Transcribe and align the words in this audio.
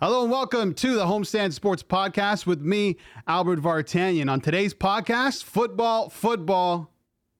Hello 0.00 0.22
and 0.22 0.30
welcome 0.30 0.74
to 0.74 0.94
the 0.94 1.06
Homestand 1.06 1.52
Sports 1.52 1.82
Podcast 1.82 2.46
with 2.46 2.60
me, 2.60 2.98
Albert 3.26 3.58
Vartanian. 3.58 4.30
On 4.30 4.40
today's 4.40 4.72
podcast, 4.72 5.42
football, 5.42 6.08
football, 6.08 6.92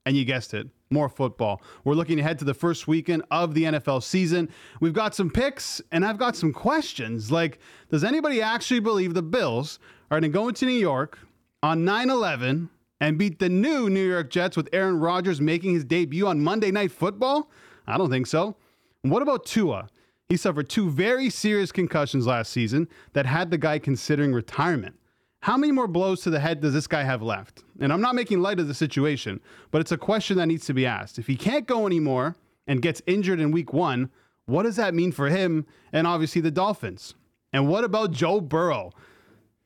and 0.05 0.17
you 0.17 0.25
guessed 0.25 0.55
it, 0.55 0.67
more 0.91 1.09
football. 1.09 1.63
We're 1.85 1.95
looking 1.95 2.19
ahead 2.19 2.37
to 2.41 2.45
the 2.45 2.55
first 2.55 2.89
weekend 2.89 3.23
of 3.31 3.55
the 3.55 3.63
NFL 3.63 4.03
season. 4.03 4.49
We've 4.81 4.93
got 4.93 5.15
some 5.15 5.31
picks 5.31 5.81
and 5.93 6.05
I've 6.05 6.19
got 6.19 6.35
some 6.35 6.53
questions. 6.53 7.31
Like, 7.31 7.61
does 7.91 8.03
anybody 8.03 8.43
actually 8.43 8.81
believe 8.81 9.15
the 9.15 9.23
Bills 9.23 9.79
are 10.11 10.19
going 10.19 10.33
to 10.33 10.37
go 10.37 10.49
into 10.49 10.67
New 10.67 10.73
York 10.73 11.17
on 11.63 11.85
9 11.85 12.11
11 12.11 12.71
and 13.01 13.17
beat 13.17 13.39
the 13.39 13.49
new 13.49 13.89
New 13.89 14.05
York 14.05 14.31
Jets 14.31 14.57
with 14.57 14.69
Aaron 14.73 14.99
Rodgers 14.99 15.41
making 15.41 15.75
his 15.75 15.85
debut 15.85 16.27
on 16.27 16.41
Monday 16.41 16.73
Night 16.73 16.91
Football? 16.91 17.53
I 17.87 17.97
don't 17.97 18.11
think 18.11 18.27
so. 18.27 18.57
What 19.03 19.23
about 19.23 19.47
Tua? 19.47 19.87
He 20.29 20.37
suffered 20.37 20.69
two 20.69 20.91
very 20.91 21.31
serious 21.31 21.73
concussions 21.73 22.27
last 22.27 22.53
season 22.53 22.89
that 23.15 23.25
had 23.25 23.51
the 23.51 23.57
guy 23.57 23.79
considering 23.79 24.35
retirement. 24.35 24.97
How 25.41 25.57
many 25.57 25.73
more 25.73 25.87
blows 25.87 26.21
to 26.23 26.31
the 26.31 26.41
head 26.41 26.61
does 26.61 26.75
this 26.75 26.87
guy 26.87 27.03
have 27.03 27.23
left? 27.23 27.65
And 27.81 27.93
I'm 27.93 28.03
not 28.03 28.15
making 28.15 28.43
light 28.43 28.61
of 28.61 28.69
the 28.69 28.75
situation, 28.75 29.41
but 29.71 29.81
it's 29.81 29.93
a 29.93 29.97
question 29.97 30.37
that 30.37 30.47
needs 30.47 30.67
to 30.67 30.75
be 30.75 30.85
asked. 30.85 31.19
If 31.19 31.29
he 31.29 31.37
can't 31.37 31.67
go 31.67 31.87
anymore 31.87 32.37
and 32.67 32.83
gets 32.83 33.01
injured 33.07 33.41
in 33.41 33.53
week 33.53 33.73
one, 33.73 34.11
what 34.45 34.65
does 34.65 34.77
that 34.77 34.95
mean 34.95 35.13
for 35.13 35.29
him 35.29 35.65
and 35.93 36.07
obviously 36.07 36.43
the 36.43 36.51
Dolphins? 36.51 37.15
And 37.53 37.69
what 37.69 37.85
about 37.85 38.13
Joe 38.13 38.41
Burrow? 38.43 38.93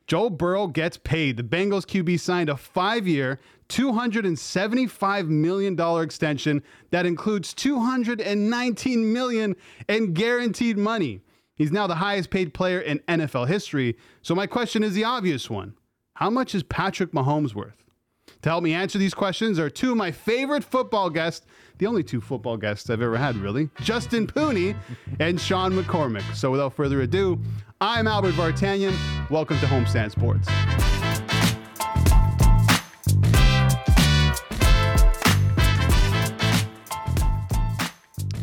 Joe 0.06 0.30
Burrow 0.30 0.68
gets 0.68 0.96
paid. 0.96 1.38
The 1.38 1.42
Bengals 1.42 1.86
QB 1.86 2.20
signed 2.20 2.50
a 2.50 2.56
five 2.56 3.08
year, 3.08 3.40
$275 3.72 5.28
million 5.28 6.02
extension 6.02 6.62
that 6.90 7.06
includes 7.06 7.54
219 7.54 9.12
million 9.12 9.56
in 9.88 10.12
guaranteed 10.12 10.76
money. 10.76 11.20
He's 11.56 11.72
now 11.72 11.86
the 11.86 11.94
highest 11.94 12.30
paid 12.30 12.52
player 12.52 12.80
in 12.80 12.98
NFL 13.00 13.48
history. 13.48 13.96
So, 14.20 14.34
my 14.34 14.46
question 14.46 14.82
is 14.82 14.92
the 14.92 15.04
obvious 15.04 15.48
one 15.48 15.74
How 16.14 16.28
much 16.28 16.54
is 16.54 16.62
Patrick 16.62 17.12
Mahomes 17.12 17.54
worth? 17.54 17.76
To 18.42 18.48
help 18.50 18.62
me 18.62 18.74
answer 18.74 18.98
these 18.98 19.14
questions 19.14 19.58
are 19.58 19.70
two 19.70 19.92
of 19.92 19.96
my 19.96 20.10
favorite 20.10 20.64
football 20.64 21.08
guests, 21.08 21.46
the 21.78 21.86
only 21.86 22.02
two 22.02 22.20
football 22.20 22.56
guests 22.56 22.90
I've 22.90 23.00
ever 23.00 23.16
had, 23.16 23.36
really 23.36 23.70
Justin 23.80 24.26
Pooni 24.26 24.76
and 25.18 25.40
Shawn 25.40 25.72
McCormick. 25.72 26.34
So, 26.34 26.50
without 26.50 26.74
further 26.74 27.00
ado, 27.00 27.40
I'm 27.80 28.06
Albert 28.06 28.34
Vartanian. 28.34 28.94
Welcome 29.30 29.58
to 29.60 29.66
Homestand 29.66 30.10
Sports. 30.10 30.48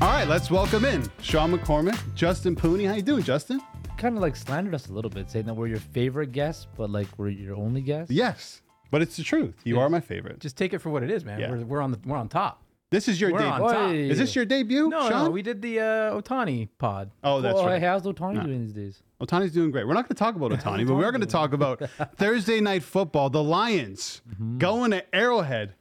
All 0.01 0.07
right, 0.07 0.27
let's 0.27 0.49
welcome 0.49 0.85
in 0.85 1.03
Shawn 1.21 1.51
McCormick, 1.51 1.97
Justin 2.15 2.55
Pooni. 2.55 2.87
How 2.87 2.93
you 2.95 3.01
doing, 3.01 3.23
Justin? 3.23 3.61
kind 3.97 4.15
of 4.15 4.21
like 4.21 4.33
slandered 4.37 4.73
us 4.73 4.87
a 4.87 4.93
little 4.93 5.11
bit, 5.11 5.29
saying 5.29 5.45
that 5.45 5.53
we're 5.53 5.67
your 5.67 5.79
favorite 5.79 6.31
guest, 6.31 6.69
but 6.77 6.89
like 6.89 7.07
we're 7.17 7.27
your 7.27 7.53
only 7.57 7.81
guest. 7.81 8.09
Yes, 8.09 8.61
but 8.91 9.01
it's 9.01 9.17
the 9.17 9.23
truth. 9.23 9.55
You 9.65 9.77
are 9.81 9.89
my 9.89 9.99
favorite. 9.99 10.39
Just 10.39 10.55
take 10.55 10.73
it 10.73 10.79
for 10.79 10.89
what 10.89 11.03
it 11.03 11.11
is, 11.11 11.25
man. 11.25 11.37
Yeah. 11.41 11.51
We're, 11.51 11.65
we're 11.65 11.81
on 11.81 11.91
the 11.91 11.99
we're 12.05 12.15
on 12.15 12.29
top. 12.29 12.63
This 12.91 13.09
is 13.09 13.19
your 13.19 13.33
We're 13.33 13.41
on 13.45 13.59
debut. 13.59 13.73
top. 13.73 13.91
Is 13.93 14.17
this 14.17 14.35
your 14.37 14.45
debut, 14.45 14.87
No, 14.89 15.09
Shawn? 15.09 15.25
no, 15.25 15.29
we 15.31 15.41
did 15.41 15.61
the 15.61 15.79
uh, 15.81 15.83
Ohtani 16.21 16.69
pod. 16.79 17.11
oh, 17.25 17.39
that's 17.41 17.55
well, 17.55 17.65
right. 17.67 17.81
how's 17.81 18.03
Ohtani 18.03 18.43
doing 18.43 18.61
these 18.61 18.73
days? 18.73 19.03
Ohtani's 19.21 19.51
doing 19.51 19.69
great. 19.69 19.85
We're 19.85 19.93
not 19.95 20.05
going 20.07 20.15
to 20.15 20.19
talk 20.23 20.35
about 20.35 20.51
Ohtani, 20.59 20.87
but 20.87 20.95
we 20.95 21.03
are 21.03 21.11
going 21.11 21.21
to 21.21 21.27
talk 21.27 21.51
about 21.53 21.81
Thursday 22.15 22.61
night 22.61 22.81
football. 22.83 23.29
The 23.29 23.43
Lions 23.43 24.21
Mm-hmm. 24.31 24.57
going 24.59 24.91
to 24.91 25.03
Arrowhead. 25.13 25.73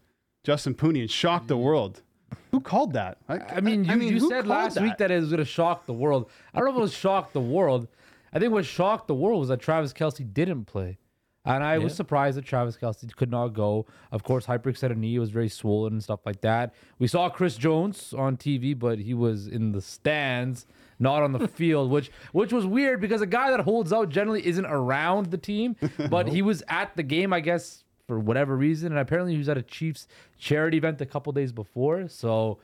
Justin 0.45 0.75
Pooni 0.75 1.01
and 1.03 1.11
shocked 1.11 1.47
the 1.49 1.57
world. 1.57 2.03
Who 2.51 2.61
called 2.61 2.95
that? 2.95 3.19
I 3.29 3.61
mean, 3.61 3.85
you, 3.85 3.97
you 3.97 4.21
said 4.21 4.45
called 4.45 4.47
last 4.47 4.81
week 4.81 4.97
that 4.99 5.11
it 5.11 5.21
was 5.21 5.29
going 5.31 5.39
to 5.39 5.45
shock 5.45 5.87
the 5.87 5.93
world. 5.93 6.31
I 6.55 6.59
don't 6.59 6.67
know 6.67 6.73
if 6.75 6.79
it 6.79 6.83
was 6.83 6.95
shock 6.95 7.33
the 7.33 7.41
world. 7.41 7.89
I 8.33 8.39
think 8.39 8.53
what 8.53 8.65
shocked 8.65 9.07
the 9.07 9.15
world 9.15 9.41
was 9.41 9.49
that 9.49 9.61
Travis 9.61 9.93
Kelce 9.93 10.33
didn't 10.33 10.65
play. 10.67 10.99
And 11.45 11.65
I 11.65 11.79
was 11.79 11.95
surprised 11.95 12.37
that 12.37 12.45
Travis 12.45 12.77
Kelce 12.77 13.11
could 13.17 13.31
not 13.31 13.49
go. 13.49 13.87
Of 14.13 14.23
course, 14.23 14.45
hyperextended 14.45 14.93
a 14.93 14.95
knee 14.95 15.19
was 15.19 15.31
very 15.31 15.49
swollen 15.49 15.95
and 15.95 16.03
stuff 16.05 16.21
like 16.27 16.43
that. 16.43 16.75
We 16.99 17.07
saw 17.07 17.31
Chris 17.31 17.57
Jones 17.57 18.13
on 18.13 18.37
TV, 18.37 18.79
but 18.79 18.99
he 18.99 19.15
was 19.15 19.47
in 19.47 19.73
the 19.73 19.81
stands, 19.81 20.67
not 20.99 21.23
on 21.23 21.33
the 21.33 21.49
field, 21.61 21.91
which 21.91 22.11
which 22.33 22.53
was 22.53 22.67
weird 22.67 23.01
because 23.01 23.23
a 23.23 23.27
guy 23.27 23.51
that 23.51 23.61
holds 23.61 23.95
out 23.95 24.11
generally 24.11 24.47
isn't 24.47 24.67
around 24.67 25.27
the 25.31 25.39
team, 25.39 25.77
but 26.11 26.29
he 26.29 26.43
was 26.43 26.63
at 26.69 26.95
the 26.97 27.03
game, 27.03 27.33
I 27.33 27.41
guess, 27.41 27.83
for 28.09 28.19
whatever 28.19 28.57
reason. 28.57 28.91
And 28.91 28.99
apparently, 28.99 29.33
he 29.35 29.39
was 29.39 29.49
at 29.49 29.59
a 29.59 29.63
Chiefs 29.63 30.09
charity 30.39 30.79
event 30.79 31.01
a 31.01 31.07
couple 31.07 31.31
days 31.33 31.53
before. 31.53 32.09
So 32.09 32.59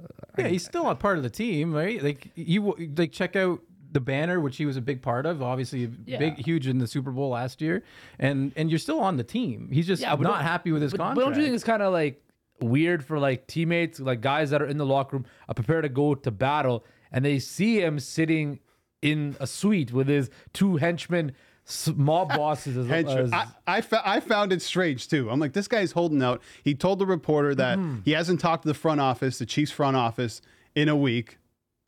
uh, 0.00 0.06
Yeah, 0.38 0.48
he's 0.48 0.64
still 0.64 0.88
a 0.88 0.94
part 0.94 1.16
of 1.16 1.24
the 1.24 1.30
team, 1.30 1.72
right? 1.72 2.00
Like 2.00 2.30
you 2.36 2.76
like 2.96 3.10
check 3.10 3.34
out 3.34 3.60
the 3.90 4.00
banner, 4.00 4.40
which 4.40 4.56
he 4.58 4.66
was 4.66 4.76
a 4.76 4.80
big 4.80 5.02
part 5.02 5.26
of. 5.26 5.42
Obviously, 5.42 5.90
Yeah. 6.06 6.18
big, 6.18 6.36
huge 6.36 6.68
in 6.68 6.78
the 6.78 6.86
Super 6.86 7.10
Bowl 7.10 7.30
last 7.30 7.60
year, 7.60 7.82
and 8.20 8.52
and 8.54 8.70
you're 8.70 8.78
still 8.78 9.00
on 9.00 9.16
the 9.16 9.24
team. 9.24 9.70
He's 9.72 9.86
just 9.86 10.02
Yeah, 10.02 10.10
not 10.10 10.22
don't- 10.22 10.40
happy 10.42 10.70
with 10.70 10.82
his 10.82 10.92
but, 10.92 10.98
contract. 10.98 11.16
But 11.16 11.20
don't 11.24 11.36
you 11.38 11.42
think 11.42 11.54
it's 11.54 11.64
kind 11.64 11.82
of 11.82 11.92
like 11.92 12.22
weird 12.60 13.04
for 13.04 13.18
like 13.18 13.46
teammates, 13.48 13.98
like 13.98 14.20
guys 14.20 14.50
that 14.50 14.62
are 14.62 14.66
in 14.68 14.76
the 14.76 14.86
locker 14.86 15.16
room, 15.16 15.26
are 15.48 15.54
prepared 15.54 15.82
to 15.84 15.88
go 15.88 16.14
to 16.14 16.30
battle, 16.30 16.84
and 17.10 17.24
they 17.24 17.38
see 17.38 17.80
him 17.82 17.98
sitting 17.98 18.60
in 19.00 19.34
a 19.40 19.46
suite 19.48 19.90
with 19.92 20.06
his 20.06 20.30
two 20.52 20.76
henchmen, 20.76 21.32
s- 21.66 21.90
mob 21.96 22.28
bosses. 22.30 22.76
As, 22.76 22.86
Henchman. 22.86 23.18
as- 23.26 23.32
I, 23.32 23.46
I, 23.66 23.80
fa- 23.80 24.02
I 24.04 24.20
found 24.20 24.52
it 24.52 24.62
strange 24.62 25.08
too. 25.08 25.30
I'm 25.30 25.40
like, 25.40 25.52
this 25.52 25.68
guy's 25.68 25.92
holding 25.92 26.22
out. 26.22 26.42
He 26.64 26.74
told 26.74 26.98
the 26.98 27.06
reporter 27.06 27.54
that 27.56 27.78
Mm-hmm. 27.78 28.00
he 28.04 28.12
hasn't 28.12 28.40
talked 28.40 28.62
to 28.62 28.68
the 28.68 28.74
front 28.74 29.00
office, 29.00 29.38
the 29.38 29.46
Chiefs 29.46 29.70
front 29.72 29.96
office, 29.96 30.40
in 30.74 30.88
a 30.88 30.96
week. 30.96 31.38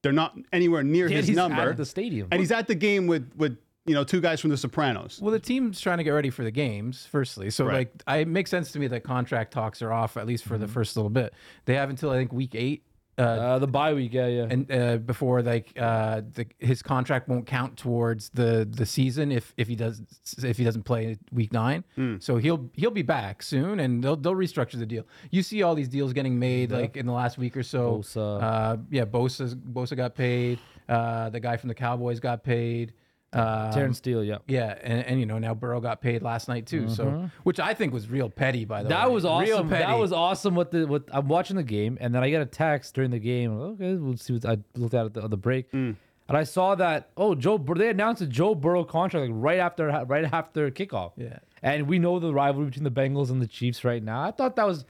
They're 0.03 0.13
not 0.13 0.37
anywhere 0.53 0.83
near 0.83 1.09
Yet 1.09 1.17
his 1.17 1.29
he's 1.29 1.37
number. 1.37 1.71
at 1.71 1.77
the 1.79 1.87
stadium. 1.87 2.29
and 2.31 2.39
he's 2.41 2.53
at 2.53 2.67
the 2.67 2.75
game 2.75 3.07
with 3.07 3.31
with 3.37 3.57
you 3.87 3.95
know 3.95 4.05
two 4.05 4.21
guys 4.21 4.41
from 4.41 4.51
The 4.51 4.57
Sopranos. 4.59 5.19
Well, 5.23 5.33
the 5.33 5.39
team's 5.41 5.81
trying 5.81 5.99
to 5.99 6.05
get 6.05 6.11
ready 6.11 6.29
for 6.31 6.45
the 6.45 6.51
games, 6.51 7.07
firstly. 7.11 7.51
So, 7.51 7.65
Right. 7.65 7.75
like, 7.75 8.03
I, 8.07 8.17
it 8.19 8.29
makes 8.29 8.51
sense 8.51 8.71
to 8.73 8.79
me 8.79 8.87
that 8.89 9.03
contract 9.03 9.53
talks 9.53 9.81
are 9.83 9.93
off, 9.93 10.17
at 10.19 10.27
least 10.27 10.45
for 10.45 10.57
the 10.59 10.69
first 10.69 10.97
little 10.97 11.09
bit. 11.11 11.33
They 11.65 11.75
have 11.77 11.89
until, 11.91 12.11
I 12.11 12.17
think, 12.17 12.33
week 12.33 12.55
eight. 12.55 12.83
Uh, 13.17 13.23
uh, 13.23 13.59
the 13.61 13.67
bye 13.67 13.95
week, 13.95 14.13
yeah, 14.13 14.27
yeah. 14.27 14.47
and 14.51 14.73
uh, 14.73 14.97
before 14.97 15.41
like 15.41 15.73
uh, 15.79 16.21
the, 16.33 16.47
his 16.59 16.83
contract 16.83 17.29
won't 17.29 17.47
count 17.47 17.77
towards 17.77 18.31
the 18.31 18.69
the 18.69 18.85
season 18.85 19.31
if 19.31 19.55
if 19.57 19.69
he 19.69 19.77
does 19.77 20.03
if 20.43 20.57
he 20.57 20.65
doesn't 20.65 20.83
play 20.83 21.17
week 21.33 21.53
nine. 21.53 21.85
So 22.19 22.37
he'll 22.39 22.69
he'll 22.75 22.91
be 22.91 23.03
back 23.03 23.43
soon, 23.43 23.79
and 23.81 24.03
they'll 24.03 24.17
they'll 24.17 24.35
restructure 24.35 24.79
the 24.79 24.87
deal. 24.87 25.07
You 25.31 25.43
see 25.43 25.63
all 25.63 25.75
these 25.75 25.89
deals 25.89 26.13
getting 26.13 26.39
made 26.39 26.73
like 26.73 26.97
in 26.97 27.07
the 27.07 27.13
last 27.13 27.39
week 27.39 27.57
or 27.57 27.63
so. 27.63 27.99
Bosa. 27.99 28.43
Uh, 28.43 28.77
yeah, 28.91 29.05
Bosa 29.05 29.55
Bosa 29.55 29.97
got 29.97 30.15
paid. 30.15 30.59
Uh, 30.89 31.31
the 31.31 31.41
guy 31.41 31.57
from 31.57 31.69
the 31.69 31.75
Cowboys 31.75 32.21
got 32.21 32.43
paid. 32.43 32.93
Uh, 33.35 33.73
Terence 33.73 33.99
Steele, 33.99 34.23
yeah. 34.23 34.39
yeah, 34.47 34.79
and, 34.83 35.05
and 35.07 35.21
you 35.21 35.27
know 35.27 35.39
now 35.39 35.55
Burrow 35.55 35.81
got 35.81 36.01
paid 36.01 36.23
last 36.23 36.49
night 36.49 36.67
too. 36.67 36.89
So 36.89 37.29
which 37.43 37.59
I 37.59 37.75
think 37.75 37.93
was 37.93 38.09
real 38.09 38.31
petty 38.31 38.65
by 38.65 38.83
the 38.83 38.89
way. 38.89 38.95
That 38.95 39.11
was 39.11 39.25
Real 39.25 39.33
awesome. 39.33 39.69
That 39.71 39.99
was 39.99 40.13
awesome. 40.13 40.55
What 40.55 40.71
the 40.71 40.87
what 40.87 41.05
I'm 41.11 41.27
watching 41.29 41.57
the 41.57 41.63
game, 41.65 41.99
and 42.01 42.15
then 42.15 42.23
I 42.23 42.31
get 42.31 42.43
a 42.43 42.47
text 42.47 42.95
during 42.95 43.11
the 43.11 43.19
game. 43.19 43.53
Okay, 43.59 43.95
we'll 43.95 44.17
see. 44.17 44.35
What 44.35 44.45
I 44.47 44.59
looked 44.77 44.95
at 44.95 45.07
it 45.07 45.15
the, 45.15 45.29
the 45.29 45.37
break, 45.37 45.73
and 45.73 45.97
I 46.29 46.45
saw 46.45 46.75
that 46.77 47.11
oh 47.17 47.35
Joe 47.35 47.59
Bur- 47.59 47.75
they 47.75 47.91
announced 47.91 48.23
a 48.23 48.27
Joe 48.27 48.55
Burrow 48.55 48.85
contract 48.85 49.29
like 49.31 49.37
right 49.43 49.59
after 49.59 49.89
right 50.07 50.25
after 50.33 50.71
kickoff. 50.71 51.13
Yeah. 51.17 51.39
and 51.63 51.89
we 51.89 51.99
know 51.99 52.19
the 52.19 52.33
rivalry 52.33 52.67
between 52.67 52.85
the 52.85 52.91
Bengals 52.91 53.31
and 53.31 53.43
the 53.43 53.47
Chiefs 53.47 53.85
right 53.85 54.03
now. 54.03 54.23
I 54.23 54.31
thought 54.31 54.57
that 54.57 54.67
was 54.67 54.85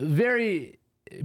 very 0.00 0.78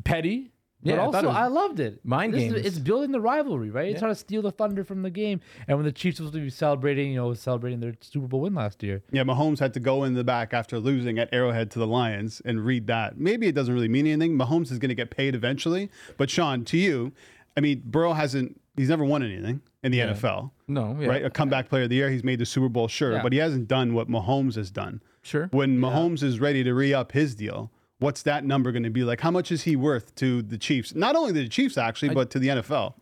petty. 0.04 0.52
But 0.84 0.90
Yeah, 0.90 0.94
I 0.96 0.98
thought 1.06 1.16
also, 1.16 1.20
it 1.20 1.28
was 1.30 1.36
I 1.38 1.48
loved 1.48 1.80
it. 1.80 2.00
mind 2.06 2.34
This 2.34 2.44
is- 2.44 2.54
games. 2.54 2.66
It's 2.68 2.80
building 2.80 3.12
the 3.12 3.20
rivalry, 3.20 3.72
right? 3.72 3.90
It's 3.90 4.00
trying 4.00 4.12
to 4.12 4.16
steal 4.16 4.42
the 4.44 4.52
thunder 4.52 4.84
from 4.84 5.02
the 5.02 5.10
game. 5.10 5.42
And 5.68 5.78
when 5.78 5.86
the 5.86 5.92
Chiefs 5.92 6.20
were 6.20 6.28
supposed 6.28 6.36
to 6.36 6.42
be 6.42 6.50
celebrating, 6.52 7.10
you 7.12 7.16
know, 7.16 7.34
celebrating 7.34 7.80
their 7.80 7.96
Super 8.02 8.28
Bowl 8.28 8.42
win 8.42 8.54
last 8.54 8.84
year. 8.84 9.02
Yeah, 9.12 9.24
Mahomes 9.24 9.60
had 9.60 9.74
to 9.74 9.80
go 9.80 10.04
in 10.04 10.14
the 10.14 10.24
back 10.24 10.54
after 10.54 10.80
losing 10.80 11.18
at 11.18 11.30
Arrowhead 11.34 11.72
to 11.72 11.80
the 11.80 11.88
Lions 11.88 12.42
and 12.46 12.64
read 12.64 12.86
that. 12.88 13.20
Maybe 13.20 13.48
it 13.48 13.56
doesn't 13.56 13.74
really 13.74 13.88
mean 13.88 14.06
anything. 14.06 14.38
Mahomes 14.38 14.72
is 14.72 14.78
going 14.78 14.90
to 14.90 14.96
get 14.96 15.10
paid 15.10 15.34
eventually. 15.34 15.90
But 16.16 16.30
Shawn, 16.30 16.64
to 16.66 16.78
you, 16.78 17.12
I 17.56 17.60
mean, 17.60 17.82
Burrow 17.86 18.14
hasn't. 18.14 18.62
He's 18.76 18.90
never 18.90 19.04
won 19.04 19.24
anything 19.24 19.62
in 19.82 19.92
the 19.92 20.00
NFL. 20.02 20.52
no 20.68 20.96
yeah. 21.00 21.08
Right, 21.08 21.26
a 21.26 21.32
comeback 21.32 21.68
player 21.70 21.84
of 21.84 21.90
the 21.90 21.96
year. 21.96 22.12
He's 22.12 22.24
made 22.24 22.38
the 22.38 22.46
Super 22.46 22.69
Bowl, 22.69 22.88
sure, 22.88 23.13
Yeah. 23.13 23.24
but 23.24 23.34
he 23.34 23.40
hasn't 23.40 23.68
done 23.68 23.96
what 23.96 24.07
Mahomes 24.07 24.54
has 24.56 24.69
done. 24.69 25.01
Sure. 25.24 25.48
When 25.51 25.80
Mahomes 25.80 26.22
is 26.22 26.40
ready 26.40 26.63
to 26.63 26.74
re 26.75 26.94
up 26.94 27.13
his 27.13 27.34
deal, 27.34 27.72
what's 28.00 28.24
that 28.24 28.44
number 28.46 28.72
going 28.72 28.84
to 28.84 28.90
be 28.90 29.04
like? 29.04 29.22
How 29.22 29.32
much 29.32 29.52
is 29.52 29.64
he 29.64 29.76
worth 29.76 30.16
to 30.16 30.42
the 30.42 30.58
Chiefs? 30.58 30.96
Not 30.96 31.16
only 31.16 31.34
to 31.34 31.40
the 31.40 31.50
Chiefs, 31.50 31.78
actually, 31.78 32.14
but 32.14 32.30
to 32.32 32.40
the 32.40 32.48
NFL. 32.50 32.94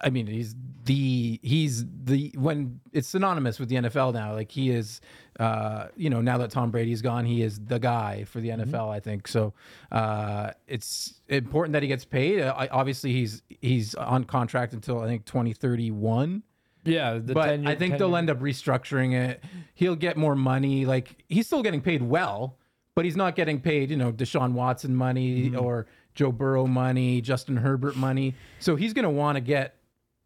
I 0.00 0.08
mean, 0.08 0.26
he's 0.26 0.54
the 0.84 1.38
he's 1.42 1.84
the 2.04 2.32
when 2.36 2.80
it's 2.92 3.08
synonymous 3.08 3.60
with 3.60 3.68
the 3.68 3.76
NFL 3.76 4.14
now. 4.14 4.32
Like 4.32 4.50
he 4.50 4.70
is, 4.70 5.02
uh, 5.38 5.88
you 5.96 6.08
know, 6.08 6.22
now 6.22 6.38
that 6.38 6.50
Tom 6.50 6.70
Brady's 6.70 7.02
gone, 7.02 7.26
he 7.26 7.42
is 7.42 7.60
the 7.60 7.78
guy 7.78 8.24
for 8.24 8.40
the 8.40 8.48
NFL. 8.50 8.88
I 8.90 9.00
think 9.00 9.28
so. 9.28 9.52
Uh, 9.90 10.52
it's 10.66 11.20
important 11.28 11.74
that 11.74 11.82
he 11.82 11.88
gets 11.88 12.06
paid. 12.06 12.40
Uh, 12.40 12.54
I, 12.56 12.68
obviously, 12.68 13.12
he's 13.12 13.42
he's 13.48 13.94
on 13.94 14.24
contract 14.24 14.72
until 14.72 15.00
I 15.00 15.06
think 15.06 15.26
twenty 15.26 15.52
thirty 15.52 15.90
one. 15.90 16.42
Yeah, 16.84 17.18
the 17.18 17.34
But 17.34 17.46
10 17.46 17.66
I 17.68 17.76
think 17.76 17.98
they'll 17.98 18.16
end 18.16 18.28
up 18.28 18.40
restructuring 18.40 19.14
it. 19.14 19.44
He'll 19.74 19.94
get 19.94 20.16
more 20.16 20.34
money. 20.34 20.84
Like 20.84 21.22
he's 21.28 21.46
still 21.46 21.62
getting 21.62 21.80
paid 21.80 22.02
well, 22.02 22.58
but 22.94 23.04
he's 23.04 23.16
not 23.16 23.34
getting 23.36 23.60
paid, 23.60 23.90
you 23.90 23.96
know, 23.96 24.12
Deshaun 24.12 24.52
Watson 24.52 24.94
money 24.94 25.50
Mm-hmm. 25.50 25.60
or 25.60 25.86
Joe 26.14 26.30
Burrow 26.32 26.66
money, 26.66 27.20
Justin 27.20 27.56
Herbert 27.56 27.96
money. 27.96 28.34
So 28.58 28.76
he's 28.76 28.92
going 28.92 29.04
to 29.04 29.10
want 29.10 29.36
to 29.36 29.40
get 29.40 29.76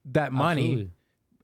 that 0.07 0.33
money 0.33 0.91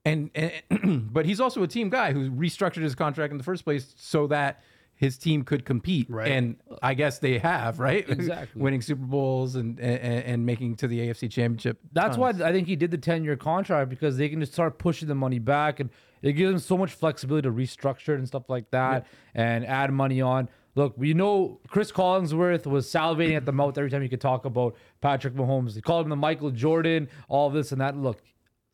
and, 0.05 0.31
and 0.35 1.11
but 1.13 1.27
he's 1.27 1.41
also 1.41 1.63
a 1.63 1.69
team 1.69 1.91
guy 1.91 2.13
who 2.13 2.31
restructured 2.31 2.83
his 2.83 2.95
contract 2.95 3.31
in 3.31 3.39
the 3.39 3.45
first 3.45 3.65
place 3.65 3.95
so 3.97 4.27
that 4.29 4.61
his 4.95 5.17
team 5.17 5.43
could 5.43 5.65
compete. 5.65 6.09
Right. 6.09 6.31
And 6.31 6.57
I 6.81 6.95
guess 6.95 7.19
they 7.19 7.39
have, 7.39 7.81
right? 7.81 8.09
Exactly. 8.09 8.61
Winning 8.63 8.83
Super 8.83 9.05
Bowls 9.05 9.57
and, 9.57 9.79
and 9.81 10.25
and 10.25 10.47
making 10.47 10.77
to 10.77 10.87
the 10.89 11.09
AFC 11.09 11.31
Championship. 11.31 11.79
That's 11.93 12.17
tons. 12.17 12.41
why 12.41 12.49
I 12.49 12.53
think 12.53 12.69
he 12.69 12.77
did 12.77 12.91
the 12.91 12.99
10 12.99 13.25
year 13.25 13.37
contract 13.37 13.91
because 13.91 14.17
they 14.17 14.29
can 14.29 14.41
just 14.41 14.53
start 14.53 14.79
pushing 14.79 15.09
the 15.09 15.15
money 15.15 15.39
back 15.39 15.81
and 15.81 15.91
it 16.21 16.33
gives 16.35 16.51
them 16.51 16.61
so 16.61 16.77
much 16.79 16.93
flexibility 16.93 17.49
to 17.49 17.53
restructure 17.53 18.11
it 18.11 18.19
and 18.19 18.29
stuff 18.29 18.49
like 18.49 18.71
that 18.71 19.07
and 19.35 19.67
add 19.67 19.93
money 19.93 20.21
on. 20.21 20.49
Look, 20.75 20.95
we 20.97 21.13
know 21.13 21.61
Cris 21.69 21.93
Collinsworth 21.93 22.67
was 22.67 22.87
salivating 22.91 23.37
at 23.37 23.45
the 23.45 23.53
mouth 23.53 23.77
every 23.77 23.91
time 23.91 24.03
he 24.03 24.09
could 24.09 24.21
talk 24.21 24.45
about 24.47 24.75
Patrick 25.01 25.35
Mahomes. 25.35 25.75
He 25.75 25.83
called 25.83 26.07
him 26.07 26.11
the 26.11 26.17
Michael 26.17 26.51
Jordan, 26.51 27.09
all 27.29 27.51
this 27.51 27.73
and 27.73 27.81
that. 27.81 27.97
Look, 27.97 28.23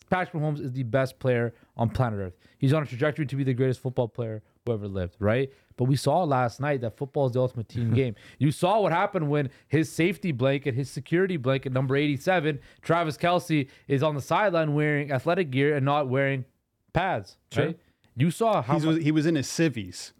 Patrick 0.09 0.41
Mahomes 0.41 0.61
is 0.61 0.73
the 0.73 0.85
best 0.85 1.19
player 1.19 1.55
on 1.77 1.91
planet 1.91 2.21
Earth. 2.21 2.37
He's 2.59 2.73
on 2.73 2.83
a 2.83 2.87
trajectory 2.87 3.27
to 3.27 3.37
be 3.37 3.45
the 3.45 3.53
greatest 3.53 3.81
football 3.81 4.09
player 4.09 4.43
who 4.65 4.73
ever 4.73 4.87
lived, 4.87 5.17
right? 5.19 5.51
But 5.77 5.85
we 5.85 5.97
saw 5.97 6.23
last 6.25 6.61
night 6.61 6.81
that 6.83 6.97
football 6.97 7.27
is 7.27 7.33
the 7.33 7.41
ultimate 7.41 7.69
team 7.69 7.93
game. 7.95 8.15
You 8.39 8.53
saw 8.53 8.81
what 8.81 8.93
happened 8.93 9.29
when 9.29 9.51
his 9.67 9.91
safety 9.91 10.31
blanket, 10.33 10.75
his 10.75 10.89
security 10.91 11.37
blanket, 11.37 11.73
number 11.73 11.97
87, 11.97 12.61
Travis 12.81 13.17
Kelce, 13.17 13.69
is 13.89 14.03
on 14.03 14.15
the 14.15 14.23
sideline 14.23 14.75
wearing 14.75 15.11
athletic 15.11 15.51
gear 15.51 15.75
and 15.77 15.85
not 15.85 16.09
wearing 16.09 16.45
pads, 16.93 17.37
right? 17.57 17.79
You 18.17 18.31
saw 18.31 18.63
how 18.63 18.79
much. 18.79 19.03
he 19.03 19.13
was 19.13 19.27
in 19.27 19.35
his 19.37 19.49
civvies. 19.49 20.13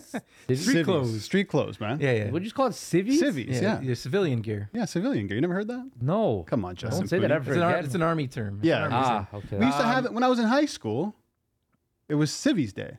Street 0.00 0.56
Civvies. 0.56 0.84
clothes. 0.84 1.24
Street 1.24 1.44
clothes, 1.48 1.80
man. 1.80 1.98
Yeah, 2.00 2.12
yeah. 2.12 2.30
Would 2.30 2.42
you 2.42 2.46
just 2.46 2.54
call 2.54 2.66
it 2.66 2.74
civvies? 2.74 3.20
Civvies, 3.20 3.60
yeah, 3.60 3.78
yeah. 3.78 3.80
your 3.80 3.94
civilian 3.94 4.40
gear. 4.40 4.70
Yeah, 4.72 4.84
civilian 4.86 5.26
gear. 5.26 5.36
You 5.36 5.40
never 5.40 5.54
heard 5.54 5.68
that? 5.68 5.90
No. 6.00 6.44
Come 6.48 6.64
on, 6.64 6.74
Justin. 6.76 7.00
Don't 7.00 7.08
say 7.08 7.18
that 7.18 7.26
Quinn. 7.28 7.32
ever 7.32 7.50
It's 7.52 7.56
an, 7.56 7.62
ar- 7.62 7.70
again. 7.72 7.84
it's 7.84 7.94
an 7.94 8.02
army 8.02 8.26
term. 8.28 8.56
It's 8.58 8.66
Yeah. 8.66 8.82
army 8.82 8.94
Ah, 8.96 9.26
term. 9.30 9.42
okay. 9.46 9.58
We 9.58 9.66
used 9.66 9.78
to 9.78 9.84
have 9.84 10.04
it 10.06 10.12
when 10.12 10.22
I 10.22 10.28
was 10.28 10.38
in 10.38 10.46
high 10.46 10.66
school. 10.66 11.14
It 12.08 12.14
was 12.16 12.30
Civvies 12.32 12.72
Day. 12.72 12.98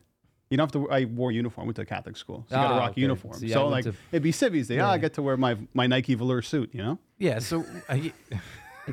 You 0.50 0.56
don't 0.56 0.72
have 0.72 0.82
to. 0.82 0.90
I 0.90 1.04
wore 1.06 1.32
uniform. 1.32 1.66
Went 1.66 1.76
to 1.76 1.82
a 1.82 1.86
Catholic 1.86 2.16
school, 2.16 2.44
so 2.48 2.54
you 2.56 2.62
got 2.62 2.68
to 2.68 2.74
Ah, 2.74 2.78
rock 2.78 2.90
okay. 2.92 3.00
uniform. 3.00 3.34
See, 3.34 3.50
I 3.50 3.54
so 3.54 3.66
like 3.68 3.84
to- 3.84 3.94
it'd 4.12 4.22
be 4.22 4.30
Civvies 4.32 4.68
Day. 4.68 4.78
Ah, 4.78 4.90
I 4.90 4.98
get 4.98 5.14
to 5.14 5.22
wear 5.22 5.36
my 5.36 5.56
my 5.72 5.86
Nike 5.86 6.14
velour 6.14 6.42
suit. 6.42 6.70
You 6.72 6.82
know. 6.82 6.98
Yeah, 7.18 7.38
so 7.38 7.64
I, 7.88 8.12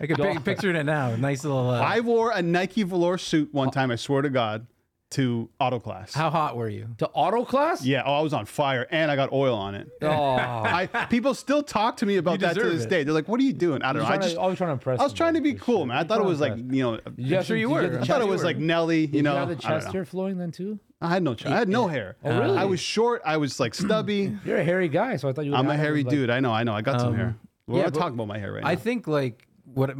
I 0.00 0.06
can 0.06 0.16
pic- 0.16 0.44
picture 0.44 0.74
it 0.74 0.82
now. 0.84 1.14
Nice 1.16 1.44
little. 1.44 1.70
Uh, 1.70 1.80
I 1.80 2.00
wore 2.00 2.32
a 2.32 2.42
Nike 2.42 2.82
velour 2.82 3.18
suit 3.18 3.52
one 3.54 3.70
time. 3.70 3.90
I 3.90 3.96
swear 3.96 4.22
to 4.22 4.30
God, 4.30 4.66
to 5.10 5.48
auto 5.58 5.80
class. 5.80 6.12
how 6.12 6.28
hot 6.28 6.54
were 6.56 6.68
you? 6.68 6.88
To 6.98 7.08
auto 7.08 7.44
class? 7.44 7.82
Yeah. 7.84 8.02
Oh, 8.04 8.12
I 8.14 8.20
was 8.20 8.34
on 8.34 8.44
fire, 8.44 8.86
and 8.90 9.10
I 9.10 9.16
got 9.16 9.32
oil 9.32 9.54
on 9.54 9.74
it. 9.74 9.88
Oh. 10.02 10.06
I 10.36 10.86
people 11.08 11.32
still 11.34 11.62
talk 11.62 11.96
to 11.98 12.06
me 12.06 12.16
about 12.16 12.40
that 12.40 12.54
to 12.54 12.62
this 12.62 12.84
it. 12.84 12.90
day. 12.90 13.04
They're 13.04 13.14
like, 13.14 13.26
"What 13.28 13.40
are 13.40 13.44
you 13.44 13.54
doing?" 13.54 13.82
I 13.82 13.92
don't 13.94 14.02
know. 14.02 14.06
I 14.06 14.08
Trying 14.08 14.20
to- 14.20 14.26
just 14.26 14.36
always 14.36 14.58
trying 14.58 14.68
to 14.68 14.72
impress. 14.74 15.00
I 15.00 15.04
was 15.04 15.14
trying 15.14 15.34
to 15.34 15.40
be 15.40 15.54
cool, 15.54 15.78
sure. 15.78 15.86
man. 15.86 15.96
I 15.96 16.04
thought 16.04 16.20
it 16.20 16.26
was 16.26 16.40
like 16.40 16.56
you 16.56 16.82
know. 16.82 17.00
You 17.16 17.30
got 17.30 17.46
sure 17.46 17.56
you 17.56 17.70
were. 17.70 17.80
I 17.98 18.00
I 18.02 18.04
thought 18.04 18.20
it 18.20 18.28
was 18.28 18.44
like 18.44 18.58
Nelly. 18.58 19.00
You 19.02 19.06
Did 19.06 19.22
know. 19.24 19.32
you 19.34 19.38
have 19.38 19.48
the 19.48 19.66
I 19.66 19.70
chest 19.80 19.92
hair 19.92 20.04
flowing 20.04 20.36
then 20.38 20.50
too? 20.52 20.78
I 21.00 21.08
had 21.10 21.22
no. 21.22 21.34
Ch- 21.34 21.46
I 21.46 21.56
had 21.56 21.68
no 21.68 21.86
hair. 21.88 22.16
Oh, 22.24 22.38
really? 22.38 22.58
I 22.58 22.64
was 22.64 22.80
short. 22.80 23.22
I 23.24 23.36
was 23.38 23.58
like 23.60 23.74
stubby. 23.74 24.36
You're 24.44 24.58
a 24.58 24.64
hairy 24.64 24.88
guy, 24.88 25.16
so 25.16 25.28
I 25.28 25.32
thought 25.32 25.44
you. 25.46 25.52
would 25.52 25.58
I'm 25.60 25.68
a 25.68 25.72
have 25.72 25.80
it 25.80 25.84
hairy 25.84 26.02
like- 26.04 26.10
dude. 26.10 26.28
I 26.30 26.40
know. 26.40 26.52
I 26.52 26.64
know. 26.64 26.74
I 26.74 26.82
got 26.82 27.00
some 27.00 27.14
hair. 27.14 27.36
We're 27.66 27.78
yeah, 27.78 27.82
not 27.84 27.92
but 27.94 27.98
talking 28.00 28.14
about 28.14 28.28
my 28.28 28.38
hair 28.38 28.52
right 28.52 28.62
now. 28.62 28.68
I 28.68 28.76
think 28.76 29.06
like 29.06 29.46
what 29.64 29.94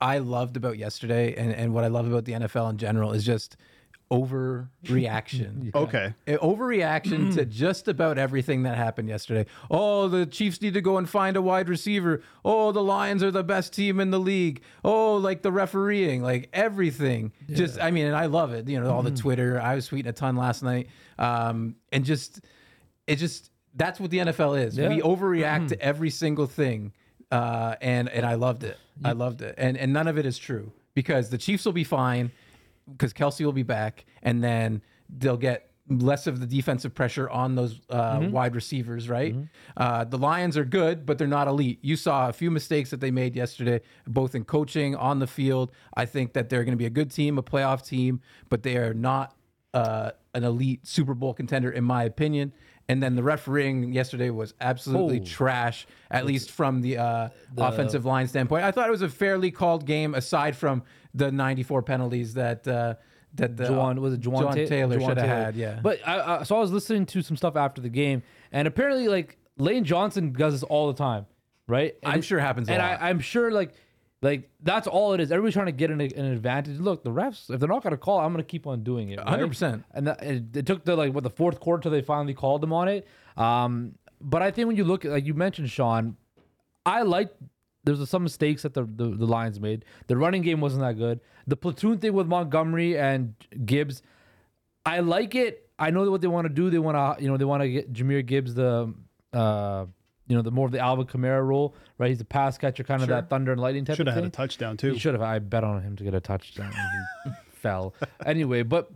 I 0.00 0.18
loved 0.18 0.56
about 0.56 0.78
yesterday 0.78 1.34
and, 1.34 1.52
and 1.52 1.74
what 1.74 1.84
I 1.84 1.88
love 1.88 2.06
about 2.06 2.24
the 2.24 2.32
NFL 2.32 2.70
in 2.70 2.78
general 2.78 3.12
is 3.12 3.24
just 3.24 3.56
overreaction. 4.10 5.72
okay. 5.74 6.14
Uh, 6.26 6.32
Overreaction 6.32 7.34
to 7.34 7.44
just 7.46 7.88
about 7.88 8.18
everything 8.18 8.64
that 8.64 8.76
happened 8.76 9.08
yesterday. 9.08 9.46
Oh, 9.70 10.08
the 10.08 10.26
Chiefs 10.26 10.60
need 10.60 10.74
to 10.74 10.80
go 10.80 10.98
and 10.98 11.08
find 11.08 11.36
a 11.36 11.42
wide 11.42 11.68
receiver. 11.68 12.22
Oh, 12.44 12.72
the 12.72 12.82
Lions 12.82 13.22
are 13.22 13.30
the 13.30 13.44
best 13.44 13.72
team 13.72 14.00
in 14.00 14.10
the 14.10 14.18
league. 14.18 14.62
Oh, 14.84 15.16
like 15.16 15.42
the 15.42 15.52
refereeing, 15.52 16.22
like 16.22 16.48
everything. 16.52 17.32
Just, 17.48 17.80
I 17.80 17.90
mean, 17.90 18.06
and 18.06 18.16
I 18.16 18.26
love 18.26 18.52
it. 18.52 18.68
You 18.68 18.80
know, 18.80 18.92
all 18.92 19.02
the 19.02 19.10
Twitter. 19.12 19.60
I 19.60 19.74
was 19.74 19.88
tweeting 19.88 20.08
a 20.08 20.12
ton 20.12 20.36
last 20.36 20.62
night, 20.62 20.88
um, 21.18 21.76
and 21.92 22.04
just, 22.04 22.40
it 23.06 23.16
just 23.16 23.50
that's 23.74 24.00
what 24.00 24.10
the 24.10 24.18
NFL 24.18 24.60
is. 24.64 24.76
Yeah. 24.76 24.88
We 24.88 25.00
overreact 25.00 25.68
to 25.68 25.80
every 25.80 26.10
single 26.10 26.46
thing, 26.46 26.92
uh, 27.30 27.76
and 27.80 28.08
and 28.08 28.26
I 28.26 28.34
loved 28.34 28.64
it. 28.64 28.76
I 29.04 29.12
loved 29.12 29.42
it, 29.42 29.54
and 29.56 29.76
and 29.76 29.92
none 29.92 30.08
of 30.08 30.18
it 30.18 30.26
is 30.26 30.36
true 30.36 30.72
because 30.94 31.30
the 31.30 31.38
Chiefs 31.38 31.64
will 31.64 31.72
be 31.72 31.84
fine 31.84 32.32
because 32.92 33.12
Kelce 33.12 33.44
will 33.44 33.52
be 33.52 33.62
back, 33.62 34.04
and 34.22 34.42
then 34.42 34.82
they'll 35.08 35.36
get 35.36 35.66
less 35.88 36.28
of 36.28 36.38
the 36.38 36.46
defensive 36.46 36.94
pressure 36.94 37.28
on 37.30 37.56
those 37.56 37.80
uh, 37.90 38.18
Mm-hmm. 38.20 38.30
wide 38.30 38.54
receivers, 38.54 39.08
right? 39.08 39.34
Uh, 39.76 40.04
the 40.04 40.18
Lions 40.18 40.56
are 40.56 40.64
good, 40.64 41.04
but 41.04 41.18
they're 41.18 41.26
not 41.26 41.48
elite. 41.48 41.80
You 41.82 41.96
saw 41.96 42.28
a 42.28 42.32
few 42.32 42.48
mistakes 42.50 42.90
that 42.90 43.00
they 43.00 43.10
made 43.10 43.34
yesterday, 43.34 43.80
both 44.06 44.36
in 44.36 44.44
coaching, 44.44 44.94
on 44.94 45.18
the 45.18 45.26
field. 45.26 45.72
I 45.94 46.04
think 46.06 46.32
that 46.34 46.48
they're 46.48 46.62
going 46.62 46.74
to 46.74 46.78
be 46.78 46.86
a 46.86 46.90
good 46.90 47.10
team, 47.10 47.38
a 47.38 47.42
playoff 47.42 47.84
team, 47.84 48.20
but 48.48 48.62
they 48.62 48.76
are 48.76 48.94
not 48.94 49.34
uh, 49.74 50.12
an 50.34 50.44
elite 50.44 50.86
Super 50.86 51.14
Bowl 51.14 51.34
contender, 51.34 51.70
in 51.72 51.82
my 51.82 52.04
opinion. 52.04 52.52
And 52.90 53.02
then 53.02 53.14
the 53.14 53.22
refereeing 53.22 53.92
yesterday 53.92 54.30
was 54.30 54.52
absolutely 54.60 55.20
Oh. 55.20 55.24
trash, 55.24 55.86
at 56.10 56.26
least 56.26 56.50
from 56.50 56.80
the, 56.80 56.98
uh, 56.98 57.28
offensive 57.56 58.04
line 58.04 58.26
standpoint. 58.26 58.64
I 58.64 58.72
thought 58.72 58.88
it 58.88 58.90
was 58.90 59.02
a 59.02 59.08
fairly 59.08 59.50
called 59.50 59.86
game, 59.86 60.14
aside 60.14 60.56
from 60.56 60.82
the 61.14 61.30
94 61.30 61.82
penalties 61.82 62.34
that 62.34 62.66
uh, 62.66 62.94
that 63.34 63.56
the 63.56 63.64
Jawaan 63.64 63.98
was 64.00 64.14
it 64.14 64.20
Jawaan, 64.22 64.46
Ta- 64.48 64.54
Taylor 64.68 64.96
Jawaan 64.98 65.06
should 65.08 65.18
have 65.18 65.28
had. 65.28 65.54
Yeah, 65.56 65.78
But 65.80 66.00
I, 66.04 66.38
I, 66.38 66.42
so 66.42 66.56
I 66.56 66.58
was 66.60 66.72
listening 66.72 67.06
to 67.06 67.22
some 67.22 67.36
stuff 67.36 67.54
after 67.54 67.80
the 67.80 67.88
game, 67.88 68.22
and 68.50 68.66
apparently, 68.66 69.06
like 69.06 69.38
Lane 69.56 69.84
Johnson 69.84 70.32
does 70.32 70.52
this 70.54 70.62
all 70.64 70.88
the 70.88 70.94
time, 70.98 71.26
right? 71.68 71.94
And 72.02 72.12
I'm 72.12 72.22
sure 72.22 72.38
it 72.38 72.42
happens 72.42 72.68
a 72.68 72.72
and 72.72 72.82
lot. 72.82 73.00
I, 73.00 73.08
I'm 73.08 73.20
sure 73.20 73.52
like 73.52 73.72
like 74.22 74.50
that's 74.62 74.86
all 74.86 75.14
it 75.14 75.20
is. 75.20 75.32
Everybody's 75.32 75.54
trying 75.54 75.66
to 75.66 75.72
get 75.72 75.90
an, 75.90 76.00
an 76.00 76.26
advantage. 76.26 76.78
Look, 76.78 77.02
the 77.04 77.10
refs, 77.10 77.50
if 77.50 77.58
they're 77.58 77.68
not 77.68 77.82
going 77.82 77.92
to 77.92 77.96
call, 77.96 78.20
I'm 78.20 78.32
going 78.32 78.44
to 78.44 78.48
keep 78.48 78.66
on 78.66 78.82
doing 78.82 79.10
it. 79.10 79.18
right? 79.18 79.40
100%. 79.40 79.84
And 79.92 80.06
that, 80.06 80.22
it, 80.22 80.56
it 80.56 80.66
took 80.66 80.84
the 80.84 80.94
like 80.96 81.14
what 81.14 81.24
the 81.24 81.30
fourth 81.30 81.60
quarter 81.60 81.82
till 81.82 81.92
they 81.92 82.02
finally 82.02 82.34
called 82.34 82.60
them 82.60 82.72
on 82.72 82.88
it. 82.88 83.06
Um, 83.36 83.94
but 84.20 84.42
I 84.42 84.50
think 84.50 84.68
when 84.68 84.76
you 84.76 84.84
look 84.84 85.04
at 85.04 85.10
like 85.10 85.24
you 85.24 85.32
mentioned, 85.32 85.70
Shawn, 85.70 86.16
I 86.84 87.02
like 87.02 87.30
there's 87.84 88.06
some 88.10 88.22
mistakes 88.22 88.62
that 88.62 88.74
the, 88.74 88.84
the 88.84 89.06
the 89.08 89.26
Lions 89.26 89.58
made. 89.58 89.84
The 90.06 90.16
running 90.16 90.42
game 90.42 90.60
wasn't 90.60 90.82
that 90.82 90.98
good. 90.98 91.20
The 91.46 91.56
platoon 91.56 91.98
thing 91.98 92.12
with 92.12 92.26
Montgomery 92.26 92.98
and 92.98 93.34
Gibbs, 93.64 94.02
I 94.84 95.00
like 95.00 95.34
it. 95.34 95.68
I 95.78 95.90
know 95.90 96.10
what 96.10 96.20
they 96.20 96.28
want 96.28 96.46
to 96.46 96.52
do. 96.52 96.68
They 96.68 96.78
want 96.78 96.96
to 97.18 97.22
you 97.22 97.30
know 97.30 97.38
they 97.38 97.46
want 97.46 97.62
to 97.62 97.70
get 97.70 97.92
Jahmyr 97.92 98.24
Gibbs 98.26 98.52
the 98.54 98.92
uh 99.32 99.86
you 100.30 100.36
know 100.36 100.42
the 100.42 100.50
more 100.52 100.64
of 100.66 100.72
the 100.72 100.78
Alvin 100.78 101.06
Kamara 101.06 101.44
role, 101.46 101.74
right? 101.98 102.08
He's 102.08 102.20
a 102.20 102.24
pass 102.24 102.56
catcher, 102.56 102.84
kind 102.84 103.02
of 103.02 103.08
that 103.08 103.28
thunder 103.28 103.50
and 103.52 103.60
lightning 103.60 103.84
type 103.84 103.96
Should 103.96 104.06
have 104.06 104.14
had 104.14 104.24
a 104.24 104.30
touchdown 104.30 104.72
He 104.74 104.76
too. 104.78 104.98
should 104.98 105.12
have. 105.14 105.22
I 105.22 105.38
bet 105.40 105.64
on 105.64 105.82
him 105.82 105.96
to 105.96 106.04
get 106.04 106.14
a 106.14 106.20
touchdown. 106.20 106.72
and 107.24 107.34
he 107.34 107.40
fell. 107.52 107.94
Anyway, 108.24 108.62
but 108.62 108.90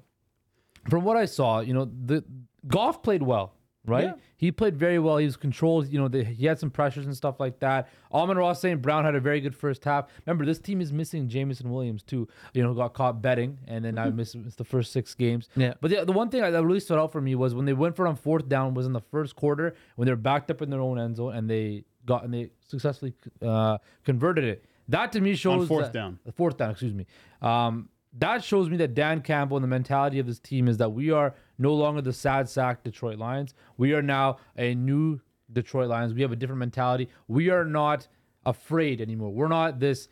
from 0.88 1.04
what 1.04 1.16
I 1.16 1.24
saw, 1.24 1.60
you 1.60 1.74
know, 1.74 1.84
the 2.06 2.24
Goff 2.68 3.02
played 3.02 3.22
well, 3.22 3.52
right? 3.86 4.04
Yeah. 4.04 4.12
He 4.36 4.52
played 4.52 4.76
very 4.76 4.98
well. 4.98 5.16
He 5.16 5.24
was 5.24 5.36
controlled. 5.36 5.88
You 5.88 5.98
know, 5.98 6.08
the, 6.08 6.24
he 6.24 6.46
had 6.46 6.58
some 6.58 6.70
pressures 6.70 7.06
and 7.06 7.16
stuff 7.16 7.40
like 7.40 7.60
that. 7.60 7.88
Amon-Ra 8.12 8.52
St. 8.52 8.80
Brown 8.82 9.04
had 9.04 9.14
a 9.14 9.20
very 9.20 9.40
good 9.40 9.54
first 9.54 9.84
half. 9.84 10.06
Remember, 10.26 10.44
this 10.44 10.58
team 10.58 10.80
is 10.80 10.92
missing 10.92 11.28
Jameson 11.28 11.70
Williams 11.70 12.02
too. 12.02 12.28
You 12.52 12.62
know, 12.62 12.74
got 12.74 12.94
caught 12.94 13.22
betting 13.22 13.58
and 13.66 13.84
then 13.84 13.98
I 13.98 14.10
missed, 14.10 14.36
missed 14.36 14.58
the 14.58 14.64
first 14.64 14.92
six 14.92 15.14
games. 15.14 15.48
Yeah. 15.56 15.74
But 15.80 15.90
the, 15.90 16.04
the 16.04 16.12
one 16.12 16.28
thing 16.28 16.40
that 16.42 16.64
really 16.64 16.80
stood 16.80 16.98
out 16.98 17.12
for 17.12 17.20
me 17.20 17.34
was 17.34 17.54
when 17.54 17.64
they 17.64 17.72
went 17.72 17.96
for 17.96 18.06
it 18.06 18.08
on 18.08 18.16
fourth 18.16 18.48
down 18.48 18.74
was 18.74 18.86
in 18.86 18.92
the 18.92 19.00
first 19.00 19.36
quarter 19.36 19.74
when 19.96 20.06
they 20.06 20.12
were 20.12 20.16
backed 20.16 20.50
up 20.50 20.60
in 20.62 20.70
their 20.70 20.80
own 20.80 20.98
end 20.98 21.16
zone 21.16 21.34
and 21.34 21.48
they 21.48 21.84
got 22.06 22.24
and 22.24 22.34
they 22.34 22.50
successfully 22.66 23.14
uh, 23.42 23.78
converted 24.04 24.44
it. 24.44 24.64
That 24.88 25.12
to 25.12 25.20
me 25.20 25.34
shows 25.34 25.66
fourth 25.68 25.86
that- 25.86 25.92
down. 25.94 26.18
the 26.26 26.32
fourth 26.32 26.58
down, 26.58 26.70
excuse 26.72 26.92
me. 26.92 27.06
Um, 27.40 27.88
that 28.18 28.44
shows 28.44 28.68
me 28.70 28.76
that 28.76 28.94
Dan 28.94 29.22
Campbell 29.22 29.56
and 29.56 29.64
the 29.64 29.68
mentality 29.68 30.18
of 30.18 30.26
this 30.26 30.38
team 30.38 30.68
is 30.68 30.76
that 30.76 30.90
we 30.90 31.10
are 31.10 31.34
no 31.58 31.72
longer 31.74 32.00
the 32.00 32.12
sad 32.12 32.48
sack 32.48 32.82
Detroit 32.84 33.18
Lions. 33.18 33.54
We 33.76 33.92
are 33.94 34.02
now 34.02 34.38
a 34.56 34.74
new 34.74 35.20
Detroit 35.52 35.88
Lions. 35.88 36.14
We 36.14 36.22
have 36.22 36.32
a 36.32 36.36
different 36.36 36.58
mentality. 36.58 37.08
We 37.28 37.50
are 37.50 37.64
not 37.64 38.08
afraid 38.46 39.00
anymore. 39.00 39.30
We're 39.32 39.48
not 39.48 39.78
this 39.80 40.08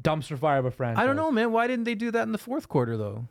dumpster 0.00 0.38
fire 0.38 0.58
of 0.58 0.64
a 0.66 0.70
franchise. 0.70 1.02
I 1.02 1.06
don't 1.06 1.16
know, 1.16 1.30
man. 1.30 1.52
Why 1.52 1.66
didn't 1.66 1.84
they 1.84 1.94
do 1.94 2.10
that 2.10 2.22
in 2.22 2.32
the 2.32 2.38
fourth 2.38 2.68
quarter 2.68 2.96
though? 2.96 3.28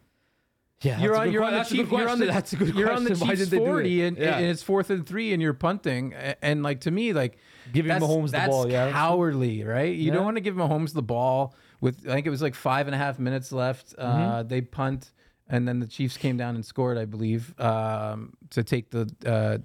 Yeah, 0.81 0.99
You're 0.99 1.15
on, 1.15 1.31
you're 1.31 1.43
on 1.43 1.51
the 1.53 1.57
that's 1.59 1.71
a 1.71 1.75
good 1.77 1.85
Chiefs. 1.87 1.97
You're 1.97 2.09
on 2.09 2.19
the 2.19 2.25
question. 2.25 2.35
That's 2.35 2.53
a 2.53 2.55
good 2.57 2.75
You're 2.75 2.91
on 2.91 3.03
the 3.05 3.09
question. 3.11 3.27
Chiefs 3.29 3.39
didn't 3.39 3.51
they 3.51 3.57
do 3.57 3.63
it? 3.63 3.67
forty, 3.67 4.03
and, 4.03 4.17
Yeah. 4.17 4.37
and 4.37 4.45
it's 4.47 4.61
fourth 4.61 4.89
and 4.89 5.07
three, 5.07 5.31
and 5.33 5.41
you're 5.41 5.53
punting, 5.53 6.13
and, 6.13 6.35
and 6.41 6.63
like 6.63 6.81
to 6.81 6.91
me, 6.91 7.13
like 7.13 7.37
Giving 7.71 7.91
Mahomes 7.93 8.31
the 8.31 8.45
ball, 8.47 8.69
yeah. 8.69 8.85
That's 8.85 8.93
cowardly, 8.97 9.63
right? 9.63 9.95
You 9.95 10.07
Yeah. 10.07 10.13
don't 10.15 10.25
want 10.25 10.35
to 10.37 10.41
give 10.41 10.55
Mahomes 10.55 10.93
the 10.93 11.01
ball 11.01 11.55
with. 11.79 12.05
I 12.07 12.13
think 12.13 12.27
it 12.27 12.29
was 12.29 12.41
like 12.41 12.55
five 12.55 12.87
and 12.87 12.93
a 12.93 12.97
half 12.97 13.17
minutes 13.19 13.51
left. 13.53 13.95
Uh, 13.97 14.05
Mm-hmm. 14.41 14.47
they 14.49 14.61
punt, 14.61 15.13
and 15.49 15.67
then 15.67 15.79
the 15.79 15.87
Chiefs 15.87 16.17
came 16.17 16.37
down 16.37 16.55
and 16.55 16.65
scored, 16.65 16.97
I 16.97 17.05
believe, 17.05 17.53
um, 17.59 18.33
to 18.51 18.63
take 18.63 18.89
the 18.89 19.11
uh, 19.25 19.57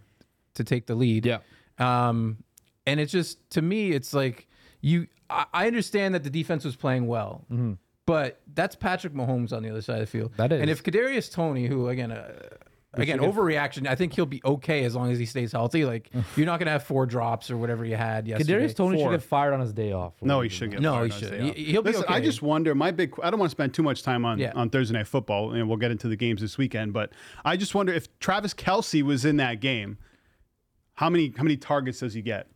to 0.55 0.65
take 0.65 0.87
the 0.87 0.95
lead. 0.95 1.27
Yeah. 1.27 1.39
Um, 1.79 2.39
and 2.87 3.01
it's 3.01 3.13
just 3.13 3.51
to 3.51 3.63
me, 3.63 3.93
it's 3.93 4.13
like 4.13 4.49
you. 4.81 5.07
I, 5.29 5.47
I 5.53 5.67
understand 5.67 6.15
that 6.15 6.25
the 6.25 6.31
defense 6.31 6.65
was 6.65 6.77
playing 6.77 7.07
well, 7.07 7.45
but 8.07 8.41
that's 8.55 8.75
Patrick 8.77 9.15
Mahomes 9.15 9.53
on 9.53 9.63
the 9.63 9.71
other 9.71 9.83
side 9.83 10.01
of 10.01 10.01
the 10.01 10.07
field. 10.19 10.33
That 10.37 10.53
is. 10.53 10.61
And 10.61 10.71
if 10.71 10.83
Kadarius 10.83 11.33
Toney, 11.33 11.67
who 11.67 11.89
again, 11.89 12.11
uh, 12.13 12.33
again 12.95 13.19
overreaction. 13.21 13.87
I 13.87 13.95
think 13.95 14.13
he'll 14.15 14.27
be 14.27 14.41
okay 14.45 14.85
as 14.85 14.95
long 14.97 15.11
as 15.13 15.19
he 15.19 15.27
stays 15.27 15.53
healthy. 15.53 15.85
Like 15.85 16.11
you're 16.37 16.47
not 16.47 16.59
gonna 16.59 16.73
have 16.73 16.83
four 16.83 17.07
drops 17.07 17.51
or 17.51 17.57
whatever 17.57 17.85
you 17.85 17.97
had 17.97 18.27
yesterday. 18.27 18.65
Kadarius 18.67 18.75
Toney 18.77 18.99
Four. 18.99 19.13
should 19.13 19.21
get 19.21 19.23
fired 19.29 19.53
on 19.55 19.61
his 19.61 19.73
day 19.73 19.93
off. 19.93 20.15
No, 20.23 20.41
he 20.41 20.49
should 20.49 20.71
get 20.73 20.81
No, 20.81 20.93
fired 20.95 21.13
he 21.13 21.13
on 21.15 21.21
his 21.21 21.29
should. 21.31 21.39
day 21.41 21.49
off. 21.51 21.57
He- 21.57 21.65
he'll 21.65 21.83
be 21.83 21.91
Listen, 21.93 22.05
I 22.09 22.17
okay. 22.17 22.25
just 22.27 22.43
wonder. 22.43 22.75
My 22.75 22.91
big. 22.91 23.15
I 23.23 23.31
don't 23.31 23.39
want 23.39 23.51
to 23.51 23.55
spend 23.55 23.75
too 23.75 23.83
much 23.83 24.03
time 24.03 24.25
on 24.25 24.39
Yeah. 24.39 24.53
on 24.55 24.71
Thursday 24.71 24.95
night 24.97 25.07
football, 25.07 25.53
and 25.53 25.69
we'll 25.69 25.79
get 25.79 25.91
into 25.91 26.09
the 26.09 26.17
games 26.17 26.41
this 26.41 26.59
weekend. 26.59 26.93
But 26.93 27.13
I 27.45 27.57
just 27.57 27.75
wonder 27.75 27.93
if 27.93 28.09
Travis 28.19 28.55
Kelce 28.55 29.03
was 29.03 29.25
in 29.25 29.37
that 29.37 29.61
game, 29.61 29.99
how 30.95 31.09
many 31.11 31.33
how 31.37 31.43
many 31.45 31.57
targets 31.57 32.01
does 32.01 32.15
he 32.15 32.23
get? 32.23 32.49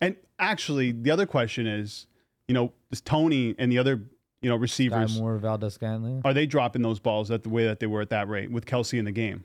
And 0.00 0.16
actually, 0.38 0.92
the 0.92 1.10
other 1.10 1.26
question 1.26 1.66
is, 1.66 2.06
you 2.48 2.54
know, 2.54 2.72
is 2.90 3.00
Tony 3.00 3.54
and 3.58 3.70
the 3.70 3.78
other 3.78 4.02
you 4.42 4.50
know 4.50 4.56
Guy 4.56 4.62
receivers 4.62 5.18
Moore, 5.18 5.38
Valdes-Scantling. 5.38 6.22
are 6.24 6.34
they 6.34 6.46
dropping 6.46 6.82
those 6.82 6.98
balls 6.98 7.30
at 7.30 7.42
the 7.42 7.48
way 7.48 7.64
that 7.64 7.80
they 7.80 7.86
were 7.86 8.02
at 8.02 8.10
that 8.10 8.28
rate 8.28 8.50
with 8.50 8.66
Kelce 8.66 8.98
in 8.98 9.04
the 9.04 9.12
game? 9.12 9.44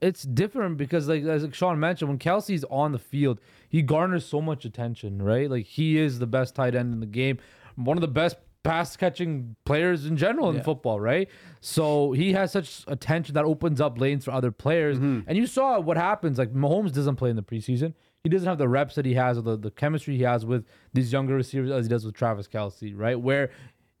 It's 0.00 0.22
different 0.22 0.76
because, 0.76 1.08
like 1.08 1.24
as 1.24 1.42
like 1.42 1.54
Shawn 1.54 1.80
mentioned, 1.80 2.08
when 2.08 2.18
Kelce's 2.18 2.64
on 2.70 2.92
the 2.92 2.98
field, 2.98 3.40
he 3.68 3.82
garners 3.82 4.24
so 4.24 4.40
much 4.40 4.64
attention, 4.64 5.20
right? 5.20 5.50
Like 5.50 5.66
he 5.66 5.98
is 5.98 6.18
the 6.18 6.26
best 6.26 6.54
tight 6.54 6.74
end 6.74 6.92
in 6.92 7.00
the 7.00 7.06
game, 7.06 7.38
one 7.74 7.96
of 7.96 8.02
the 8.02 8.08
best 8.08 8.36
pass 8.62 8.96
catching 8.96 9.56
players 9.64 10.06
in 10.06 10.16
general 10.16 10.50
in 10.50 10.62
football, 10.62 11.00
right? 11.00 11.28
So 11.60 12.12
he 12.12 12.32
has 12.32 12.52
such 12.52 12.84
attention 12.86 13.34
that 13.34 13.44
opens 13.44 13.80
up 13.80 13.98
lanes 13.98 14.24
for 14.24 14.32
other 14.32 14.50
players. 14.50 14.98
Mm-hmm. 14.98 15.20
And 15.28 15.38
you 15.38 15.46
saw 15.46 15.80
what 15.80 15.96
happens. 15.96 16.38
Like 16.38 16.52
Mahomes 16.52 16.92
doesn't 16.92 17.16
play 17.16 17.30
in 17.30 17.36
the 17.36 17.42
preseason. 17.42 17.94
He 18.22 18.28
doesn't 18.28 18.46
have 18.46 18.58
the 18.58 18.68
reps 18.68 18.96
that 18.96 19.06
he 19.06 19.14
has 19.14 19.38
or 19.38 19.42
the, 19.42 19.56
the 19.56 19.70
chemistry 19.70 20.16
he 20.16 20.24
has 20.24 20.44
with 20.44 20.66
these 20.92 21.10
younger 21.10 21.34
receivers 21.34 21.70
as 21.70 21.86
he 21.86 21.88
does 21.88 22.04
with 22.04 22.14
Travis 22.14 22.48
Kelce, 22.48 22.92
right? 22.94 23.18
Where 23.18 23.50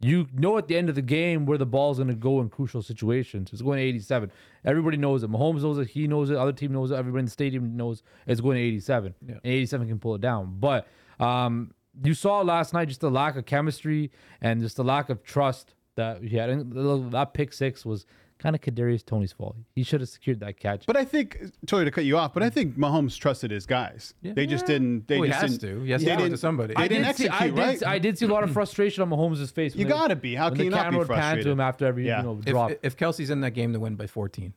you 0.00 0.28
know 0.32 0.56
at 0.56 0.66
the 0.66 0.76
end 0.76 0.88
of 0.88 0.94
the 0.94 1.02
game 1.02 1.44
where 1.44 1.58
the 1.58 1.66
ball's 1.66 1.98
going 1.98 2.08
to 2.08 2.14
go 2.14 2.40
in 2.40 2.48
crucial 2.48 2.82
situations. 2.82 3.50
It's 3.52 3.60
going 3.60 3.78
to 3.78 3.84
87. 3.84 4.32
Everybody 4.64 4.96
knows 4.96 5.22
it. 5.22 5.30
Mahomes 5.30 5.62
knows 5.62 5.78
it. 5.78 5.88
He 5.88 6.06
knows 6.06 6.30
it. 6.30 6.36
Other 6.36 6.52
team 6.52 6.72
knows 6.72 6.90
it. 6.90 6.94
Everybody 6.94 7.20
in 7.20 7.24
the 7.26 7.30
stadium 7.30 7.76
knows 7.76 8.02
it's 8.26 8.40
going 8.40 8.56
to 8.56 8.62
87. 8.62 9.14
And 9.28 9.40
87 9.44 9.88
can 9.88 9.98
pull 9.98 10.14
it 10.14 10.22
down. 10.22 10.56
But 10.58 10.88
um, 11.18 11.74
you 12.02 12.14
saw 12.14 12.40
last 12.40 12.72
night 12.72 12.88
just 12.88 13.00
the 13.00 13.10
lack 13.10 13.36
of 13.36 13.44
chemistry 13.44 14.10
and 14.40 14.62
just 14.62 14.76
the 14.76 14.84
lack 14.84 15.10
of 15.10 15.22
trust 15.22 15.74
that 15.96 16.22
he 16.22 16.36
had. 16.36 16.48
And 16.48 17.12
that 17.12 17.34
pick 17.34 17.52
six 17.52 17.84
was 17.84 18.06
kind 18.40 18.56
of 18.56 18.62
Kadarius 18.62 19.04
Toney's 19.04 19.32
fault. 19.32 19.54
He 19.76 19.82
should 19.84 20.00
have 20.00 20.08
secured 20.08 20.40
that 20.40 20.58
catch. 20.58 20.86
But 20.86 20.96
I 20.96 21.04
think, 21.04 21.38
Tony 21.66 21.84
to 21.84 21.90
cut 21.92 22.04
you 22.04 22.16
off, 22.16 22.34
but 22.34 22.42
I 22.42 22.50
think 22.50 22.76
Mahomes 22.76 23.16
trusted 23.16 23.50
his 23.52 23.66
guys. 23.66 24.14
They 24.22 24.46
just 24.46 24.66
didn't. 24.66 25.06
They 25.06 25.16
Well, 25.18 25.24
he 25.24 25.28
just 25.30 25.42
has 25.42 25.58
didn't, 25.58 25.78
to. 25.80 25.84
He 25.84 25.90
has 25.92 26.00
to 26.00 26.06
they 26.06 26.10
throw 26.14 26.20
it 26.20 26.24
to 26.24 26.28
didn't- 26.30 26.40
somebody. 26.40 26.74
They 26.74 26.82
I 26.82 26.88
didn't 26.88 27.06
did 27.06 27.16
see, 27.16 27.28
I 27.28 27.48
right? 27.50 27.78
Did, 27.78 27.84
I 27.84 27.98
did 27.98 28.18
see 28.18 28.24
a 28.24 28.28
lot 28.28 28.42
of 28.42 28.50
frustration 28.54 29.02
on 29.02 29.10
Mahomes' 29.10 29.52
face. 29.52 29.76
You 29.76 29.84
they- 29.84 29.90
gotta 29.90 30.16
be. 30.16 30.34
How 30.34 30.50
can 30.50 30.64
you 30.64 30.70
not 30.70 30.78
be 30.78 30.82
camera 30.84 30.98
would 31.00 31.08
pan 31.08 31.16
to 31.16 31.20
frustrated? 31.22 31.46
him 31.52 31.60
after 31.60 31.86
every 31.86 32.06
Yeah. 32.06 32.18
you 32.18 32.22
know 32.24 32.34
drop. 32.44 32.72
if 32.82 32.96
Kelce's 32.96 33.30
in 33.30 33.42
that 33.42 33.52
game, 33.52 33.72
they 33.72 33.78
win 33.78 33.94
by 33.94 34.06
14. 34.08 34.52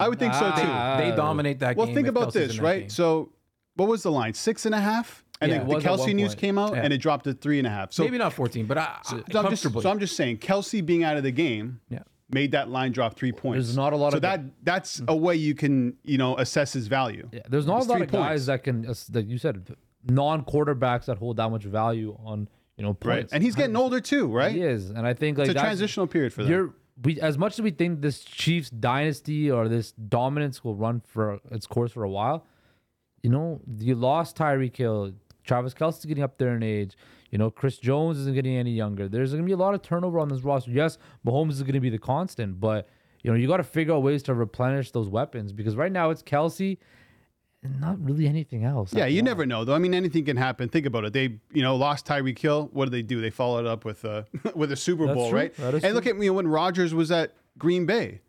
I 0.00 0.08
would 0.08 0.18
think 0.18 0.34
so 0.34 0.40
too. 0.50 0.62
Ah, 0.64 0.96
They 0.98 1.14
dominate 1.14 1.58
that 1.60 1.76
Well, 1.76 1.86
game. 1.86 1.94
think 1.94 2.06
if 2.06 2.10
about 2.12 2.28
Kelce's 2.28 2.48
this, 2.48 2.58
right? 2.58 2.80
game. 2.82 2.88
So, 2.88 3.30
what 3.76 3.88
was 3.88 4.02
the 4.02 4.10
line? 4.10 4.34
Six 4.34 4.66
and 4.66 4.74
a 4.74 4.80
half, 4.80 5.24
and 5.40 5.50
Yeah, 5.52 5.58
then 5.58 5.68
the 5.68 5.74
Kelce 5.76 6.14
news 6.14 6.28
point. 6.30 6.38
came 6.40 6.58
out, 6.58 6.74
Yeah. 6.74 6.82
and 6.82 6.92
it 6.92 6.98
dropped 6.98 7.24
to 7.24 7.32
three 7.34 7.58
and 7.58 7.66
a 7.66 7.70
half. 7.70 7.92
So, 7.92 8.02
Maybe 8.04 8.18
not 8.18 8.32
14, 8.32 8.66
but 8.66 8.78
I, 8.78 8.82
I, 8.82 9.00
so 9.04 9.38
I'm 9.38 9.50
just 9.50 9.62
so 9.62 9.90
I'm 9.90 9.98
just 10.00 10.16
saying, 10.16 10.38
Kelce 10.38 10.84
being 10.84 11.04
out 11.04 11.16
of 11.16 11.22
the 11.22 11.30
game 11.32 11.80
Yeah. 11.88 12.00
Made 12.30 12.52
that 12.52 12.70
line 12.70 12.92
drop 12.92 13.16
three 13.16 13.32
points. 13.32 13.66
There's 13.66 13.76
not 13.76 13.92
a 13.92 13.96
lot 13.96 14.12
so 14.12 14.16
of- 14.16 14.22
that 14.22 14.40
that's 14.62 15.00
mm. 15.00 15.08
a 15.08 15.16
way 15.16 15.36
you 15.36 15.54
can 15.54 15.96
you 16.04 16.16
know 16.16 16.36
assess 16.38 16.72
his 16.72 16.86
value. 16.86 17.28
Yeah, 17.32 17.40
there's 17.48 17.66
not 17.66 17.78
It's 17.78 17.86
a 17.86 17.90
lot 17.90 18.00
of 18.00 18.10
guys 18.10 18.46
that 18.46 18.64
can, 18.64 18.82
that 18.82 19.26
you 19.26 19.36
said, 19.36 19.76
non-quarterbacks 20.08 21.04
that 21.06 21.18
hold 21.18 21.36
that 21.36 21.50
much 21.50 21.64
value 21.64 22.16
on 22.24 22.48
you 22.76 22.82
know 22.82 22.96
Right, 23.04 23.18
points. 23.18 23.32
and 23.32 23.42
he's 23.42 23.54
getting 23.54 23.76
older 23.76 24.00
too, 24.00 24.28
right? 24.28 24.52
he 24.52 24.62
is, 24.62 24.90
and 24.90 25.06
I 25.06 25.14
think 25.14 25.38
like 25.38 25.48
It's 25.48 25.56
a 25.56 25.62
transitional 25.62 26.06
period 26.06 26.32
for 26.32 26.42
them. 26.42 26.50
You're 26.52 26.74
we 27.02 27.20
as 27.20 27.36
much 27.36 27.54
as 27.54 27.62
we 27.62 27.70
think 27.70 28.00
this 28.00 28.24
Chiefs 28.24 28.70
dynasty 28.70 29.50
or 29.50 29.68
this 29.68 29.92
dominance 29.92 30.64
will 30.64 30.76
run 30.76 31.02
for 31.06 31.40
its 31.50 31.66
course 31.66 31.92
for 31.92 32.04
a 32.04 32.10
while, 32.10 32.46
you 33.22 33.30
know, 33.30 33.60
you 33.78 33.94
lost 33.94 34.36
Tyreek 34.36 34.76
Hill, 34.76 35.12
Travis 35.44 35.74
Kelce's 35.74 36.04
getting 36.04 36.22
up 36.22 36.38
there 36.38 36.54
in 36.54 36.62
age. 36.62 36.96
You 37.34 37.38
know, 37.38 37.50
Chris 37.50 37.78
Jones 37.78 38.16
isn't 38.18 38.32
getting 38.32 38.54
any 38.54 38.70
younger. 38.70 39.08
There's 39.08 39.32
going 39.32 39.42
to 39.42 39.46
be 39.46 39.50
a 39.50 39.56
lot 39.56 39.74
of 39.74 39.82
turnover 39.82 40.20
on 40.20 40.28
this 40.28 40.42
roster. 40.42 40.70
Yes, 40.70 40.98
Mahomes 41.26 41.50
is 41.50 41.62
going 41.62 41.72
to 41.72 41.80
be 41.80 41.90
the 41.90 41.98
constant, 41.98 42.60
but 42.60 42.88
you 43.24 43.30
know, 43.32 43.36
you 43.36 43.48
got 43.48 43.56
to 43.56 43.64
figure 43.64 43.92
out 43.92 44.04
ways 44.04 44.22
to 44.24 44.34
replenish 44.34 44.92
those 44.92 45.08
weapons 45.08 45.52
because 45.52 45.74
right 45.74 45.90
now 45.90 46.10
it's 46.10 46.22
Kelce 46.22 46.78
and 47.64 47.80
not 47.80 48.00
really 48.00 48.28
anything 48.28 48.62
else. 48.62 48.94
Yeah, 48.94 49.06
you 49.06 49.16
that. 49.16 49.24
never 49.24 49.46
know 49.46 49.64
though. 49.64 49.74
I 49.74 49.80
mean, 49.80 49.94
anything 49.94 50.24
can 50.24 50.36
happen. 50.36 50.68
Think 50.68 50.86
about 50.86 51.06
it. 51.06 51.12
They, 51.12 51.40
you 51.52 51.62
know, 51.64 51.74
lost 51.74 52.06
Tyreek 52.06 52.38
Hill. 52.38 52.70
What 52.72 52.84
did 52.84 52.92
they 52.92 53.02
do? 53.02 53.20
They 53.20 53.30
followed 53.30 53.66
up 53.66 53.84
with 53.84 54.04
uh, 54.04 54.22
a 54.44 54.52
with 54.56 54.70
a 54.70 54.76
Super 54.76 55.06
That's 55.06 55.16
Bowl, 55.16 55.30
true. 55.30 55.38
right? 55.40 55.58
And 55.58 55.92
look 55.92 56.06
at 56.06 56.16
me 56.16 56.30
when 56.30 56.46
Rodgers 56.46 56.94
was 56.94 57.10
at 57.10 57.32
Green 57.58 57.84
Bay. 57.84 58.20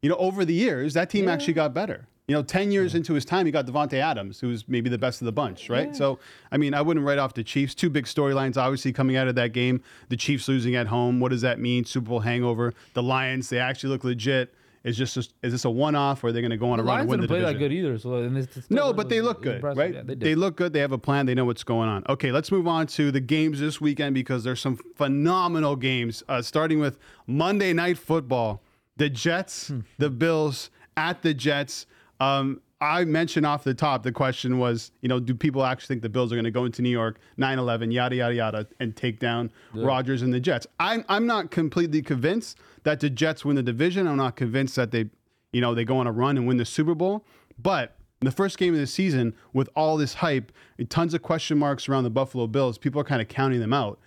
You 0.00 0.08
know, 0.08 0.16
over 0.16 0.46
the 0.46 0.54
years, 0.54 0.94
that 0.94 1.10
team 1.10 1.28
actually 1.28 1.52
got 1.52 1.74
better. 1.74 2.08
You 2.28 2.34
know, 2.34 2.42
ten 2.42 2.72
years 2.72 2.96
into 2.96 3.14
his 3.14 3.24
time, 3.24 3.46
he 3.46 3.52
got 3.52 3.66
Davante 3.66 3.94
Adams, 4.00 4.40
who 4.40 4.48
was 4.48 4.66
maybe 4.68 4.90
the 4.90 4.98
best 4.98 5.20
of 5.20 5.26
the 5.26 5.32
bunch, 5.32 5.70
right? 5.70 5.94
So, 5.94 6.18
I 6.50 6.56
mean, 6.56 6.74
I 6.74 6.82
wouldn't 6.82 7.06
write 7.06 7.18
off 7.18 7.34
the 7.34 7.44
Chiefs. 7.44 7.72
Two 7.72 7.88
big 7.88 8.04
storylines, 8.06 8.56
obviously, 8.56 8.92
coming 8.92 9.14
out 9.16 9.28
of 9.28 9.36
that 9.36 9.52
game. 9.52 9.80
The 10.08 10.16
Chiefs 10.16 10.48
losing 10.48 10.74
at 10.74 10.88
home. 10.88 11.20
What 11.20 11.30
does 11.30 11.42
that 11.42 11.60
mean? 11.60 11.84
Super 11.84 12.08
Bowl 12.08 12.20
hangover. 12.20 12.74
The 12.94 13.02
Lions, 13.02 13.48
they 13.48 13.60
actually 13.60 13.90
look 13.90 14.02
legit. 14.02 14.52
Is 14.82 14.96
just 14.96 15.16
is 15.16 15.28
this 15.40 15.64
a 15.64 15.70
one 15.70 15.94
off, 15.94 16.22
or 16.24 16.28
are 16.28 16.32
they 16.32 16.40
going 16.40 16.50
to 16.52 16.56
go 16.56 16.70
on 16.70 16.78
The 16.78 16.84
a 16.84 16.86
run 16.86 17.00
and 17.02 17.08
win 17.08 17.20
the 17.20 17.28
play 17.28 17.38
division? 17.40 17.54
that 17.54 17.58
good 17.60 17.72
either. 17.72 17.98
So 17.98 18.14
and 18.14 18.36
it's, 18.38 18.56
it's 18.56 18.70
No, 18.70 18.92
but 18.92 19.08
they 19.08 19.20
look 19.20 19.42
good, 19.42 19.56
impressive. 19.56 19.78
right? 19.78 19.94
Yeah, 19.94 20.02
they, 20.04 20.14
they 20.14 20.34
look 20.36 20.56
good. 20.56 20.72
They 20.72 20.78
have 20.80 20.92
a 20.92 20.98
plan. 20.98 21.26
They 21.26 21.34
know 21.34 21.44
what's 21.44 21.64
going 21.64 21.88
on. 21.88 22.04
Okay, 22.08 22.30
let's 22.32 22.50
move 22.52 22.66
on 22.68 22.86
to 22.88 23.10
the 23.12 23.20
games 23.20 23.58
this 23.60 23.80
weekend 23.80 24.14
because 24.14 24.42
there's 24.44 24.60
some 24.60 24.78
phenomenal 24.96 25.74
games. 25.76 26.22
Uh, 26.28 26.42
starting 26.42 26.78
with 26.80 26.98
Monday 27.26 27.72
Night 27.72 27.98
Football, 27.98 28.62
the 28.96 29.08
Jets, 29.10 29.68
Hmm. 29.68 29.80
the 29.98 30.10
Bills 30.10 30.70
at 30.96 31.22
the 31.22 31.34
Jets. 31.34 31.86
Um, 32.20 32.60
I 32.80 33.04
mentioned 33.04 33.46
off 33.46 33.64
the 33.64 33.72
top. 33.72 34.02
The 34.02 34.12
question 34.12 34.58
was, 34.58 34.92
you 35.00 35.08
know, 35.08 35.18
do 35.18 35.34
people 35.34 35.64
actually 35.64 35.94
think 35.94 36.02
the 36.02 36.10
Bills 36.10 36.30
are 36.30 36.36
going 36.36 36.44
to 36.44 36.50
go 36.50 36.66
into 36.66 36.82
New 36.82 36.90
York, 36.90 37.18
9-11, 37.38 37.92
yada 37.92 38.16
yada 38.16 38.34
yada, 38.34 38.66
and 38.80 38.94
take 38.94 39.18
down 39.18 39.50
Rodgers 39.74 40.20
and 40.20 40.32
the 40.32 40.40
Jets? 40.40 40.66
I'm 40.78 41.04
I'm 41.08 41.26
not 41.26 41.50
completely 41.50 42.02
convinced 42.02 42.58
that 42.82 43.00
the 43.00 43.08
Jets 43.08 43.44
win 43.44 43.56
the 43.56 43.62
division. 43.62 44.06
I'm 44.06 44.18
not 44.18 44.36
convinced 44.36 44.76
that 44.76 44.90
they 44.90 45.08
you 45.56 45.62
know, 45.62 45.74
they 45.74 45.86
go 45.86 45.96
on 45.96 46.06
a 46.06 46.12
run 46.12 46.36
and 46.36 46.46
win 46.46 46.58
the 46.58 46.66
Super 46.66 46.94
Bowl. 46.94 47.24
But 47.58 47.96
the 48.20 48.30
first 48.30 48.58
game 48.58 48.74
of 48.74 48.80
the 48.80 48.86
season, 48.86 49.34
with 49.54 49.70
all 49.74 49.96
this 49.96 50.12
hype, 50.14 50.52
and 50.76 50.88
tons 50.90 51.14
of 51.14 51.22
question 51.22 51.56
marks 51.56 51.88
around 51.88 52.04
the 52.04 52.10
Buffalo 52.10 52.46
Bills, 52.46 52.76
people 52.76 53.00
are 53.00 53.04
kind 53.04 53.22
of 53.22 53.28
counting 53.28 53.60
them 53.60 53.72
out. 53.72 53.98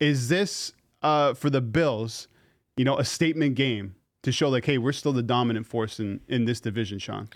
Is 0.00 0.30
this 0.30 0.72
uh, 1.02 1.34
for 1.34 1.50
the 1.50 1.60
Bills, 1.60 2.26
you 2.78 2.86
know, 2.86 2.96
a 2.96 3.04
statement 3.04 3.54
game 3.54 3.96
to 4.22 4.32
show 4.32 4.48
like, 4.48 4.64
hey, 4.64 4.78
we're 4.78 4.92
still 4.92 5.12
the 5.12 5.22
dominant 5.22 5.66
force 5.66 6.00
in 6.00 6.20
in 6.28 6.44
this 6.44 6.60
division, 6.60 6.98
Shawn? 6.98 7.28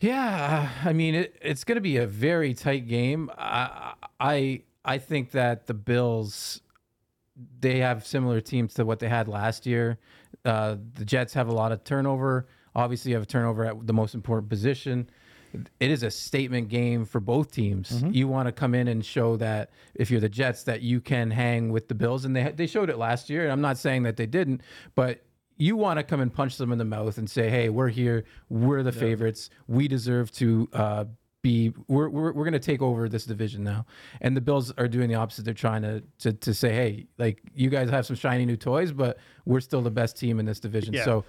Yeah, 0.00 0.70
I 0.84 0.92
mean 0.92 1.14
it, 1.14 1.36
it's 1.40 1.64
going 1.64 1.76
to 1.76 1.82
be 1.82 1.96
a 1.96 2.06
very 2.06 2.54
tight 2.54 2.86
game. 2.86 3.30
I, 3.36 3.94
I 4.20 4.62
I 4.84 4.98
think 4.98 5.30
that 5.32 5.66
the 5.66 5.74
Bills 5.74 6.60
they 7.60 7.78
have 7.78 8.06
similar 8.06 8.40
teams 8.40 8.74
to 8.74 8.84
what 8.84 8.98
they 8.98 9.08
had 9.08 9.28
last 9.28 9.66
year. 9.66 9.98
Uh, 10.44 10.76
the 10.94 11.04
Jets 11.04 11.34
have 11.34 11.48
a 11.48 11.52
lot 11.52 11.72
of 11.72 11.84
turnover. 11.84 12.46
Obviously, 12.74 13.10
you 13.10 13.16
have 13.16 13.24
a 13.24 13.26
turnover 13.26 13.64
at 13.64 13.86
the 13.86 13.92
most 13.92 14.14
important 14.14 14.48
position. 14.48 15.08
It 15.80 15.90
is 15.90 16.02
a 16.02 16.10
statement 16.10 16.68
game 16.68 17.06
for 17.06 17.18
both 17.18 17.50
teams. 17.50 18.02
You 18.10 18.28
want 18.28 18.46
to 18.46 18.52
come 18.52 18.74
in 18.74 18.88
and 18.88 19.04
show 19.04 19.36
that 19.38 19.70
if 19.94 20.10
you're 20.10 20.20
the 20.20 20.28
Jets 20.28 20.64
that 20.64 20.82
you 20.82 21.00
can 21.00 21.30
hang 21.30 21.72
with 21.72 21.88
the 21.88 21.94
Bills, 21.94 22.26
and 22.26 22.36
they 22.36 22.52
they 22.54 22.66
showed 22.66 22.90
it 22.90 22.98
last 22.98 23.30
year. 23.30 23.44
And 23.44 23.52
I'm 23.52 23.62
not 23.62 23.78
saying 23.78 24.02
that 24.02 24.16
they 24.16 24.26
didn't, 24.26 24.60
but 24.94 25.25
you 25.56 25.76
want 25.76 25.98
to 25.98 26.02
come 26.02 26.20
and 26.20 26.32
punch 26.32 26.56
them 26.56 26.72
in 26.72 26.78
the 26.78 26.84
mouth 26.84 27.18
and 27.18 27.28
say, 27.28 27.48
"Hey, 27.48 27.68
we're 27.68 27.88
here. 27.88 28.24
We're 28.48 28.82
the 28.82 28.92
favorites. 28.92 29.50
We 29.66 29.88
deserve 29.88 30.30
to 30.32 30.68
uh, 30.72 31.04
be. 31.42 31.72
We're 31.88 32.08
we're, 32.08 32.32
we're 32.32 32.44
going 32.44 32.52
to 32.52 32.58
take 32.58 32.82
over 32.82 33.08
this 33.08 33.24
division 33.24 33.64
now." 33.64 33.86
And 34.20 34.36
the 34.36 34.40
Bills 34.40 34.72
are 34.76 34.88
doing 34.88 35.08
the 35.08 35.14
opposite. 35.14 35.44
They're 35.44 35.54
trying 35.54 35.82
to, 35.82 36.02
to 36.20 36.32
to 36.32 36.54
say, 36.54 36.72
"Hey, 36.72 37.06
like 37.18 37.42
you 37.54 37.70
guys 37.70 37.90
have 37.90 38.06
some 38.06 38.16
shiny 38.16 38.44
new 38.44 38.56
toys, 38.56 38.92
but 38.92 39.18
we're 39.44 39.60
still 39.60 39.82
the 39.82 39.90
best 39.90 40.18
team 40.18 40.38
in 40.40 40.46
this 40.46 40.60
division." 40.60 40.94
Yeah. 40.94 41.04
So. 41.04 41.24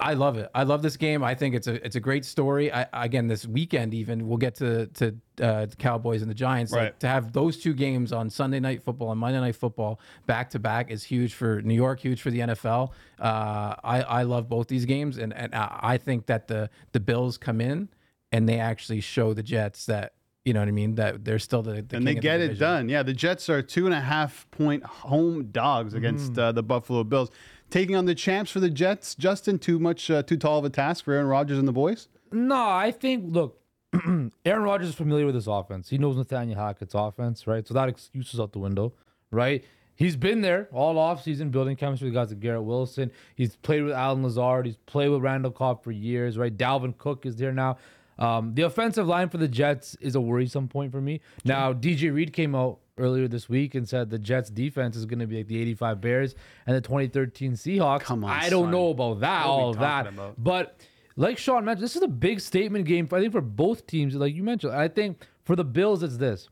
I 0.00 0.14
love 0.14 0.38
it. 0.38 0.48
I 0.54 0.62
love 0.62 0.82
this 0.82 0.96
game. 0.96 1.24
I 1.24 1.34
think 1.34 1.54
it's 1.56 1.66
a 1.66 1.84
it's 1.84 1.96
a 1.96 2.00
great 2.00 2.24
story. 2.24 2.72
I, 2.72 2.86
again, 2.92 3.26
this 3.26 3.46
weekend 3.46 3.94
even 3.94 4.28
we'll 4.28 4.38
get 4.38 4.54
to 4.56 4.86
to 4.86 5.06
uh, 5.42 5.66
the 5.66 5.76
Cowboys 5.76 6.22
and 6.22 6.30
the 6.30 6.34
Giants. 6.36 6.70
Like, 6.72 6.80
Right. 6.82 7.00
to 7.00 7.08
have 7.08 7.32
those 7.32 7.58
two 7.58 7.74
games 7.74 8.12
on 8.12 8.30
Sunday 8.30 8.60
night 8.60 8.84
football 8.84 9.10
and 9.10 9.18
Monday 9.20 9.40
night 9.40 9.56
football 9.56 9.98
back 10.26 10.50
to 10.50 10.58
back 10.60 10.90
is 10.92 11.02
huge 11.02 11.34
for 11.34 11.62
New 11.62 11.74
York, 11.74 11.98
huge 12.00 12.22
for 12.22 12.30
the 12.30 12.38
NFL. 12.40 12.92
Uh, 13.18 13.74
I 13.82 14.02
I 14.02 14.22
love 14.22 14.48
both 14.48 14.68
these 14.68 14.84
games, 14.84 15.18
and 15.18 15.32
and 15.34 15.52
I 15.54 15.98
think 15.98 16.26
that 16.26 16.46
the 16.46 16.70
the 16.92 17.00
Bills 17.00 17.36
come 17.36 17.60
in 17.60 17.88
and 18.30 18.48
they 18.48 18.60
actually 18.60 19.00
show 19.00 19.34
the 19.34 19.42
Jets 19.42 19.86
that 19.86 20.12
you 20.44 20.54
know 20.54 20.60
what 20.60 20.68
I 20.68 20.72
mean 20.72 20.94
that 20.94 21.24
they're 21.24 21.38
still 21.40 21.62
the, 21.62 21.82
the 21.82 21.96
and 21.96 22.06
they 22.06 22.12
of 22.12 22.16
the 22.16 22.20
get 22.22 22.40
it 22.40 22.58
done. 22.58 22.88
Yeah, 22.88 23.02
the 23.02 23.12
Jets 23.12 23.50
are 23.50 23.60
two 23.62 23.84
and 23.86 23.94
a 23.94 24.00
half 24.00 24.46
point 24.52 24.84
home 24.84 25.46
dogs 25.50 25.92
against 25.92 26.32
Mm-hmm. 26.34 26.40
uh, 26.40 26.52
the 26.52 26.62
Buffalo 26.62 27.02
Bills. 27.04 27.30
Taking 27.70 27.96
on 27.96 28.06
the 28.06 28.14
champs 28.14 28.50
for 28.50 28.60
the 28.60 28.70
Jets, 28.70 29.14
Justin, 29.14 29.58
too 29.58 29.78
much, 29.78 30.10
uh, 30.10 30.22
too 30.22 30.36
tall 30.36 30.58
of 30.58 30.64
a 30.64 30.70
task 30.70 31.04
for 31.04 31.12
Aaron 31.12 31.26
Rodgers 31.26 31.58
and 31.58 31.68
the 31.68 31.72
boys. 31.72 32.08
No, 32.32 32.68
I 32.68 32.90
think 32.90 33.24
look, 33.32 33.60
Aaron 34.44 34.62
Rodgers 34.62 34.88
is 34.88 34.94
familiar 34.94 35.26
with 35.26 35.34
this 35.34 35.46
offense. 35.46 35.88
He 35.88 35.98
knows 35.98 36.16
Nathaniel 36.16 36.58
Hackett's 36.58 36.94
offense, 36.94 37.46
right? 37.46 37.66
So 37.66 37.74
that 37.74 37.88
excuse 37.88 38.32
is 38.32 38.40
out 38.40 38.52
the 38.52 38.58
window, 38.58 38.92
right? 39.30 39.64
He's 39.96 40.16
been 40.16 40.42
there 40.42 40.68
all 40.72 40.94
offseason 40.94 41.50
building 41.50 41.76
chemistry 41.76 42.06
with 42.06 42.14
guys 42.14 42.28
like 42.28 42.38
Garrett 42.38 42.62
Wilson. 42.62 43.10
He's 43.34 43.56
played 43.56 43.82
with 43.82 43.92
Allen 43.92 44.22
Lazard. 44.22 44.66
He's 44.66 44.76
played 44.86 45.08
with 45.08 45.22
Randall 45.22 45.50
Cobb 45.50 45.82
for 45.82 45.90
years, 45.90 46.38
right? 46.38 46.56
Dalvin 46.56 46.96
Cook 46.96 47.26
is 47.26 47.36
there 47.36 47.52
now. 47.52 47.78
Um, 48.18 48.54
the 48.54 48.62
offensive 48.62 49.06
line 49.06 49.28
for 49.28 49.38
the 49.38 49.48
Jets 49.48 49.96
is 50.00 50.14
a 50.14 50.20
worrisome 50.20 50.68
point 50.68 50.92
for 50.92 51.00
me. 51.00 51.20
Now, 51.44 51.72
DJ 51.72 52.14
Reed 52.14 52.32
came 52.32 52.54
out 52.54 52.78
earlier 52.98 53.28
this 53.28 53.48
week 53.48 53.74
and 53.74 53.88
said 53.88 54.10
the 54.10 54.18
Jets 54.18 54.50
defense 54.50 54.96
is 54.96 55.06
going 55.06 55.18
to 55.20 55.26
be 55.26 55.38
like 55.38 55.48
the 55.48 55.60
85 55.60 56.00
Bears 56.00 56.34
and 56.66 56.76
the 56.76 56.80
2013 56.80 57.52
Seahawks. 57.52 58.00
Come 58.00 58.24
on, 58.24 58.30
I 58.30 58.48
don't 58.50 58.64
son. 58.64 58.70
know 58.72 58.90
about 58.90 59.20
that, 59.20 59.46
What 59.46 59.50
all 59.50 59.70
of 59.70 59.78
that. 59.78 60.06
about? 60.08 60.34
But 60.38 60.76
like 61.16 61.38
Shawn 61.38 61.64
mentioned, 61.64 61.84
this 61.84 61.96
is 61.96 62.02
a 62.02 62.08
big 62.08 62.40
statement 62.40 62.84
game, 62.84 63.06
for, 63.08 63.16
I 63.16 63.20
think, 63.20 63.32
for 63.32 63.40
both 63.40 63.86
teams. 63.86 64.14
Like 64.14 64.34
you 64.34 64.42
mentioned, 64.42 64.72
I 64.74 64.88
think 64.88 65.26
for 65.44 65.56
the 65.56 65.64
Bills, 65.64 66.02
it's 66.02 66.16
this 66.18 66.48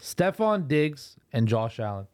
Stefon 0.00 0.66
Diggs 0.68 1.16
and 1.32 1.46
Josh 1.46 1.78
Allen. 1.78 2.06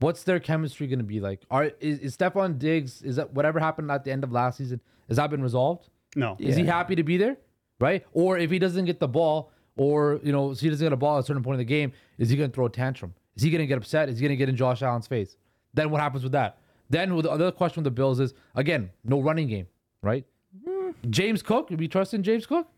What's 0.00 0.24
their 0.24 0.40
chemistry 0.40 0.88
going 0.88 0.98
to 0.98 1.04
be 1.04 1.20
like? 1.20 1.42
Are 1.50 1.70
is, 1.78 2.00
is 2.00 2.16
Stefon 2.16 2.58
Diggs? 2.58 3.02
Is 3.02 3.16
that 3.16 3.32
whatever 3.32 3.60
happened 3.60 3.90
at 3.90 4.02
the 4.04 4.10
end 4.10 4.24
of 4.24 4.32
last 4.32 4.58
season? 4.58 4.80
Has 5.08 5.16
that 5.18 5.30
been 5.30 5.42
resolved? 5.42 5.88
No. 6.16 6.36
Is 6.40 6.56
he 6.56 6.64
happy 6.64 6.96
to 6.96 7.04
be 7.04 7.16
there? 7.18 7.36
Right? 7.78 8.04
Or 8.12 8.36
if 8.36 8.50
he 8.50 8.58
doesn't 8.58 8.84
get 8.84 8.98
the 8.98 9.06
ball, 9.08 9.51
or 9.76 10.20
you 10.22 10.32
know, 10.32 10.54
so 10.54 10.60
he 10.60 10.70
doesn't 10.70 10.84
get 10.84 10.92
a 10.92 10.96
ball 10.96 11.18
at 11.18 11.24
a 11.24 11.26
certain 11.26 11.42
point 11.42 11.54
in 11.54 11.58
the 11.58 11.64
game, 11.64 11.92
is 12.18 12.28
he 12.28 12.36
going 12.36 12.50
to 12.50 12.54
throw 12.54 12.66
a 12.66 12.70
tantrum? 12.70 13.14
Is 13.36 13.42
he 13.42 13.50
going 13.50 13.60
to 13.60 13.66
get 13.66 13.78
upset? 13.78 14.08
Is 14.08 14.18
he 14.18 14.22
going 14.22 14.30
to 14.30 14.36
get 14.36 14.48
in 14.48 14.56
Josh 14.56 14.82
Allen's 14.82 15.06
face? 15.06 15.36
Then 15.74 15.90
what 15.90 16.00
happens 16.00 16.22
with 16.22 16.32
that? 16.32 16.58
Then 16.90 17.14
with 17.14 17.24
the 17.24 17.30
other 17.30 17.50
question 17.50 17.82
with 17.82 17.84
the 17.84 17.90
Bills 17.90 18.20
is 18.20 18.34
again, 18.54 18.90
no 19.04 19.20
running 19.20 19.48
game, 19.48 19.66
right? 20.02 20.24
Mm. 20.68 20.94
James 21.08 21.42
Cook, 21.42 21.70
you 21.70 21.76
be 21.76 21.88
trusting 21.88 22.22
James 22.22 22.44
Cook? 22.44 22.68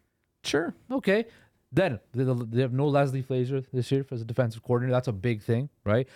Sure. 0.45 0.75
Okay. 0.91 1.27
Then 1.73 1.99
they 2.13 2.23
they 2.25 2.63
have 2.63 2.73
no 2.73 2.87
Leslie 2.87 3.23
Frazier 3.23 3.63
this 3.73 3.91
year 3.91 4.07
as 4.13 4.23
a 4.23 4.25
defensive 4.25 4.63
coordinator. 4.63 4.93
That's 4.93 5.09
a 5.09 5.13
big 5.13 5.43
thing, 5.43 5.69
right? 5.85 6.07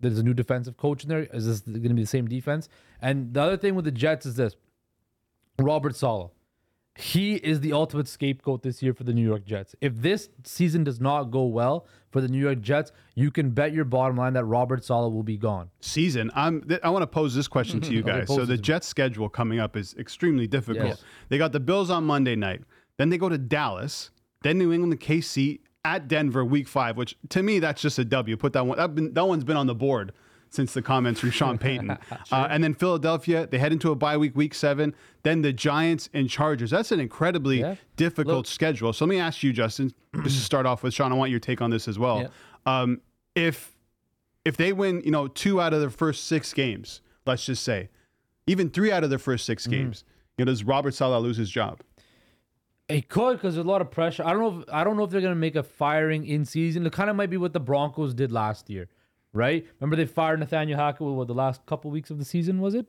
There's 0.00 0.18
a 0.18 0.22
new 0.22 0.34
defensive 0.34 0.76
coach 0.76 1.02
in 1.02 1.08
there. 1.08 1.26
Is 1.32 1.46
this 1.46 1.60
going 1.60 1.82
to 1.82 1.94
be 1.94 2.02
the 2.02 2.06
same 2.06 2.28
defense? 2.28 2.68
And 3.02 3.34
the 3.34 3.42
other 3.42 3.56
thing 3.56 3.74
with 3.74 3.84
the 3.84 3.90
Jets 3.90 4.26
is 4.26 4.36
this: 4.36 4.54
Robert 5.58 5.96
Saleh. 5.96 6.30
He 7.00 7.36
is 7.36 7.60
the 7.60 7.72
ultimate 7.72 8.08
scapegoat 8.08 8.64
this 8.64 8.82
year 8.82 8.92
for 8.92 9.04
the 9.04 9.12
New 9.12 9.24
York 9.24 9.44
Jets. 9.44 9.76
If 9.80 9.94
this 10.02 10.30
season 10.42 10.82
does 10.82 11.00
not 11.00 11.24
go 11.30 11.44
well 11.44 11.86
for 12.10 12.20
the 12.20 12.26
New 12.26 12.40
York 12.40 12.60
Jets, 12.60 12.90
you 13.14 13.30
can 13.30 13.50
bet 13.50 13.72
your 13.72 13.84
bottom 13.84 14.16
line 14.16 14.32
that 14.32 14.44
Robert 14.46 14.84
Saleh 14.84 15.12
will 15.12 15.22
be 15.22 15.36
gone. 15.36 15.70
season. 15.80 16.28
I'm. 16.34 16.62
Th- 16.62 16.80
I 16.82 16.90
want 16.90 17.04
to 17.04 17.06
pose 17.06 17.36
this 17.36 17.46
question 17.46 17.80
to 17.82 17.92
you 17.92 18.02
guys. 18.12 18.26
So 18.26 18.44
the. 18.44 18.58
Jets' 18.58 18.88
schedule 18.88 19.28
coming 19.28 19.60
up 19.60 19.76
is 19.76 19.94
extremely 19.96 20.48
difficult. 20.48 20.86
Yes. 20.88 21.04
They 21.28 21.38
got 21.38 21.52
the 21.52 21.60
Bills 21.60 21.88
on 21.88 22.02
Monday 22.02 22.34
night. 22.34 22.62
Then 22.96 23.10
they 23.10 23.18
go 23.18 23.28
to 23.28 23.38
Dallas. 23.38 24.10
Then 24.42 24.58
New 24.58 24.72
England, 24.72 25.00
to 25.00 25.06
KC 25.06 25.60
at 25.84 26.08
Denver, 26.08 26.44
Week 26.44 26.66
Five. 26.66 26.96
Which 26.96 27.16
to 27.28 27.44
me, 27.44 27.60
that's 27.60 27.80
just 27.80 28.00
a 28.00 28.04
W. 28.04 28.36
Put 28.36 28.54
that 28.54 28.66
one. 28.66 28.76
That, 28.76 28.96
been, 28.96 29.14
that 29.14 29.24
one's 29.24 29.44
been 29.44 29.56
on 29.56 29.68
the 29.68 29.74
board 29.76 30.12
since 30.50 30.72
the 30.74 30.82
comments 30.82 31.20
from 31.20 31.30
Sean 31.30 31.58
Payton. 31.58 31.90
uh, 32.32 32.46
and 32.50 32.62
then 32.64 32.74
Philadelphia, 32.74 33.46
they 33.46 33.58
head 33.58 33.72
into 33.72 33.90
a 33.90 33.94
bye 33.94 34.16
week, 34.16 34.34
Week 34.36 34.54
Seven. 34.54 34.94
Then 35.22 35.42
the 35.42 35.52
Giants 35.52 36.08
and 36.14 36.28
Chargers. 36.30 36.70
That's 36.70 36.92
an 36.92 37.00
incredibly 37.00 37.60
Yeah. 37.60 37.74
difficult 37.96 38.36
Look- 38.36 38.46
schedule. 38.46 38.92
So 38.92 39.04
let 39.04 39.10
me 39.10 39.18
ask 39.18 39.42
you, 39.42 39.52
Justin, 39.52 39.92
just 40.22 40.36
to 40.36 40.42
start 40.42 40.66
off 40.66 40.82
with, 40.82 40.94
Shawn. 40.94 41.12
I 41.12 41.16
want 41.16 41.30
your 41.30 41.40
take 41.40 41.60
on 41.60 41.70
this 41.70 41.86
as 41.88 41.98
well. 41.98 42.20
Yeah. 42.22 42.28
Um, 42.82 43.00
if 43.34 43.76
if 44.44 44.56
they 44.56 44.72
win, 44.72 45.02
you 45.04 45.10
know, 45.10 45.28
two 45.28 45.60
out 45.60 45.74
of 45.74 45.80
their 45.80 45.90
first 45.90 46.24
six 46.24 46.52
games, 46.54 47.02
let's 47.26 47.44
just 47.44 47.62
say, 47.62 47.90
even 48.46 48.70
three 48.70 48.90
out 48.90 49.04
of 49.04 49.10
their 49.10 49.18
first 49.18 49.44
six 49.44 49.66
games, 49.66 50.04
you 50.38 50.44
know, 50.44 50.50
does 50.50 50.64
Robert 50.64 50.94
Saleh 50.94 51.22
lose 51.22 51.36
his 51.36 51.50
job? 51.50 51.80
He 52.88 53.02
could 53.02 53.34
because 53.36 53.54
there's 53.54 53.66
a 53.66 53.68
lot 53.68 53.82
of 53.82 53.90
pressure. 53.90 54.24
I 54.24 54.32
don't 54.32 54.40
know. 54.40 54.60
If, 54.62 54.68
I 54.72 54.82
don't 54.84 54.96
know 54.96 55.04
if 55.04 55.10
they're 55.10 55.20
gonna 55.20 55.34
make 55.34 55.56
a 55.56 55.62
firing 55.62 56.26
in 56.26 56.46
season. 56.46 56.86
It 56.86 56.92
kind 56.92 57.10
of 57.10 57.16
might 57.16 57.28
be 57.28 57.36
what 57.36 57.52
the 57.52 57.60
Broncos 57.60 58.14
did 58.14 58.32
last 58.32 58.70
year, 58.70 58.88
right? 59.38 59.66
Remember 59.80 59.96
they 59.96 60.04
fired 60.06 60.40
Nathaniel 60.40 60.78
Hackett 60.78 61.00
with 61.06 61.14
what, 61.14 61.26
the 61.28 61.34
last 61.34 61.64
couple 61.64 61.90
weeks 61.90 62.10
of 62.10 62.18
the 62.18 62.24
season 62.24 62.60
was 62.60 62.74
it? 62.74 62.88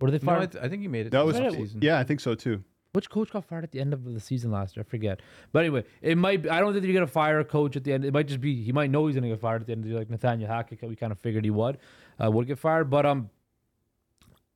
Or 0.00 0.08
did 0.10 0.20
they 0.20 0.26
No, 0.26 0.32
fire? 0.32 0.40
I, 0.42 0.46
th- 0.46 0.64
I 0.64 0.68
think 0.68 0.82
he 0.82 0.88
made 0.88 1.06
it. 1.06 1.10
That 1.10 1.24
was 1.24 1.36
the 1.36 1.42
Right. 1.44 1.52
season. 1.52 1.80
yeah, 1.82 1.98
I 1.98 2.04
think 2.04 2.20
so 2.20 2.34
too. 2.34 2.62
Which 2.92 3.08
coach 3.08 3.30
got 3.30 3.46
fired 3.46 3.64
at 3.64 3.70
the 3.70 3.80
end 3.80 3.94
of 3.94 4.04
the 4.04 4.20
season 4.20 4.50
last 4.50 4.76
year? 4.76 4.84
I 4.86 4.90
forget. 4.90 5.20
But 5.52 5.60
anyway, 5.60 5.84
it 6.02 6.18
might. 6.18 6.42
Be, 6.42 6.50
I 6.50 6.60
don't 6.60 6.74
think 6.74 6.84
you're 6.84 6.92
gonna 6.92 7.06
fire 7.06 7.38
a 7.40 7.44
coach 7.44 7.74
at 7.74 7.84
the 7.84 7.92
end. 7.94 8.04
It 8.04 8.12
might 8.12 8.26
just 8.28 8.40
be 8.42 8.62
he 8.62 8.70
might 8.72 8.90
know 8.90 9.06
he's 9.06 9.14
gonna 9.14 9.28
get 9.28 9.40
fired 9.40 9.62
at 9.62 9.66
the 9.66 9.72
end. 9.72 9.78
of 9.80 9.84
the 9.84 9.90
year, 9.90 9.98
Like 10.00 10.10
Nathaniel 10.10 10.46
Hackett, 10.50 10.82
we 10.86 10.94
kind 10.96 11.10
of 11.10 11.18
figured 11.18 11.42
he 11.44 11.50
would 11.50 11.78
uh, 12.22 12.30
would 12.30 12.46
get 12.46 12.58
fired. 12.58 12.90
But 12.90 13.06
um, 13.06 13.30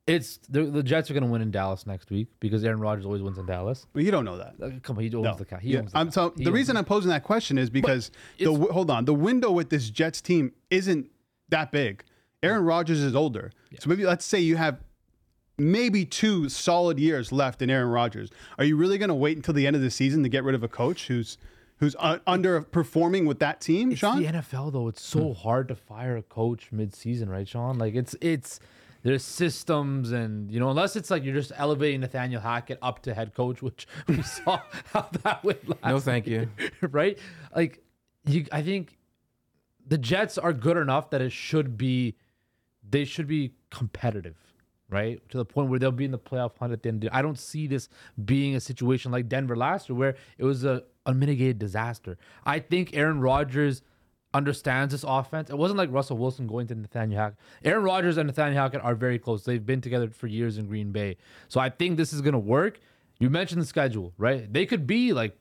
it's 0.06 0.38
the, 0.48 0.64
the 0.64 0.82
Jets 0.82 1.10
are 1.10 1.14
gonna 1.14 1.26
win 1.26 1.42
in 1.42 1.50
Dallas 1.50 1.86
next 1.86 2.10
week 2.10 2.28
because 2.40 2.64
Aaron 2.64 2.78
Rodgers 2.80 3.04
always 3.04 3.22
wins 3.22 3.38
in 3.38 3.46
Dallas. 3.46 3.86
But 3.92 4.04
you 4.04 4.10
don't 4.10 4.24
know 4.24 4.38
that. 4.38 4.54
Uh, 4.62 4.70
Come 4.83 4.98
on, 4.98 5.02
he 5.04 5.14
owns 5.14 5.24
No. 5.24 5.35
the 5.35 5.44
cat. 5.44 5.61
He 5.62 5.70
Yeah, 5.72 5.81
owns 5.81 5.92
the 5.92 5.98
I'm, 5.98 6.11
cow. 6.12 6.33
He 6.37 6.44
the 6.44 6.50
owns 6.50 6.54
reason 6.54 6.76
I'm 6.76 6.85
posing 6.85 7.11
that 7.11 7.24
question 7.24 7.59
is 7.59 7.70
because 7.70 8.11
the 8.38 8.44
it's- 8.44 8.54
w- 8.54 8.72
hold 8.72 8.90
on, 8.90 9.04
the 9.04 9.14
window 9.14 9.50
with 9.50 9.70
this 9.70 9.90
Jets 9.90 10.20
team 10.20 10.52
isn't 10.70 11.11
that 11.48 11.72
big. 11.72 12.04
Aaron 12.42 12.64
Rodgers 12.64 13.00
is 13.00 13.16
older, 13.16 13.50
so 13.81 13.88
maybe 13.90 14.04
let's 14.04 14.24
say 14.24 14.38
you 14.38 14.57
have 14.57 14.78
maybe 15.59 16.04
two 16.04 16.48
solid 16.48 16.98
years 16.98 17.33
left 17.33 17.62
in 17.62 17.70
Aaron 17.70 17.88
Rodgers. 17.88 18.31
Are 18.59 18.64
you 18.64 18.76
really 18.76 18.98
going 18.98 19.09
to 19.09 19.14
wait 19.14 19.37
until 19.37 19.54
the 19.54 19.66
end 19.66 19.74
of 19.74 19.83
the 19.83 19.90
season 19.90 20.22
to 20.22 20.28
get 20.28 20.44
rid 20.44 20.54
of 20.54 20.62
a 20.62 20.68
coach 20.68 21.07
who's 21.09 21.38
who's 21.78 21.96
uh, 21.98 22.18
underperforming 22.26 23.26
with 23.26 23.38
that 23.40 23.61
team, 23.61 23.90
It's 23.90 24.00
Shawn? 24.00 24.22
the 24.22 24.28
NFL 24.28 24.72
though. 24.72 24.88
It's 24.88 25.02
so 25.02 25.33
hard 25.35 25.68
to 25.68 25.74
fire 25.74 26.16
a 26.16 26.22
coach 26.22 26.68
mid-season, 26.72 27.28
right, 27.28 27.48
Shawn? 27.48 27.78
Like 27.78 27.94
it's 27.94 28.14
it's 28.20 28.61
there's 29.07 29.23
systems 29.23 30.11
and 30.11 30.51
you 30.51 30.59
know 30.59 30.69
unless 30.69 30.97
it's 30.97 31.12
like 31.12 31.23
you're 31.23 31.33
just 31.33 31.53
elevating 31.55 32.01
Nathaniel 32.01 32.40
Hackett 32.40 32.81
up 32.83 33.03
to 33.03 33.14
head 33.14 33.35
coach, 33.35 33.62
which 33.69 33.87
we 34.09 34.21
saw 34.23 34.61
how 34.92 35.09
that 35.23 35.45
went 35.45 35.69
last. 35.69 35.85
No, 35.85 36.01
thank 36.01 36.27
you. 36.27 36.49
right? 36.90 37.16
Like 37.55 37.85
you, 38.27 38.47
I 38.51 38.62
think 38.62 38.99
the 39.87 39.97
Jets 39.97 40.38
are 40.38 40.53
good 40.53 40.77
enough 40.77 41.11
that 41.11 41.23
it 41.23 41.31
should 41.31 41.79
be 41.79 42.16
they 42.88 43.05
should 43.05 43.29
be 43.29 43.53
competitive. 43.71 44.37
Right 44.88 45.21
to 45.31 45.38
the 45.38 45.45
point 45.45 45.71
where 45.71 45.79
they'll 45.79 45.90
be 45.92 46.05
in 46.05 46.12
the 46.12 46.19
playoff 46.19 46.59
hunt 46.59 46.73
at 46.73 46.83
the 46.83 46.88
end. 46.88 47.09
I 47.12 47.23
don't 47.23 47.38
see 47.38 47.66
this 47.69 47.88
being 48.25 48.55
a 48.57 48.61
situation 48.61 49.12
like 49.12 49.29
Denver 49.29 49.57
last 49.57 49.88
year, 49.88 49.97
where 49.97 50.16
it 50.38 50.45
was 50.45 50.64
a 50.64 50.83
unmitigated 51.07 51.59
disaster. 51.61 52.19
I 52.45 52.59
think 52.59 52.97
Aaron 52.97 53.21
Rodgers 53.21 53.83
understands 54.34 54.92
this 54.92 55.04
offense. 55.06 55.50
It 55.50 55.56
wasn't 55.56 55.78
like 55.78 55.90
Russell 55.92 56.18
Wilson 56.18 56.46
going 56.46 56.66
to 56.68 56.74
Nathaniel 56.74 57.20
Hackett. 57.20 57.38
Aaron 57.64 57.84
Rodgers 57.84 58.16
and 58.16 58.26
Nathaniel 58.26 58.60
Hackett 58.60 58.82
are 58.82 58.94
very 58.94 59.18
close. 59.18 59.44
They've 59.44 59.64
been 59.64 59.80
together 59.80 60.10
for 60.10 60.26
years 60.26 60.58
in 60.58 60.66
Green 60.66 60.92
Bay. 60.92 61.16
So 61.48 61.60
I 61.60 61.70
think 61.70 61.96
this 61.96 62.12
is 62.12 62.20
going 62.20 62.34
to 62.34 62.38
work. 62.38 62.80
You 63.18 63.30
mentioned 63.30 63.62
the 63.62 63.66
schedule, 63.66 64.12
right? 64.18 64.52
They 64.52 64.66
could 64.66 64.86
be 64.86 65.12
like 65.12 65.38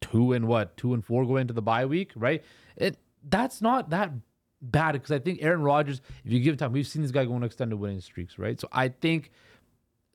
two 0.00 0.32
and 0.32 0.46
what, 0.46 0.76
two 0.76 0.94
and 0.94 1.04
four 1.04 1.24
going 1.24 1.42
into 1.42 1.54
the 1.54 1.62
bye 1.62 1.86
week, 1.86 2.12
right? 2.14 2.44
It 2.76 2.98
that's 3.28 3.60
not 3.62 3.90
that 3.90 4.12
bad 4.60 4.92
because 4.92 5.10
I 5.10 5.18
think 5.18 5.38
Aaron 5.42 5.62
Rodgers, 5.62 6.00
if 6.24 6.32
you 6.32 6.40
give 6.40 6.54
him 6.54 6.58
time, 6.58 6.72
we've 6.72 6.86
seen 6.86 7.02
this 7.02 7.10
guy 7.10 7.24
go 7.24 7.34
on 7.34 7.42
extended 7.42 7.76
winning 7.76 8.00
streaks, 8.00 8.38
right? 8.38 8.60
So 8.60 8.68
I 8.72 8.88
think 8.88 9.30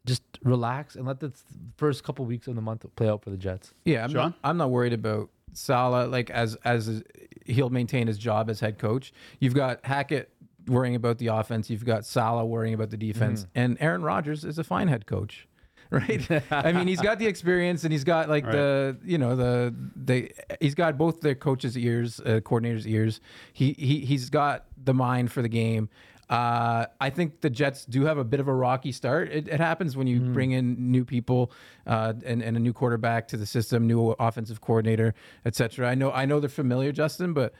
just 0.05 0.23
relax 0.43 0.95
and 0.95 1.05
let 1.07 1.19
the 1.19 1.33
first 1.77 2.03
couple 2.03 2.25
weeks 2.25 2.47
of 2.47 2.55
the 2.55 2.61
month 2.61 2.85
play 2.95 3.07
out 3.07 3.23
for 3.23 3.29
the 3.29 3.37
Jets. 3.37 3.73
Yeah, 3.85 4.03
I'm 4.03 4.11
Shawn? 4.11 4.15
not, 4.31 4.33
I'm 4.43 4.57
not 4.57 4.69
worried 4.69 4.93
about 4.93 5.29
Saleh. 5.53 6.09
Like 6.09 6.29
as 6.29 6.55
as 6.63 7.03
he'll 7.45 7.69
maintain 7.69 8.07
his 8.07 8.17
job 8.17 8.49
as 8.49 8.59
head 8.59 8.77
coach. 8.79 9.13
You've 9.39 9.53
got 9.53 9.85
Hackett 9.85 10.29
worrying 10.67 10.95
about 10.95 11.17
the 11.17 11.27
offense. 11.27 11.69
You've 11.69 11.85
got 11.85 12.05
Saleh 12.05 12.45
worrying 12.45 12.73
about 12.73 12.89
the 12.89 12.97
defense, 12.97 13.45
and 13.55 13.77
Aaron 13.79 14.01
Rodgers 14.01 14.45
is 14.45 14.57
a 14.57 14.63
fine 14.63 14.87
head 14.87 15.05
coach. 15.05 15.47
Right. 15.93 16.27
I 16.51 16.71
mean, 16.71 16.87
he's 16.87 17.01
got 17.01 17.19
the 17.19 17.27
experience 17.27 17.83
and 17.83 17.93
he's 17.93 18.03
got 18.03 18.27
like 18.27 18.45
the, 18.45 18.97
you 19.03 19.19
know, 19.19 19.35
the, 19.35 19.75
the, 19.95 20.31
he's 20.59 20.73
got 20.73 20.97
both 20.97 21.21
the 21.21 21.35
coach's 21.35 21.77
ears, 21.77 22.19
uh, 22.21 22.39
coordinator's 22.43 22.87
ears. 22.87 23.21
He, 23.51 23.73
he, 23.73 23.99
he's 23.99 24.31
got 24.31 24.65
the 24.83 24.95
mind 24.95 25.31
for 25.31 25.43
the 25.43 25.49
game. 25.49 25.89
Uh, 26.29 26.85
I 26.99 27.09
think 27.09 27.41
the 27.41 27.49
Jets 27.49 27.85
do 27.85 28.05
have 28.05 28.17
a 28.17 28.23
bit 28.23 28.39
of 28.39 28.47
a 28.47 28.53
rocky 28.53 28.91
start. 28.91 29.29
It, 29.31 29.47
it 29.47 29.59
happens 29.59 29.97
when 29.97 30.07
you 30.07 30.19
bring 30.19 30.51
in 30.51 30.91
new 30.91 31.05
people 31.05 31.51
uh, 31.85 32.13
and, 32.25 32.41
and 32.41 32.55
a 32.57 32.59
new 32.59 32.73
quarterback 32.73 33.27
to 33.29 33.37
the 33.37 33.45
system, 33.45 33.87
new 33.87 34.11
offensive 34.11 34.61
coordinator, 34.61 35.13
etc. 35.45 35.89
I 35.89 35.95
know 35.95 36.11
I 36.11 36.25
know 36.25 36.39
they're 36.39 36.49
familiar, 36.49 36.91
Justin, 36.91 37.33
but 37.33 37.53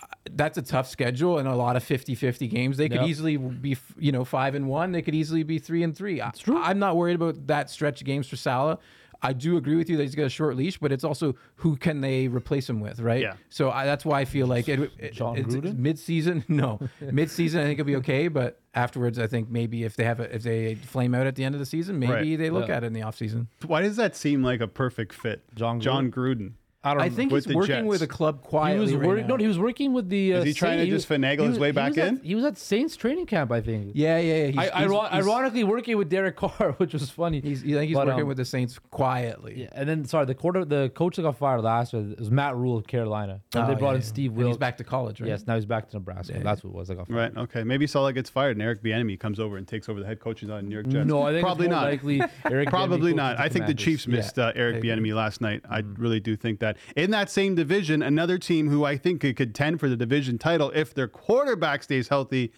uh, 0.00 0.06
that's 0.32 0.58
a 0.58 0.62
tough 0.62 0.88
schedule 0.88 1.38
and 1.38 1.48
a 1.48 1.54
lot 1.54 1.76
of 1.76 1.84
50-50 1.84 2.50
games. 2.50 2.76
They 2.76 2.88
could 2.88 3.02
easily 3.08 3.36
be, 3.36 3.76
you 3.98 4.12
know, 4.12 4.24
five 4.24 4.54
and 4.54 4.68
one. 4.68 4.92
They 4.92 5.02
could 5.02 5.14
easily 5.14 5.42
be 5.42 5.58
three 5.58 5.82
and 5.82 5.96
three. 5.96 6.20
True. 6.38 6.58
I'm 6.58 6.78
not 6.78 6.96
worried 6.96 7.16
about 7.16 7.46
that 7.46 7.70
stretch 7.70 8.00
of 8.00 8.06
games 8.06 8.28
for 8.28 8.36
Saleh. 8.36 8.78
I 9.20 9.32
do 9.32 9.56
agree 9.56 9.74
with 9.74 9.90
you 9.90 9.96
that 9.96 10.04
he's 10.04 10.14
got 10.14 10.26
a 10.26 10.28
short 10.30 10.56
leash, 10.56 10.78
but 10.78 10.92
it's 10.92 11.02
also 11.02 11.34
who 11.56 11.76
can 11.76 12.00
they 12.00 12.28
replace 12.28 12.70
him 12.70 12.78
with, 12.80 13.00
right? 13.00 13.20
Yeah. 13.20 13.34
So 13.48 13.70
I, 13.70 13.84
that's 13.84 14.04
why 14.04 14.20
I 14.20 14.24
feel 14.24 14.46
like 14.46 14.68
it, 14.68 14.92
it, 14.98 15.12
John 15.12 15.36
it's, 15.36 15.54
Gruden? 15.54 15.76
mid-season. 15.78 16.44
No, 16.48 16.78
mid-season 17.00 17.60
I 17.60 17.64
think 17.64 17.80
it'll 17.80 17.86
be 17.86 17.96
okay, 17.96 18.28
but 18.28 18.60
afterwards 18.74 19.18
I 19.18 19.26
think 19.26 19.50
maybe 19.50 19.82
if 19.82 19.96
they 19.96 20.04
have 20.04 20.20
a, 20.20 20.32
if 20.34 20.42
they 20.44 20.76
flame 20.76 21.14
out 21.14 21.26
at 21.26 21.34
the 21.34 21.42
end 21.44 21.54
of 21.54 21.58
the 21.58 21.66
season, 21.66 21.98
maybe 21.98 22.12
Right. 22.12 22.38
they 22.38 22.50
look 22.50 22.68
Yeah. 22.68 22.76
at 22.76 22.84
it 22.84 22.86
in 22.88 22.92
the 22.92 23.00
offseason. 23.00 23.46
Why 23.66 23.82
does 23.82 23.96
that 23.96 24.14
seem 24.14 24.42
like 24.44 24.60
a 24.60 24.68
perfect 24.68 25.12
fit? 25.14 25.42
Jon 25.54 25.80
Jon 25.80 26.12
Gruden. 26.12 26.52
I 26.84 26.94
don't. 26.94 27.02
I 27.02 27.08
think 27.08 27.32
he's 27.32 27.46
working 27.48 27.66
Jets. 27.66 27.86
with 27.88 28.02
a 28.02 28.06
club 28.06 28.40
he 28.42 28.48
quietly. 28.50 28.80
was 28.80 28.94
right 28.94 29.20
now. 29.22 29.34
No, 29.34 29.36
he 29.36 29.48
was 29.48 29.58
working 29.58 29.92
with 29.92 30.08
the. 30.08 30.34
Uh, 30.34 30.38
Is 30.38 30.44
he 30.44 30.54
trying 30.54 30.78
to 30.78 30.86
just 30.86 31.08
finagle 31.08 31.40
his 31.40 31.48
was- 31.50 31.58
way 31.58 31.70
back 31.72 31.88
was 31.90 31.98
at- 31.98 32.08
in? 32.08 32.20
he 32.22 32.36
was 32.36 32.44
at 32.44 32.56
Saints 32.56 32.94
training 32.94 33.26
camp, 33.26 33.50
I 33.50 33.60
think. 33.60 33.92
yeah, 33.94 34.18
yeah, 34.18 34.34
yeah. 34.34 34.46
He's, 34.46 34.56
I, 34.58 34.62
he's- 34.62 34.72
iron- 34.74 34.90
he's- 34.92 35.12
ironically 35.26 35.64
working 35.64 35.96
with 35.98 36.08
Derek 36.08 36.36
Carr, 36.36 36.72
which 36.78 36.92
was 36.92 37.10
funny. 37.10 37.40
He's, 37.40 37.64
I 37.64 37.66
think 37.66 37.88
he's 37.88 37.96
But, 37.96 38.06
working 38.06 38.22
um, 38.22 38.28
with 38.28 38.36
the 38.36 38.44
Saints 38.44 38.78
quietly. 38.92 39.62
Yeah, 39.62 39.68
and 39.72 39.88
then 39.88 40.04
sorry, 40.04 40.26
the 40.26 40.36
quarter, 40.36 40.64
the 40.64 40.90
coach 40.94 41.16
that 41.16 41.22
got 41.22 41.36
fired 41.36 41.62
last 41.62 41.92
year 41.94 42.14
was 42.16 42.30
Matt 42.30 42.54
Rhule 42.54 42.76
of 42.76 42.86
Carolina. 42.86 43.40
And 43.54 43.64
Oh, 43.64 43.66
they 43.66 43.74
brought 43.74 43.90
yeah, 43.90 43.94
in 43.96 44.00
yeah. 44.02 44.06
Steve 44.06 44.38
And. 44.38 44.46
He's 44.46 44.56
back 44.56 44.76
to 44.76 44.84
college, 44.84 45.20
right? 45.20 45.28
Yes, 45.28 45.46
now 45.48 45.56
he's 45.56 45.66
back 45.66 45.90
to 45.90 45.96
Nebraska. 45.96 46.38
That's 46.44 46.62
what 46.62 46.70
it 46.70 46.76
was. 46.76 46.90
I 46.90 46.94
got 46.94 47.08
fired. 47.08 47.34
Right. 47.34 47.42
Okay. 47.42 47.64
Maybe 47.64 47.88
Saleh 47.88 48.14
gets 48.14 48.30
fired 48.30 48.52
and 48.56 48.62
Eric 48.62 48.84
Bieniemy 48.84 49.18
comes 49.18 49.40
over 49.40 49.56
and 49.56 49.66
takes 49.66 49.88
over 49.88 49.98
the 49.98 50.06
head 50.06 50.20
coaching 50.20 50.48
on 50.50 50.68
New 50.68 50.74
York 50.76 50.86
Jets. 50.86 51.08
No, 51.08 51.22
I 51.22 51.32
think 51.32 51.42
probably 51.44 51.66
it's 51.66 51.72
more 51.72 51.80
not. 51.82 51.90
likely 51.90 52.22
Eric 52.44 52.68
Probably 52.68 53.14
not. 53.14 53.36
I 53.36 53.42
think 53.48 53.66
the 53.66 53.74
Commanders. 53.74 53.84
Chiefs 53.84 54.06
missed 54.06 54.38
uh, 54.38 54.52
Eric. 54.54 54.80
Bieniemy 54.84 55.12
last 55.12 55.40
night. 55.40 55.62
I 55.68 55.80
really 55.80 56.20
do 56.20 56.36
think 56.36 56.60
that. 56.60 56.67
In 56.96 57.10
that 57.12 57.30
same 57.30 57.54
division, 57.54 58.02
another 58.02 58.38
team 58.38 58.68
who 58.68 58.84
I 58.84 58.96
think 58.96 59.20
could 59.20 59.36
contend 59.36 59.80
for 59.80 59.88
the 59.88 59.96
division 59.96 60.38
title 60.38 60.70
if 60.74 60.94
their 60.94 61.08
quarterback 61.08 61.82
stays 61.82 62.08
healthy, 62.08 62.52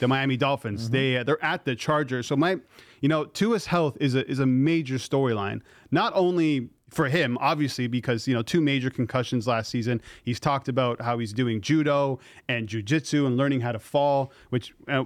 the 0.00 0.08
Miami 0.08 0.36
Dolphins. 0.36 0.90
They 0.90 1.16
uh, 1.16 1.24
they're 1.24 1.42
at 1.44 1.64
the 1.64 1.74
Chargers. 1.74 2.26
So 2.26 2.36
my, 2.36 2.58
you 3.00 3.08
know, 3.08 3.24
Tua's 3.24 3.66
health 3.66 3.96
is 4.00 4.14
a 4.14 4.28
is 4.30 4.38
a 4.38 4.46
major 4.46 4.96
storyline. 4.96 5.62
Not 5.90 6.12
only 6.14 6.68
for 6.90 7.08
him, 7.08 7.36
obviously, 7.40 7.86
because 7.86 8.28
you 8.28 8.34
know 8.34 8.42
two 8.42 8.60
major 8.60 8.90
concussions 8.90 9.46
last 9.46 9.70
season. 9.70 10.00
He's 10.24 10.40
talked 10.40 10.68
about 10.68 11.00
how 11.00 11.18
he's 11.18 11.32
doing 11.32 11.60
judo 11.60 12.18
and 12.48 12.68
jujitsu 12.68 13.26
and 13.26 13.36
learning 13.36 13.60
how 13.60 13.72
to 13.72 13.78
fall, 13.78 14.32
which. 14.50 14.74
Uh, 14.88 15.04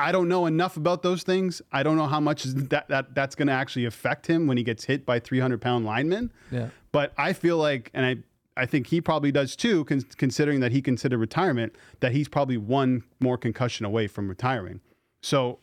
I 0.00 0.12
don't 0.12 0.28
know 0.28 0.46
enough 0.46 0.76
about 0.76 1.02
those 1.02 1.24
things. 1.24 1.60
I 1.72 1.82
don't 1.82 1.96
know 1.96 2.06
how 2.06 2.20
much 2.20 2.44
that, 2.44 2.86
that 2.86 3.16
that's 3.16 3.34
going 3.34 3.48
to 3.48 3.52
actually 3.52 3.84
affect 3.84 4.28
him 4.28 4.46
when 4.46 4.56
he 4.56 4.62
gets 4.62 4.84
hit 4.84 5.04
by 5.04 5.18
300 5.18 5.60
pound 5.60 5.84
linemen. 5.84 6.32
Yeah. 6.52 6.68
But 6.98 7.12
I 7.16 7.32
feel 7.32 7.58
like, 7.58 7.92
and 7.94 8.04
I, 8.04 8.16
I 8.60 8.66
think 8.66 8.88
he 8.88 9.00
probably 9.00 9.30
does 9.30 9.54
too, 9.54 9.84
con- 9.84 10.02
considering 10.16 10.58
that 10.58 10.72
he 10.72 10.82
considered 10.82 11.18
retirement, 11.18 11.76
that 12.00 12.10
he's 12.10 12.26
probably 12.26 12.56
one 12.56 13.04
more 13.20 13.38
concussion 13.38 13.86
away 13.86 14.08
from 14.08 14.28
retiring. 14.28 14.80
So 15.22 15.60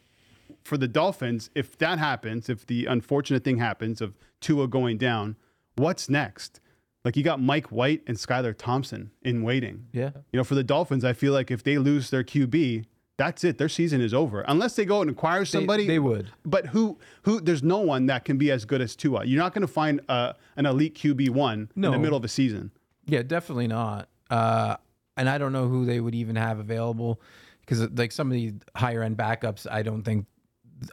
for 0.63 0.77
the 0.77 0.87
Dolphins, 0.87 1.49
if 1.53 1.77
that 1.79 1.99
happens, 1.99 2.47
if 2.47 2.65
the 2.65 2.85
unfortunate 2.85 3.43
thing 3.43 3.57
happens 3.57 3.99
of 3.99 4.17
Tua 4.39 4.69
going 4.69 4.97
down, 4.97 5.35
what's 5.75 6.07
next? 6.07 6.61
Like 7.03 7.17
you 7.17 7.23
got 7.23 7.41
Mike 7.41 7.67
White 7.67 8.01
and 8.07 8.15
Skylar 8.15 8.57
Thompson 8.57 9.11
in 9.21 9.43
waiting. 9.43 9.87
Yeah. 9.91 10.11
You 10.31 10.37
know, 10.37 10.45
for 10.45 10.55
the 10.55 10.63
Dolphins, 10.63 11.03
I 11.03 11.11
feel 11.11 11.33
like 11.33 11.51
if 11.51 11.63
they 11.63 11.77
lose 11.77 12.11
their 12.11 12.23
QB, 12.23 12.85
that's 13.17 13.43
it. 13.43 13.57
Their 13.57 13.69
season 13.69 14.01
is 14.01 14.13
over. 14.13 14.41
Unless 14.41 14.75
they 14.75 14.85
go 14.85 15.01
and 15.01 15.09
acquire 15.09 15.45
somebody. 15.45 15.87
they 15.87 15.99
would. 15.99 16.31
But 16.45 16.67
who 16.67 16.97
who 17.23 17.39
there's 17.39 17.63
no 17.63 17.79
one 17.79 18.07
that 18.07 18.25
can 18.25 18.37
be 18.37 18.51
as 18.51 18.65
good 18.65 18.81
as 18.81 18.95
Tua. 18.95 19.25
You're 19.25 19.41
not 19.41 19.53
going 19.53 19.61
to 19.61 19.71
find 19.71 20.01
uh, 20.09 20.33
an 20.57 20.65
elite 20.65 20.95
QB 20.95 21.29
one 21.29 21.69
in 21.75 21.81
the 21.81 21.99
middle 21.99 22.17
of 22.17 22.23
a 22.23 22.29
season. 22.29 22.71
Yeah, 23.05 23.21
definitely 23.21 23.67
not. 23.67 24.09
Uh, 24.29 24.77
and 25.15 25.29
I 25.29 25.37
don't 25.37 25.53
know 25.53 25.67
who 25.67 25.85
they 25.85 25.99
would 25.99 26.15
even 26.15 26.35
have 26.35 26.59
available 26.59 27.21
because 27.61 27.89
like 27.91 28.11
some 28.11 28.27
of 28.27 28.33
the 28.33 28.53
higher 28.75 29.01
end 29.01 29.17
backups, 29.17 29.65
I 29.69 29.81
don't 29.81 30.03
think 30.03 30.25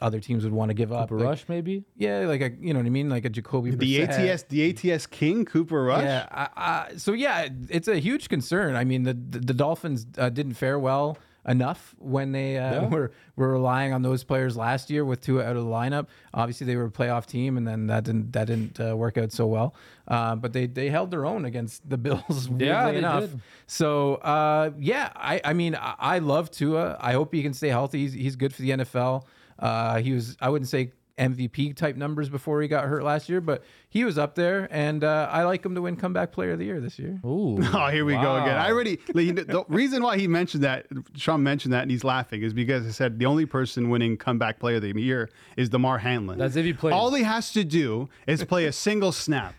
other 0.01 0.19
teams 0.19 0.43
would 0.43 0.53
want 0.53 0.69
to 0.69 0.73
give 0.73 0.93
up. 0.93 1.09
Cooper 1.09 1.19
Like, 1.19 1.27
Rush, 1.29 1.45
maybe. 1.49 1.83
Yeah, 1.97 2.19
like 2.19 2.41
a 2.41 2.51
you 2.59 2.73
know 2.73 2.79
what 2.79 2.85
I 2.85 2.89
mean, 2.89 3.09
like 3.09 3.25
a 3.25 3.29
Jacoby. 3.29 3.71
The 3.71 3.97
Brissett. 3.99 4.31
ATS 4.31 4.43
the 4.43 4.91
ATS 4.93 5.07
King 5.07 5.43
Cooper 5.45 5.83
Rush. 5.83 6.03
Yeah. 6.03 6.27
I, 6.31 6.47
I, 6.55 6.97
so 6.97 7.13
yeah, 7.13 7.49
it's 7.69 7.87
a 7.87 7.97
huge 7.97 8.29
concern. 8.29 8.75
I 8.75 8.85
mean, 8.85 9.03
the 9.03 9.13
the, 9.13 9.39
the 9.39 9.53
Dolphins 9.53 10.05
uh, 10.17 10.29
didn't 10.29 10.53
fare 10.53 10.79
well 10.79 11.17
enough 11.47 11.93
when 11.99 12.31
they 12.31 12.57
uh, 12.57 12.87
were 12.89 13.11
were 13.35 13.51
relying 13.51 13.93
on 13.93 14.01
those 14.01 14.23
players 14.23 14.55
last 14.55 14.89
year 14.89 15.03
with 15.03 15.21
Tua 15.21 15.43
out 15.43 15.55
of 15.55 15.63
the 15.63 15.69
lineup. 15.69 16.07
Obviously, 16.33 16.65
they 16.67 16.75
were 16.75 16.85
a 16.85 16.91
playoff 16.91 17.25
team, 17.25 17.57
and 17.57 17.67
then 17.67 17.87
that 17.87 18.03
didn't 18.03 18.31
that 18.33 18.45
didn't 18.47 18.79
uh, 18.79 18.95
work 18.95 19.17
out 19.17 19.31
so 19.31 19.47
well. 19.47 19.75
Uh, 20.07 20.35
but 20.35 20.53
they 20.53 20.67
they 20.67 20.89
held 20.89 21.11
their 21.11 21.25
own 21.25 21.45
against 21.45 21.87
the 21.89 21.97
Bills. 21.97 22.49
Yeah, 22.57 22.91
they 22.91 22.97
enough. 22.97 23.21
did. 23.21 23.39
So 23.67 24.15
uh, 24.15 24.71
yeah, 24.77 25.11
I 25.15 25.41
I 25.43 25.53
mean 25.53 25.75
I, 25.75 25.95
I 25.99 26.19
love 26.19 26.51
Tua. 26.51 26.97
I 26.99 27.13
hope 27.13 27.33
he 27.33 27.41
can 27.41 27.53
stay 27.53 27.69
healthy. 27.69 27.99
He's, 27.99 28.13
he's 28.13 28.35
good 28.35 28.53
for 28.53 28.61
the 28.61 28.69
NFL. 28.71 29.25
Uh, 29.59 29.99
he 29.99 30.13
was 30.13 30.37
I 30.39 30.49
wouldn't 30.49 30.69
say 30.69 30.91
MVP 31.17 31.75
type 31.75 31.95
numbers 31.95 32.27
before 32.29 32.61
he 32.61 32.67
got 32.67 32.85
hurt 32.85 33.03
last 33.03 33.29
year, 33.29 33.39
but 33.39 33.63
he 33.89 34.03
was 34.03 34.17
up 34.17 34.35
there, 34.35 34.67
and 34.71 35.03
uh, 35.03 35.29
I 35.31 35.43
like 35.43 35.63
him 35.65 35.75
to 35.75 35.81
win 35.81 35.95
comeback 35.95 36.31
player 36.31 36.53
of 36.53 36.59
the 36.59 36.65
year 36.65 36.79
this 36.79 36.97
year. 36.97 37.19
Ooh. 37.25 37.59
Oh, 37.73 37.87
here 37.87 38.05
we 38.05 38.13
go 38.13 38.35
again. 38.35 38.57
I 38.57 38.69
already 38.71 38.99
like, 39.13 39.35
the 39.35 39.65
reason 39.67 40.03
why 40.03 40.17
he 40.17 40.27
mentioned 40.27 40.63
that 40.63 40.85
Shawn 41.15 41.43
mentioned 41.43 41.73
that 41.73 41.81
and 41.81 41.91
he's 41.91 42.03
laughing 42.03 42.41
is 42.43 42.53
because 42.53 42.85
I 42.85 42.91
said 42.91 43.19
the 43.19 43.25
only 43.25 43.45
person 43.45 43.89
winning 43.89 44.15
comeback 44.17 44.59
player 44.59 44.77
of 44.77 44.83
the 44.83 44.93
year 44.99 45.29
is 45.57 45.69
Damar 45.69 45.97
Hamlin. 45.97 46.37
That's 46.37 46.55
if 46.55 46.65
he 46.65 46.73
plays. 46.73 46.93
All 46.93 47.13
he 47.13 47.23
has 47.23 47.51
to 47.53 47.63
do 47.63 48.09
is 48.27 48.43
play 48.43 48.65
a 48.65 48.71
single 48.87 49.11
snap. 49.11 49.55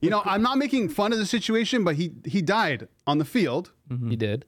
You 0.00 0.08
know, 0.10 0.22
I'm 0.24 0.42
not 0.42 0.56
making 0.58 0.88
fun 0.88 1.12
of 1.12 1.18
the 1.18 1.26
situation, 1.26 1.84
but 1.84 1.96
he 1.96 2.12
he 2.24 2.40
died 2.40 2.88
on 3.06 3.18
the 3.18 3.24
field. 3.24 3.72
He 4.08 4.16
did. 4.16 4.46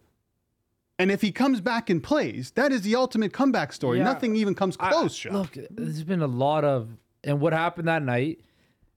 And 0.99 1.11
if 1.11 1.21
he 1.23 1.33
comes 1.33 1.61
back 1.61 1.91
and 1.91 2.03
plays, 2.03 2.53
that 2.53 2.71
is 2.71 2.83
the 2.83 2.95
ultimate 2.97 3.33
comeback 3.33 3.73
story. 3.73 3.99
Yeah. 3.99 4.05
Nothing 4.05 4.37
even 4.37 4.55
comes 4.55 4.77
I- 4.79 4.91
close, 4.91 5.15
Shawn. 5.15 5.33
Look, 5.35 5.57
there's 5.71 6.05
been 6.05 6.23
a 6.23 6.27
lot 6.27 6.65
of, 6.65 6.89
and 7.25 7.41
what 7.41 7.53
happened 7.53 7.89
that 7.89 8.03
night 8.03 8.41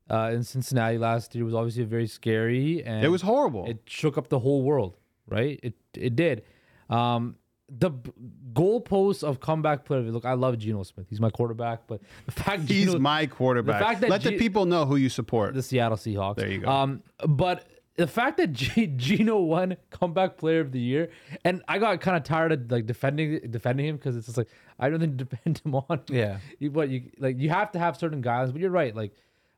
uh, 0.10 0.32
in 0.34 0.44
Cincinnati 0.44 0.98
last 0.98 1.34
year 1.34 1.46
was 1.46 1.54
obviously 1.56 1.84
very 1.84 2.06
scary, 2.08 2.84
and 2.84 3.04
it 3.04 3.10
was 3.10 3.22
horrible. 3.24 3.66
It 3.66 3.80
shook 3.86 4.18
up 4.18 4.28
the 4.30 4.40
whole 4.40 4.62
world, 4.62 4.98
right? 5.28 5.60
It 5.64 5.74
it 5.96 6.16
did. 6.16 6.44
Um, 6.90 7.38
the 7.70 7.90
b- 7.90 8.12
goalposts 8.54 9.24
of 9.24 9.40
comeback 9.40 9.86
player. 9.86 10.02
Look, 10.04 10.26
I 10.26 10.34
love 10.34 10.60
Geno 10.60 10.84
Smith. 10.84 11.08
He's 11.10 11.20
my 11.20 11.32
quarterback, 11.32 11.88
but 11.88 12.02
the 12.28 12.32
fact 12.32 12.64
He's 12.70 12.86
Geno- 12.88 13.00
my 13.00 13.26
quarterback. 13.26 13.82
fact 13.82 14.02
that 14.02 14.10
Let 14.12 14.22
the 14.22 14.38
people 14.38 14.66
know 14.66 14.86
who 14.86 14.96
you 14.98 15.10
support. 15.10 15.56
the 15.56 15.64
Seattle 15.64 15.98
Seahawks. 15.98 16.36
There 16.36 16.52
you 16.52 16.60
go. 16.60 16.70
Um, 16.70 17.02
but 17.28 17.68
the 17.98 18.08
fact 18.08 18.38
that 18.38 18.52
G- 18.54 18.88
Geno 18.98 19.38
won 19.40 19.78
comeback 19.90 20.38
player 20.38 20.60
of 20.62 20.72
the 20.72 20.80
year, 20.80 21.10
and 21.44 21.62
I 21.68 21.78
got 21.80 22.02
kind 22.02 22.18
of 22.18 22.24
tired 22.24 22.52
of 22.52 22.72
like 22.72 22.86
defending 22.86 23.40
defending 23.52 23.86
him 23.88 23.96
because 23.98 24.16
it's 24.18 24.26
just 24.26 24.38
like 24.38 24.48
I 24.80 24.90
don't 24.90 25.00
think 25.00 25.18
to 25.20 25.26
defend 25.26 25.62
him 25.66 25.76
on. 25.76 26.02
Yeah. 26.10 26.40
You- 26.60 26.72
but 26.72 26.90
you 26.90 27.04
like 27.20 27.40
you 27.40 27.50
have 27.50 27.72
to 27.74 27.80
have 27.80 27.98
certain 27.98 28.22
guys. 28.22 28.52
But 28.52 28.62
you're 28.62 28.70
right. 28.72 28.96
Like, 28.96 29.14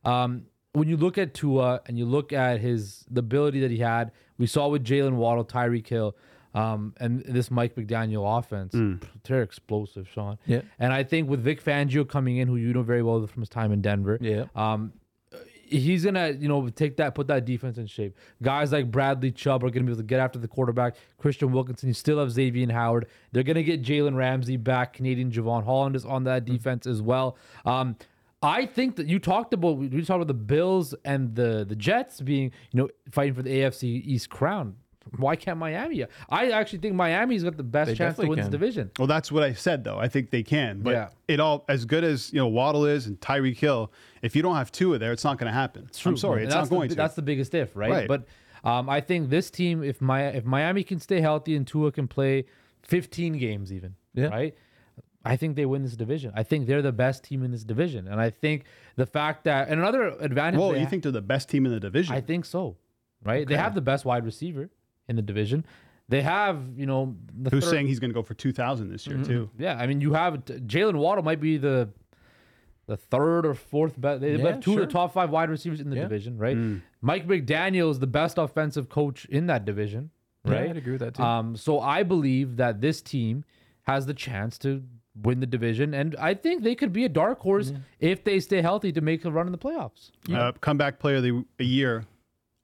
um, 0.06 0.46
when 0.74 0.88
you 0.88 0.98
look 0.98 1.18
at 1.18 1.34
Tua 1.34 1.82
and 1.88 1.98
you 1.98 2.06
look 2.06 2.32
at 2.34 2.60
his 2.60 3.06
the 3.10 3.20
ability 3.20 3.62
that 3.62 3.72
he 3.72 3.78
had, 3.80 4.12
we 4.38 4.46
saw 4.48 4.68
with 4.68 4.84
Jaylen 4.84 5.14
Waddle, 5.16 5.46
Tyreek 5.46 5.88
Hill. 5.88 6.16
Um, 6.54 6.96
and 7.00 7.24
this 7.24 7.52
Mike 7.52 7.76
McDaniel 7.76 8.40
offense, 8.40 8.74
they're 9.26 9.44
explosive, 9.44 10.10
Shawn. 10.12 10.40
Yeah. 10.48 10.62
And 10.80 10.92
I 10.92 11.04
think 11.04 11.30
with 11.30 11.42
Vic 11.44 11.64
Fangio 11.64 12.08
coming 12.08 12.38
in, 12.38 12.48
who 12.48 12.56
you 12.56 12.74
know 12.74 12.82
very 12.82 13.04
well 13.04 13.28
from 13.28 13.44
his 13.44 13.50
time 13.50 13.72
in 13.72 13.82
Denver, 13.82 14.18
Yeah. 14.20 14.46
um, 14.56 14.94
he's 15.70 16.06
gonna 16.06 16.32
you 16.32 16.48
know 16.48 16.68
take 16.70 16.98
that, 16.98 17.16
put 17.16 17.28
that 17.28 17.46
defense 17.46 17.78
in 17.78 17.88
shape. 17.88 18.16
Guys 18.42 18.72
like 18.72 18.90
Bradley 18.92 19.32
Chubb 19.32 19.64
are 19.64 19.70
gonna 19.70 19.86
be 19.86 19.92
able 19.92 20.02
to 20.02 20.08
get 20.08 20.20
after 20.20 20.40
the 20.40 20.48
quarterback. 20.48 20.96
Christian 21.18 21.52
Wilkinson, 21.52 21.88
you 21.88 21.94
still 21.94 22.20
have 22.20 22.32
Xavier 22.32 22.72
Howard. 22.72 23.08
They're 23.32 23.44
gonna 23.44 23.64
get 23.64 23.82
Jalen 23.82 24.16
Ramsey 24.16 24.58
back. 24.58 24.94
Canadian 24.94 25.32
Jevon 25.32 25.64
Holland 25.64 25.96
is 25.96 26.06
on 26.06 26.24
that 26.26 26.46
defense 26.46 26.88
as 26.88 27.02
well. 27.02 27.38
Um, 27.66 27.96
I 28.42 28.66
think 28.66 28.98
that 28.98 29.08
you 29.08 29.20
talked 29.20 29.54
about 29.54 29.78
we 29.78 29.90
talked 29.90 30.18
about 30.18 30.28
the 30.28 30.34
Bills 30.34 30.94
and 31.04 31.36
the 31.36 31.66
the 31.68 31.76
Jets 31.76 32.22
being 32.22 32.52
you 32.72 32.82
know 32.82 32.90
fighting 33.10 33.34
for 33.34 33.42
the 33.42 33.50
AFC 33.50 33.84
East 33.84 34.30
crown. 34.30 34.76
Why 35.16 35.36
can't 35.36 35.58
Miami? 35.58 36.06
I 36.30 36.52
actually 36.52 36.80
think 36.80 36.96
Miami's 36.96 37.44
got 37.44 37.56
the 37.58 37.64
best 37.64 37.88
They 37.90 37.96
chance 37.96 38.16
to 38.18 38.22
definitely 38.24 38.30
win 38.30 38.38
this 38.38 38.46
can. 38.46 38.52
division. 38.52 38.92
Well, 39.00 39.08
that's 39.08 39.32
what 39.32 39.44
I 39.44 39.54
said, 39.54 39.84
though. 39.84 39.98
I 39.98 40.08
think 40.08 40.30
they 40.32 40.44
can. 40.44 40.82
But 40.82 40.92
Yeah. 40.92 41.10
it 41.28 41.40
all, 41.40 41.64
as 41.70 41.86
good 41.86 42.04
as 42.04 42.32
you 42.34 42.40
know, 42.40 42.48
Waddle 42.48 42.86
is 42.86 43.08
and 43.08 43.20
Tyreek 43.20 43.58
Hill. 43.58 43.92
If 44.22 44.36
you 44.36 44.42
don't 44.42 44.56
have 44.56 44.72
two 44.72 44.94
of 44.94 45.00
there, 45.00 45.12
it's 45.12 45.24
not 45.24 45.38
going 45.38 45.48
to 45.48 45.54
happen. 45.58 45.90
I'm 46.06 46.18
sorry, 46.18 46.42
And 46.42 46.46
it's 46.48 46.56
that's 46.56 46.70
not 46.70 46.76
going 46.76 46.90
the, 46.90 46.96
to. 46.96 46.98
That's 46.98 47.16
the 47.16 47.22
biggest 47.22 47.54
if, 47.56 47.76
right? 47.76 47.90
Right. 47.92 48.08
But 48.08 48.26
um, 48.64 48.90
I 48.90 49.00
think 49.02 49.30
this 49.30 49.50
team, 49.52 49.84
if 49.84 50.02
my 50.02 50.28
if 50.28 50.44
Miami 50.46 50.84
can 50.84 51.00
stay 51.00 51.22
healthy 51.22 51.56
and 51.56 51.66
Tua 51.66 51.92
can 51.92 52.08
play 52.08 52.46
15 52.84 53.38
games, 53.38 53.72
even, 53.72 53.96
Yeah. 54.14 54.28
right? 54.28 54.56
I 55.26 55.36
think 55.36 55.56
they 55.58 55.66
win 55.66 55.84
this 55.84 55.96
division. 55.98 56.32
I 56.36 56.44
think 56.44 56.68
they're 56.68 56.82
the 56.82 56.94
best 56.94 57.24
team 57.24 57.44
in 57.44 57.52
this 57.52 57.64
division, 57.66 58.08
and 58.08 58.20
I 58.22 58.30
think 58.30 58.64
the 58.96 59.06
fact 59.06 59.44
that 59.44 59.68
and 59.68 59.80
another 59.80 60.08
advantage. 60.22 60.58
Whoa, 60.60 60.72
they 60.72 60.80
you 60.80 60.86
ha- 60.86 60.90
think 60.90 61.04
they're 61.04 61.12
the 61.12 61.22
best 61.22 61.50
team 61.50 61.66
in 61.66 61.72
the 61.74 61.80
division? 61.82 62.16
I 62.16 62.22
think 62.22 62.46
so, 62.46 62.78
right? 63.26 63.46
They 63.46 63.58
have 63.58 63.76
the 63.76 63.82
best 63.82 64.06
wide 64.06 64.24
receiver 64.24 64.70
in 65.08 65.16
the 65.16 65.22
division. 65.22 65.66
They 66.10 66.22
have, 66.22 66.62
you 66.78 66.86
know, 66.86 67.16
the 67.38 67.50
Who's 67.50 67.64
third- 67.66 67.70
saying 67.72 67.88
he's 67.88 68.00
going 68.00 68.12
to 68.12 68.14
go 68.14 68.24
for 68.24 68.34
2,000 68.34 68.90
this 68.90 69.06
year 69.08 69.22
too? 69.24 69.50
Yeah, 69.58 69.78
I 69.78 69.88
mean, 69.88 70.00
you 70.00 70.14
have 70.14 70.46
Jaylen 70.46 70.96
Waddle 70.96 71.24
might 71.24 71.42
be 71.42 71.58
the 71.58 71.90
the 72.86 72.96
third 72.96 73.46
or 73.46 73.54
fourth 73.54 74.00
best. 74.00 74.22
They 74.22 74.38
Yeah, 74.38 74.52
have 74.52 74.62
two 74.62 74.72
sure. 74.76 74.84
of 74.84 74.88
the 74.88 74.94
top 74.94 75.12
five 75.12 75.30
wide 75.30 75.50
receivers 75.50 75.82
in 75.82 75.90
the 75.90 75.98
Yeah. 75.98 76.04
division, 76.04 76.38
right? 76.38 76.56
Mm. 76.56 76.82
Mike 77.02 77.28
McDaniel 77.28 77.92
is 77.92 78.00
the 78.00 78.08
best 78.08 78.38
offensive 78.38 78.88
coach 78.88 79.26
in 79.26 79.48
that 79.48 79.66
division, 79.66 80.10
Yeah, 80.46 80.52
right? 80.54 80.70
I'd 80.70 80.78
agree 80.78 80.94
with 80.94 81.02
that 81.02 81.16
too. 81.16 81.22
Um, 81.24 81.58
so 81.58 81.82
I 81.82 82.04
believe 82.04 82.56
that 82.56 82.80
this 82.80 83.02
team 83.02 83.44
has 83.84 84.06
the 84.06 84.14
chance 84.14 84.58
to 84.60 84.84
win 85.22 85.42
the 85.42 85.46
division, 85.46 85.94
and 85.94 86.16
I 86.18 86.34
think 86.34 86.64
they 86.64 86.76
could 86.76 86.94
be 86.94 87.04
a 87.04 87.10
dark 87.10 87.40
horse 87.40 87.74
if 88.00 88.24
they 88.24 88.40
stay 88.40 88.62
healthy 88.62 88.94
to 88.94 89.02
make 89.02 89.26
a 89.26 89.32
run 89.32 89.48
in 89.48 89.52
the 89.52 89.58
playoffs. 89.58 90.12
Uh, 90.34 90.54
comeback 90.62 90.98
player 90.98 91.18
of 91.18 91.24
the 91.24 91.44
a 91.60 91.64
year 91.66 92.06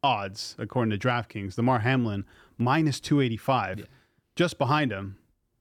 odds, 0.03 0.55
according 0.59 0.97
to 0.97 1.07
DraftKings, 1.07 1.57
Lamar 1.57 1.79
Hamlin 1.79 2.25
minus 2.57 2.99
285. 2.99 3.87
Just 4.35 4.57
behind 4.57 4.91
him, 4.91 5.17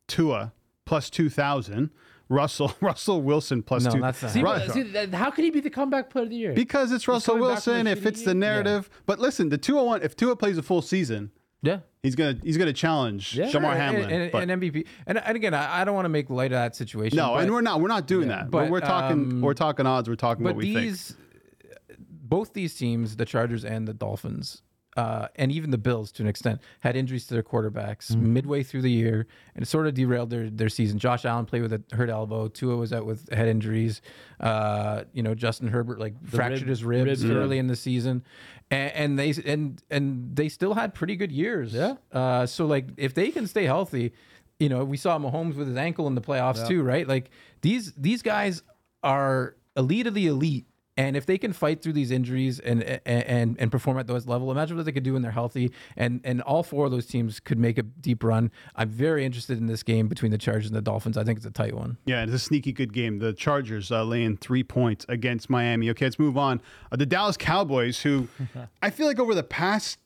Tua 0.09 0.53
plus 0.85 1.09
2,000. 1.11 1.91
Russell 2.29 2.75
Russell 2.81 3.21
Wilson 3.21 3.63
plus 3.63 3.85
No, 3.85 3.91
two. 3.91 4.01
that's 4.01 4.23
not 4.23 4.31
See, 4.33 4.43
Ru- 4.43 4.69
see, 4.95 5.07
how 5.13 5.31
could 5.31 5.45
he 5.45 5.51
be 5.51 5.61
the 5.61 5.69
comeback 5.69 6.09
player 6.09 6.25
of 6.25 6.31
the 6.31 6.37
year? 6.37 6.55
because 6.55 6.91
it's 6.91 7.07
Russell 7.07 7.35
coming 7.35 7.49
back 7.51 7.63
from 7.63 7.73
Wilson, 7.75 7.87
a 7.87 7.91
it 7.91 7.99
fits 7.99 8.21
the 8.23 8.33
game? 8.33 8.43
Yeah. 8.43 8.49
narrative. 8.49 8.91
But 9.05 9.19
listen, 9.19 9.51
the 9.51 9.59
201, 9.59 10.03
if 10.03 10.17
Tua 10.17 10.35
plays 10.37 10.57
a 10.57 10.63
full 10.63 10.81
season, 10.81 11.31
Yeah. 11.61 11.81
he's 12.03 12.15
gonna 12.15 12.39
he's 12.43 12.57
gonna 12.57 12.73
challenge 12.73 13.37
Yeah. 13.37 13.51
Jamar 13.51 13.77
Hamlin. 13.77 14.11
and, 14.11 14.35
and, 14.35 14.51
and 14.51 14.63
MVP. 14.63 14.87
And, 15.07 15.19
and 15.19 15.37
again, 15.37 15.53
I, 15.53 15.83
I 15.83 15.85
don't 15.85 15.95
want 15.95 16.07
to 16.07 16.11
make 16.11 16.31
light 16.31 16.53
of 16.53 16.57
that 16.57 16.75
situation. 16.75 17.17
no, 17.19 17.35
but, 17.35 17.43
and 17.43 17.53
we're 17.53 17.61
not 17.61 17.83
we're 17.83 17.89
not 17.89 18.07
doing 18.07 18.29
that. 18.29 18.51
But 18.51 18.63
but, 18.63 18.71
we're 18.71 18.81
talking 18.81 19.31
um, 19.33 19.41
we're 19.43 19.53
talking 19.53 19.85
odds. 19.87 20.09
We're 20.09 20.15
talking 20.17 20.43
what 20.45 20.53
but 20.53 20.57
we 20.57 20.73
think. 20.73 20.97
Both 22.37 22.53
these 22.55 22.75
teams, 22.75 23.17
the 23.17 23.25
Chargers 23.35 23.65
and 23.65 23.87
the 23.87 23.95
Dolphins, 23.95 24.63
uh, 24.97 25.29
and 25.37 25.51
even 25.51 25.71
the 25.71 25.79
Bills 25.89 26.13
to 26.13 26.23
an 26.23 26.29
extent, 26.29 26.61
had 26.81 26.97
injuries 26.97 27.27
to 27.29 27.35
their 27.35 27.43
quarterbacks 27.43 28.05
Mm-hmm. 28.13 28.33
midway 28.39 28.63
through 28.63 28.83
the 28.83 28.91
year, 28.91 29.27
and 29.55 29.63
it 29.65 29.67
sort 29.67 29.87
of 29.87 29.95
derailed 29.95 30.29
their 30.31 30.51
their 30.51 30.69
season. 30.69 30.99
Josh 30.99 31.25
Allen 31.25 31.47
played 31.47 31.63
with 31.63 31.73
a 31.73 31.81
hurt 31.99 32.11
elbow. 32.11 32.49
Tua 32.49 32.77
was 32.77 32.93
out 32.93 33.07
with 33.07 33.21
head 33.33 33.49
injuries. 33.49 34.03
Uh, 34.39 35.05
you 35.17 35.23
know, 35.23 35.35
Justin 35.35 35.69
Herbert 35.69 35.99
like 35.99 36.15
fractured 36.27 36.61
rib- 36.63 36.69
his 36.69 36.85
ribs 36.85 37.07
ribs, 37.25 37.25
early 37.25 37.59
in 37.59 37.69
the 37.69 37.77
season, 37.77 38.23
and, 38.71 38.93
and 38.93 39.19
they 39.19 39.31
and 39.53 39.83
and 39.91 40.37
they 40.37 40.49
still 40.51 40.75
had 40.75 40.93
pretty 40.95 41.17
good 41.17 41.33
years. 41.33 41.73
Yeah. 41.73 41.95
Uh, 42.13 42.45
so 42.47 42.67
like 42.67 42.87
if 42.99 43.15
they 43.15 43.31
can 43.31 43.47
stay 43.47 43.65
healthy, 43.65 44.13
you 44.59 44.69
know, 44.69 44.85
we 44.85 44.97
saw 44.99 45.19
Mahomes 45.19 45.55
with 45.57 45.69
his 45.69 45.77
ankle 45.79 46.07
in 46.07 46.15
the 46.15 46.21
playoffs 46.29 46.69
too, 46.69 46.83
right? 46.83 47.07
Like 47.09 47.31
these 47.63 47.93
these 47.97 48.21
guys 48.23 48.63
are 49.03 49.57
elite 49.75 50.07
of 50.07 50.15
the 50.15 50.27
elite. 50.27 50.67
And 50.99 51.17
if 51.17 51.25
they 51.25 51.39
can 51.39 51.55
fight 51.55 51.81
through 51.83 51.95
these 51.95 52.11
injuries 52.11 52.59
and 52.61 52.83
and 53.07 53.57
and 53.59 53.71
perform 53.73 53.99
at 53.99 54.07
those 54.07 54.27
level, 54.27 54.51
imagine 54.51 54.77
what 54.77 54.85
they 54.85 54.93
could 54.93 55.03
do 55.03 55.15
when 55.15 55.23
they're 55.23 55.31
healthy. 55.31 55.73
And 55.97 56.21
and 56.23 56.43
all 56.43 56.63
four 56.63 56.85
of 56.85 56.91
those 56.91 57.07
teams 57.07 57.41
could 57.41 57.59
make 57.59 57.79
a 57.79 57.83
deep 57.83 58.23
run. 58.23 58.51
I'm 58.77 58.91
very 58.91 59.25
interested 59.25 59.57
in 59.57 59.67
this 59.69 59.83
game 59.83 60.07
between 60.07 60.33
the 60.33 60.37
Chargers 60.39 60.67
and 60.67 60.77
the 60.77 60.83
Dolphins. 60.83 61.17
I 61.17 61.25
think 61.25 61.39
it's 61.39 61.47
a 61.47 61.51
tight 61.51 61.75
one. 61.75 61.97
Yeah, 62.05 62.23
it's 62.25 62.33
a 62.35 62.39
sneaky 62.39 62.73
good 62.73 62.93
game. 62.93 63.21
The 63.21 63.33
Chargers 63.33 63.91
uh, 63.91 64.05
laying 64.05 64.37
three 64.37 64.63
points 64.63 65.07
against 65.09 65.49
Miami. 65.49 65.89
Okay, 65.91 66.05
let's 66.05 66.19
move 66.19 66.37
on. 66.37 66.61
Uh, 66.91 66.97
the 66.97 67.07
Dallas 67.07 67.39
Cowboys, 67.39 68.03
who 68.03 68.29
I 68.83 68.91
feel 68.91 69.07
like 69.07 69.19
over 69.19 69.35
the 69.35 69.43
past 69.43 69.99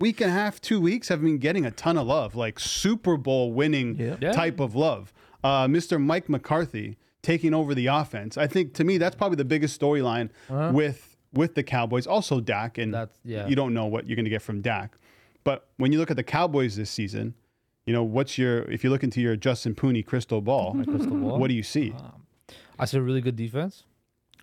week 0.00 0.20
and 0.20 0.30
a 0.30 0.34
half, 0.34 0.60
two 0.60 0.80
weeks, 0.80 1.06
have 1.10 1.22
been 1.22 1.38
getting 1.38 1.64
a 1.64 1.70
ton 1.70 1.96
of 1.96 2.08
love, 2.08 2.34
like 2.34 2.58
Super 2.58 3.16
Bowl 3.16 3.52
winning 3.52 3.94
Yeah. 3.96 4.16
Yeah. 4.20 4.32
type 4.32 4.58
of 4.58 4.74
love. 4.74 5.12
Uh, 5.44 5.68
Mr. 5.68 6.00
Mike 6.02 6.28
McCarthy 6.28 6.98
taking 7.22 7.54
over 7.54 7.74
the 7.74 7.86
offense. 7.86 8.36
I 8.36 8.46
think 8.46 8.74
to 8.74 8.84
me 8.84 8.98
that's 8.98 9.16
probably 9.16 9.36
the 9.36 9.44
biggest 9.44 9.78
storyline 9.80 10.30
uh-huh. 10.48 10.70
with 10.72 11.16
with 11.32 11.54
the 11.54 11.62
Cowboys. 11.62 12.06
Also 12.06 12.40
Dak, 12.40 12.78
and 12.78 12.94
That's- 12.94 13.18
yeah. 13.24 13.46
you 13.46 13.56
don't 13.56 13.74
know 13.74 13.86
what 13.86 14.06
you're 14.06 14.16
going 14.16 14.24
to 14.24 14.30
get 14.30 14.42
from 14.42 14.60
Dak. 14.60 14.96
But 15.44 15.68
when 15.76 15.92
you 15.92 15.98
look 15.98 16.10
at 16.10 16.16
the 16.16 16.22
Cowboys 16.22 16.76
this 16.76 16.90
season, 16.90 17.34
you 17.86 17.92
know 17.92 18.02
what's 18.02 18.36
your 18.36 18.62
if 18.70 18.84
you 18.84 18.90
look 18.90 19.02
into 19.02 19.20
your 19.20 19.36
Justin 19.36 19.74
Pooney 19.74 20.04
crystal 20.04 20.40
ball, 20.40 20.74
crystal 20.84 21.16
ball. 21.16 21.38
what 21.38 21.48
do 21.48 21.54
you 21.54 21.62
see? 21.62 21.92
Um, 21.92 22.26
I 22.78 22.84
see 22.84 22.98
a 22.98 23.02
really 23.02 23.20
good 23.20 23.36
defense. 23.36 23.84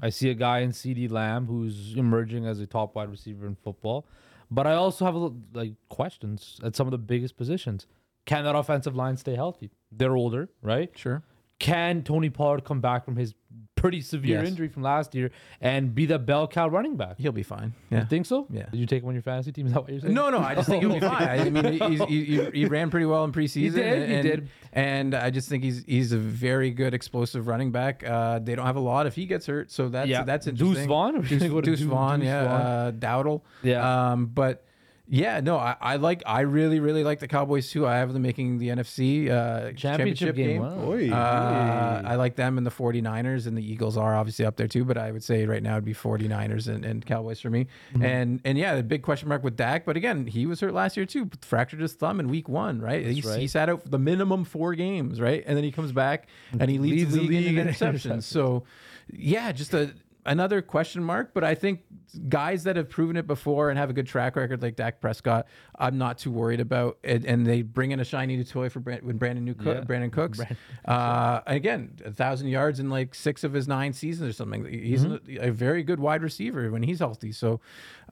I 0.02 0.10
see 0.10 0.30
a 0.30 0.34
guy 0.34 0.60
in 0.60 0.72
CeeDee 0.72 1.10
Lamb 1.10 1.46
who's 1.46 1.94
emerging 1.96 2.46
as 2.46 2.60
a 2.60 2.68
top 2.68 2.96
wide 2.96 3.10
receiver 3.10 3.48
in 3.48 3.56
football. 3.56 4.06
But 4.52 4.68
I 4.68 4.74
also 4.74 5.06
have 5.06 5.16
a 5.16 5.18
little, 5.18 5.38
like 5.54 5.74
questions 5.90 6.60
at 6.64 6.76
some 6.76 6.86
of 6.88 6.92
the 6.92 6.98
biggest 6.98 7.38
positions. 7.38 7.88
Can 8.26 8.44
that 8.44 8.56
offensive 8.56 8.96
line 8.96 9.18
stay 9.18 9.36
healthy? 9.36 9.72
They're 9.92 10.16
older, 10.16 10.50
right? 10.62 10.92
Sure. 10.96 11.24
Can 11.60 12.04
Tony 12.04 12.30
Pollard 12.30 12.64
come 12.66 12.82
back 12.82 13.06
from 13.06 13.16
his 13.16 13.34
pretty 13.76 14.02
severe 14.02 14.40
Yes. 14.40 14.48
injury 14.50 14.68
from 14.68 14.82
last 14.84 15.14
year 15.16 15.32
and 15.62 15.94
be 15.96 16.06
the 16.06 16.18
bell 16.20 16.48
cow 16.48 16.68
running 16.68 16.98
back? 16.98 17.18
He'll 17.18 17.32
be 17.32 17.44
fine. 17.44 17.74
You 17.92 18.04
think 18.06 18.26
so? 18.26 18.48
Yeah. 18.50 18.66
Did 18.72 18.80
you 18.80 18.86
take 18.86 19.04
him 19.04 19.10
on 19.10 19.16
your 19.16 19.22
fantasy 19.22 19.52
team? 19.54 19.68
Is 19.68 19.74
that 19.74 19.82
what 19.82 19.92
you're 19.92 20.02
saying? 20.02 20.14
No, 20.14 20.30
no, 20.30 20.40
I 20.40 20.56
just 20.56 20.68
think 20.68 20.84
he'll 20.84 20.94
be 20.94 21.00
fine. 21.16 21.40
I 21.40 21.50
mean, 21.50 21.80
he, 21.80 22.06
he, 22.06 22.46
he 22.52 22.66
ran 22.66 22.90
pretty 22.90 23.06
well 23.06 23.24
in 23.24 23.32
preseason. 23.32 23.54
He 23.62 23.70
did, 23.70 24.10
he 24.10 24.16
and, 24.16 24.24
did. 24.24 24.50
And 24.74 25.16
I 25.16 25.30
just 25.30 25.48
think 25.48 25.64
he's 25.64 25.86
he's 25.86 26.12
a 26.12 26.18
very 26.18 26.72
good 26.72 26.94
explosive 26.94 27.48
running 27.48 27.72
back. 27.72 28.04
Uh, 28.06 28.40
they 28.40 28.56
don't 28.56 28.66
have 28.66 28.76
a 28.76 28.80
lot 28.82 29.08
if 29.08 29.16
he 29.16 29.26
gets 29.26 29.46
hurt, 29.46 29.72
so 29.72 29.88
that's 29.88 30.10
Yeah. 30.10 30.24
that's 30.24 30.46
Deuce 30.48 30.60
interesting. 30.60 30.88
Vaughn? 30.90 31.22
Deuce, 31.28 31.44
go 31.44 31.62
to 31.62 31.72
Deuce 31.72 31.80
Deuce- 31.80 31.88
Vaughn, 31.90 32.20
Deuce 32.20 32.28
yeah, 32.28 32.44
Vaughn? 32.44 32.62
Uh, 32.62 32.92
Dowdle. 32.98 33.42
Yeah. 33.64 34.12
Um, 34.12 34.26
but 34.26 34.65
yeah, 35.08 35.40
no, 35.40 35.58
I, 35.58 35.76
I 35.80 35.96
like 35.98 36.24
I 36.26 36.42
really 36.42 36.80
really 36.80 37.04
like 37.04 37.20
the 37.20 37.28
Cowboys 37.28 37.70
too. 37.70 37.86
I 37.86 37.98
have 37.98 38.12
them 38.12 38.24
making 38.24 38.58
the 38.58 38.70
NFC 38.70 39.30
uh, 39.30 39.72
Championship 39.74 40.36
game. 40.36 40.62
Wow. 40.62 40.84
Oy. 40.84 41.12
uh, 41.12 42.02
I 42.04 42.16
like 42.16 42.36
them 42.36 42.58
and 42.58 42.66
the 42.66 42.72
49ers 42.72 43.46
and 43.46 43.56
the 43.56 43.64
Eagles 43.64 43.98
are 43.98 44.16
obviously 44.16 44.46
up 44.46 44.56
there 44.56 44.68
too, 44.68 44.84
but 44.84 44.98
I 44.98 45.12
would 45.12 45.24
say 45.24 45.46
right 45.46 45.62
now 45.62 45.74
it'd 45.74 45.86
be 45.86 45.94
49ers 45.94 46.68
and, 46.68 46.84
and 46.84 47.06
Cowboys 47.06 47.40
for 47.40 47.52
me. 47.52 47.68
Mm-hmm. 47.94 48.04
And 48.04 48.42
and 48.44 48.58
yeah, 48.58 48.76
the 48.76 48.84
big 48.84 49.04
question 49.04 49.30
mark 49.30 49.44
with 49.44 49.56
Dak, 49.56 49.86
but 49.86 49.96
again, 49.96 50.26
he 50.26 50.48
was 50.48 50.60
hurt 50.60 50.74
last 50.74 50.98
year 50.98 51.06
too, 51.06 51.30
fractured 51.42 51.82
his 51.82 51.94
thumb 51.94 52.20
in 52.20 52.28
week 52.28 52.50
one, 52.50 52.82
right? 52.82 53.06
He, 53.06 53.22
right. 53.22 53.40
he 53.40 53.48
sat 53.48 53.70
out 53.70 53.84
for 53.84 53.90
the 53.90 54.00
minimum 54.00 54.44
four 54.44 54.74
games, 54.74 55.22
right? 55.22 55.44
And 55.46 55.56
then 55.56 55.64
he 55.64 55.72
comes 55.72 55.92
back 55.92 56.28
and 56.60 56.70
he 56.70 56.80
leads, 56.80 56.96
Leads 56.96 57.14
the 57.14 57.20
the 57.20 57.28
league, 57.28 57.46
league 57.46 57.58
in 57.58 57.68
in 57.68 57.74
interceptions. 57.74 58.22
interceptions. 58.22 58.24
So 58.36 58.64
yeah, 59.12 59.52
just 59.52 59.74
a 59.74 59.94
another 60.26 60.62
question 60.62 61.04
mark, 61.04 61.34
but 61.34 61.44
I 61.44 61.56
think 61.56 61.82
guys 62.30 62.64
that 62.64 62.76
have 62.76 62.90
proven 62.90 63.16
it 63.18 63.28
before 63.28 63.70
and 63.70 63.78
have 63.80 63.90
a 63.90 63.94
good 63.94 64.08
track 64.08 64.36
record 64.36 64.62
like 64.62 64.76
Dak 64.76 65.00
Prescott, 65.02 65.48
I'm 65.78 65.98
not 65.98 66.18
too 66.18 66.32
worried 66.32 66.60
about. 66.60 66.98
And, 67.04 67.26
and 67.26 67.46
they 67.46 67.62
bring 67.62 67.92
in 67.92 68.00
a 68.00 68.06
shiny 68.06 68.36
new 68.38 68.44
toy 68.44 68.70
for 68.70 68.80
Brand, 68.80 69.04
with 69.04 69.20
Brandon 69.20 69.44
new 69.46 69.54
Cook, 69.54 69.78
Yeah. 69.78 69.84
Brandin 69.84 70.12
Cooks. 70.12 70.40
Uh, 70.86 71.42
again, 71.48 71.96
a 72.06 72.12
thousand 72.12 72.48
yards 72.50 72.80
in 72.80 72.90
like 72.92 73.16
six 73.16 73.44
of 73.44 73.54
his 73.54 73.68
nine 73.68 73.92
seasons 73.92 74.30
or 74.30 74.34
something. 74.34 74.66
He's 74.66 75.04
Mm-hmm. 75.04 75.38
a, 75.44 75.48
a 75.48 75.52
very 75.52 75.82
good 75.84 76.00
wide 76.00 76.22
receiver 76.22 76.70
when 76.72 76.84
he's 76.84 77.00
healthy. 77.00 77.32
So, 77.32 77.60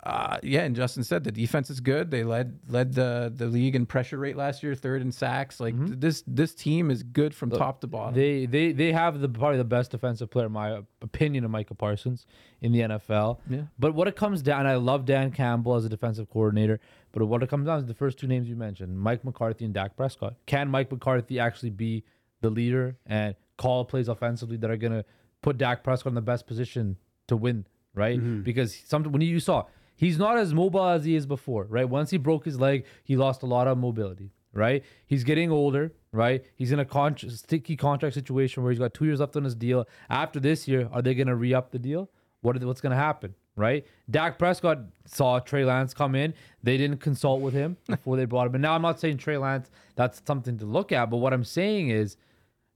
uh, 0.05 0.37
yeah. 0.43 0.63
And 0.63 0.75
Justin 0.75 1.03
said 1.03 1.23
the 1.23 1.31
defense 1.31 1.69
is 1.69 1.79
good. 1.79 2.11
They 2.11 2.23
led 2.25 2.59
led 2.67 2.93
the 2.93 3.31
the 3.33 3.45
league 3.47 3.73
in 3.75 3.85
pressure 3.85 4.17
rate 4.17 4.35
last 4.35 4.61
year, 4.61 4.75
third 4.75 5.01
in 5.01 5.11
sacks. 5.11 5.59
Like 5.59 5.75
Mm-hmm. 5.75 5.99
this 5.99 6.23
this 6.27 6.53
team 6.53 6.91
is 6.91 7.03
good 7.03 7.33
from 7.33 7.49
top 7.51 7.79
to 7.81 7.87
bottom. 7.87 8.13
They 8.13 8.45
they 8.45 8.73
they 8.73 8.91
have 8.91 9.21
the 9.21 9.29
probably 9.29 9.57
the 9.57 9.63
best 9.63 9.91
defensive 9.91 10.29
player, 10.29 10.47
in 10.47 10.51
my 10.51 10.81
opinion, 11.01 11.45
of 11.45 11.51
Micah 11.51 11.73
Parsons 11.75 12.25
in 12.61 12.71
the 12.73 12.81
NFL. 12.81 13.37
Yeah. 13.49 13.61
But 13.79 13.93
what 13.95 14.07
it 14.09 14.15
comes 14.17 14.41
down, 14.41 14.67
I 14.67 14.75
love 14.75 15.05
Dan 15.05 15.31
Campbell 15.31 15.75
as 15.75 15.85
a 15.85 15.89
defensive 15.89 16.29
coordinator. 16.29 16.79
But 17.13 17.25
what 17.25 17.41
it 17.41 17.49
comes 17.49 17.67
down 17.67 17.79
to 17.79 17.85
the 17.85 17.93
first 17.93 18.17
two 18.19 18.27
names 18.27 18.49
you 18.49 18.55
mentioned, 18.57 18.99
Mike 18.99 19.23
McCarthy 19.23 19.63
and 19.65 19.73
Dak 19.73 19.95
Prescott. 19.95 20.35
Can 20.47 20.67
Mike 20.69 20.91
McCarthy 20.91 21.39
actually 21.39 21.69
be 21.69 22.03
the 22.41 22.49
leader 22.49 22.97
and 23.05 23.35
call 23.57 23.85
plays 23.85 24.09
offensively 24.09 24.57
that 24.57 24.69
are 24.69 24.75
gonna 24.77 25.05
put 25.41 25.57
Dak 25.57 25.83
Prescott 25.83 26.11
in 26.11 26.15
the 26.15 26.21
best 26.21 26.45
position 26.45 26.97
to 27.27 27.37
win? 27.37 27.65
Right? 27.95 28.19
Because 28.43 28.75
some 28.75 29.03
when 29.05 29.21
you 29.21 29.39
saw 29.39 29.65
he's 30.03 30.17
not 30.17 30.37
as 30.37 30.53
mobile 30.53 30.87
as 30.87 31.05
he 31.05 31.15
is 31.15 31.25
before. 31.25 31.65
Right? 31.65 31.87
Once 31.87 32.09
he 32.09 32.17
broke 32.17 32.45
his 32.45 32.59
leg, 32.59 32.85
he 33.03 33.15
lost 33.15 33.43
a 33.43 33.45
lot 33.45 33.67
of 33.67 33.77
mobility 33.77 34.31
right? 34.53 34.83
He's 35.07 35.23
getting 35.23 35.51
older, 35.51 35.91
right? 36.11 36.45
He's 36.55 36.71
in 36.71 36.79
a 36.79 36.85
con- 36.85 37.17
sticky 37.17 37.75
contract 37.75 38.13
situation 38.13 38.63
where 38.63 38.71
he's 38.71 38.79
got 38.79 38.93
two 38.93 39.05
years 39.05 39.19
left 39.19 39.35
on 39.35 39.43
his 39.43 39.55
deal. 39.55 39.87
After 40.09 40.39
this 40.39 40.67
year, 40.67 40.87
are 40.91 41.01
they 41.01 41.15
going 41.15 41.27
to 41.27 41.35
re 41.35 41.53
up 41.53 41.71
the 41.71 41.79
deal? 41.79 42.09
What 42.41 42.59
they, 42.59 42.65
what's 42.65 42.81
going 42.81 42.91
to 42.91 42.97
happen, 42.97 43.33
right? 43.55 43.85
Dak 44.09 44.37
Prescott 44.37 44.79
saw 45.05 45.39
Trey 45.39 45.65
Lance 45.65 45.93
come 45.93 46.13
in. 46.13 46.33
They 46.61 46.77
didn't 46.77 46.97
consult 46.97 47.41
with 47.41 47.53
him 47.53 47.77
before 47.87 48.15
they 48.15 48.25
brought 48.25 48.47
him. 48.47 48.55
And 48.55 48.61
now 48.61 48.73
I'm 48.73 48.81
not 48.81 48.99
saying 48.99 49.17
Trey 49.17 49.37
Lance, 49.37 49.69
that's 49.95 50.21
something 50.25 50.57
to 50.59 50.65
look 50.65 50.91
at. 50.91 51.09
But 51.09 51.17
what 51.17 51.33
I'm 51.33 51.45
saying 51.45 51.89
is 51.89 52.17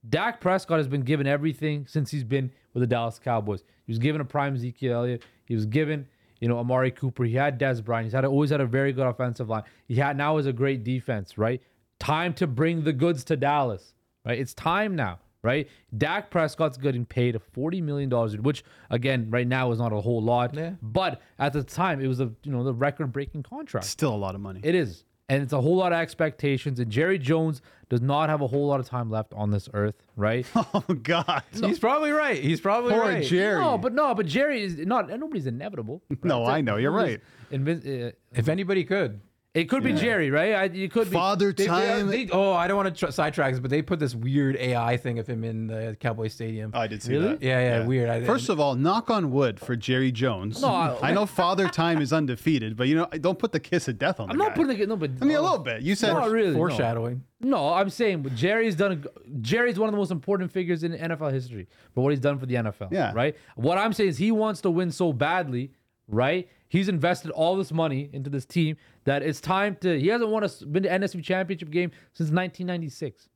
Dak 0.08 0.42
Prescott 0.42 0.78
has 0.78 0.88
been 0.88 1.02
given 1.02 1.28
everything 1.28 1.86
since 1.88 2.12
he's 2.12 2.24
been 2.24 2.52
with 2.74 2.82
the 2.82 2.88
Dallas 2.88 3.20
Cowboys. 3.20 3.64
He 3.86 3.92
was 3.92 4.00
given 4.00 4.22
a 4.22 4.26
prime 4.26 4.56
Ezekiel 4.56 5.00
Elliott. 5.00 5.24
He 5.46 5.54
was 5.54 5.66
given, 5.66 6.08
you 6.40 6.48
know, 6.48 6.58
Amari 6.60 6.92
Cooper. 6.92 7.24
He 7.26 7.36
had 7.36 7.60
Dez 7.60 7.84
Bryant. 7.84 8.06
He's 8.06 8.14
had 8.14 8.26
always 8.26 8.50
had 8.50 8.62
a 8.62 8.66
very 8.66 8.94
good 8.94 9.06
offensive 9.08 9.50
line. 9.50 9.64
He 9.88 9.96
had 9.96 10.18
now 10.18 10.38
is 10.38 10.46
a 10.46 10.54
great 10.54 10.84
defense, 10.84 11.38
right? 11.38 11.62
Time 12.00 12.34
to 12.36 12.48
bring 12.48 12.84
the 12.84 12.94
goods 12.94 13.24
to 13.26 13.36
Dallas, 13.36 13.94
right? 14.26 14.38
It's 14.38 14.54
time 14.54 14.96
now, 14.96 15.20
right? 15.42 15.68
Dak 15.98 16.30
Prescott's 16.30 16.78
getting 16.78 17.06
paid 17.06 17.40
forty 17.54 17.82
million 17.82 18.10
dollars, 18.10 18.38
which 18.38 18.64
again, 18.92 19.28
right 19.32 19.48
now 19.48 19.72
is 19.72 19.80
not 19.80 19.92
a 19.94 20.00
whole 20.02 20.22
lot, 20.22 20.54
Yeah. 20.54 20.74
but 20.82 21.22
at 21.40 21.54
the 21.54 21.64
time 21.64 22.00
it 22.02 22.08
was 22.08 22.20
a 22.20 22.32
you 22.44 22.52
know 22.52 22.64
the 22.64 22.74
record 22.74 23.12
breaking 23.12 23.44
contract. 23.44 23.86
Still 23.88 24.14
a 24.14 24.18
lot 24.18 24.36
of 24.36 24.42
money. 24.42 24.60
It 24.64 24.76
is. 24.76 25.04
And 25.30 25.44
it's 25.44 25.52
a 25.52 25.60
whole 25.60 25.76
lot 25.76 25.92
of 25.92 26.00
expectations. 26.00 26.80
And 26.80 26.90
Jerry 26.90 27.20
Jones 27.20 27.62
does 27.90 28.00
not 28.02 28.30
have 28.30 28.42
a 28.42 28.48
whole 28.48 28.66
lot 28.68 28.80
of 28.80 28.88
time 28.88 29.10
left 29.10 29.34
on 29.34 29.52
this 29.52 29.68
earth, 29.74 29.96
right? 30.16 30.46
oh 30.56 30.84
God. 31.04 31.44
He's 31.54 31.80
probably 31.80 32.12
right. 32.12 32.42
He's 32.42 32.62
probably 32.62 32.94
Poor 32.94 33.02
right. 33.02 33.24
Jerry. 33.26 33.60
No, 33.62 33.78
but 33.78 33.94
no, 33.94 34.16
but 34.16 34.26
Jerry 34.26 34.62
is 34.64 34.78
not. 34.78 35.10
Nobody's 35.10 35.46
inevitable. 35.48 36.02
right? 36.10 36.24
No, 36.24 36.42
It's 36.44 36.50
I 36.50 36.62
know, 36.62 36.78
you're 36.78 36.92
right. 36.92 37.20
invi- 37.52 38.08
uh, 38.08 38.12
If 38.34 38.48
anybody 38.48 38.84
could. 38.86 39.20
It 39.60 39.70
could 39.70 39.84
be 39.84 39.94
Jerry, 39.94 40.30
right? 40.30 40.54
I, 40.54 40.64
it 40.66 40.92
could 40.92 41.10
be. 41.10 41.14
Father 41.14 41.52
They- 41.52 41.66
they- 41.66 41.70
uh, 41.70 41.80
time. 41.80 42.08
they- 42.08 42.30
oh, 42.32 42.54
I 42.54 42.68
don't 42.68 42.78
want 42.78 42.96
to 42.96 43.06
tr- 43.06 43.12
sidetrack 43.12 43.54
this, 43.54 43.60
but 43.60 43.72
they 43.72 43.82
put 43.82 44.00
this 44.00 44.14
weird 44.14 44.56
AI 44.58 44.98
thing 44.98 45.20
of 45.20 45.28
him 45.28 45.44
in 45.44 45.68
the 45.68 45.98
Cowboy 46.00 46.28
Stadium. 46.28 46.72
I 46.74 46.88
did 46.88 47.02
see 47.02 47.14
Really? 47.14 47.28
that. 47.30 47.42
yeah, 47.42 47.60
yeah, 47.80 47.86
weird. 47.86 48.10
I, 48.10 48.24
First 48.24 48.50
of 48.50 48.60
all, 48.60 48.76
knock 48.76 49.10
on 49.10 49.32
wood 49.32 49.60
for 49.60 49.76
Jerry 49.76 50.12
Jones. 50.12 50.62
No, 50.62 50.68
I- 50.68 50.98
I 51.10 51.14
know 51.14 51.26
Father 51.26 51.68
Time 51.70 52.02
is 52.02 52.14
undefeated, 52.14 52.78
but 52.78 52.88
you 52.88 52.96
know, 52.96 53.08
don't 53.20 53.40
put 53.40 53.52
the 53.52 53.60
kiss 53.60 53.88
of 53.88 53.98
death 53.98 54.20
on. 54.20 54.30
I'm 54.30 54.38
the 54.38 54.44
not 54.44 54.56
guy. 54.56 54.64
putting 54.64 54.80
it. 54.80 54.88
No, 54.90 54.96
but 54.96 55.12
I 55.22 55.26
mean, 55.26 55.38
a 55.38 55.42
little 55.42 55.58
bit. 55.60 55.82
You 55.82 55.96
said 55.96 56.14
Not 56.14 56.30
really. 56.30 56.54
foreshadowing. 56.54 57.24
No, 57.40 57.74
I'm 57.74 57.90
saying 57.90 58.22
but 58.24 58.36
Jerry's 58.36 58.76
done. 58.76 58.92
A, 58.92 58.96
g- 58.96 59.10
Jerry's 59.42 59.78
one 59.78 59.90
of 59.90 59.94
the 59.94 59.98
most 59.98 60.12
important 60.12 60.52
figures 60.52 60.84
in 60.84 60.94
NFL 60.94 61.32
history 61.32 61.68
for 61.94 62.04
what 62.04 62.10
he's 62.12 62.20
done 62.20 62.38
for 62.40 62.46
the 62.46 62.56
NFL. 62.56 62.92
Yeah. 62.92 63.12
Right. 63.14 63.36
What 63.56 63.78
I'm 63.78 63.94
saying 63.94 64.10
is 64.10 64.18
he 64.18 64.32
wants 64.32 64.62
to 64.62 64.72
win 64.72 64.92
so 64.92 65.14
badly. 65.14 65.72
Right. 66.08 66.48
He's 66.70 66.90
invested 66.90 67.32
all 67.32 67.56
this 67.56 67.72
money 67.72 68.10
into 68.12 68.30
this 68.30 68.46
team 68.46 68.78
that 69.06 69.24
it's 69.24 69.40
time 69.42 69.78
to. 69.82 70.00
He 70.00 70.08
hasn't 70.08 70.30
won 70.30 70.44
a 70.44 70.50
been 70.66 70.84
to 70.84 70.90
NFC 70.90 71.24
Championship 71.24 71.70
game 71.70 71.92
since 72.14 72.30
1996. 72.32 73.30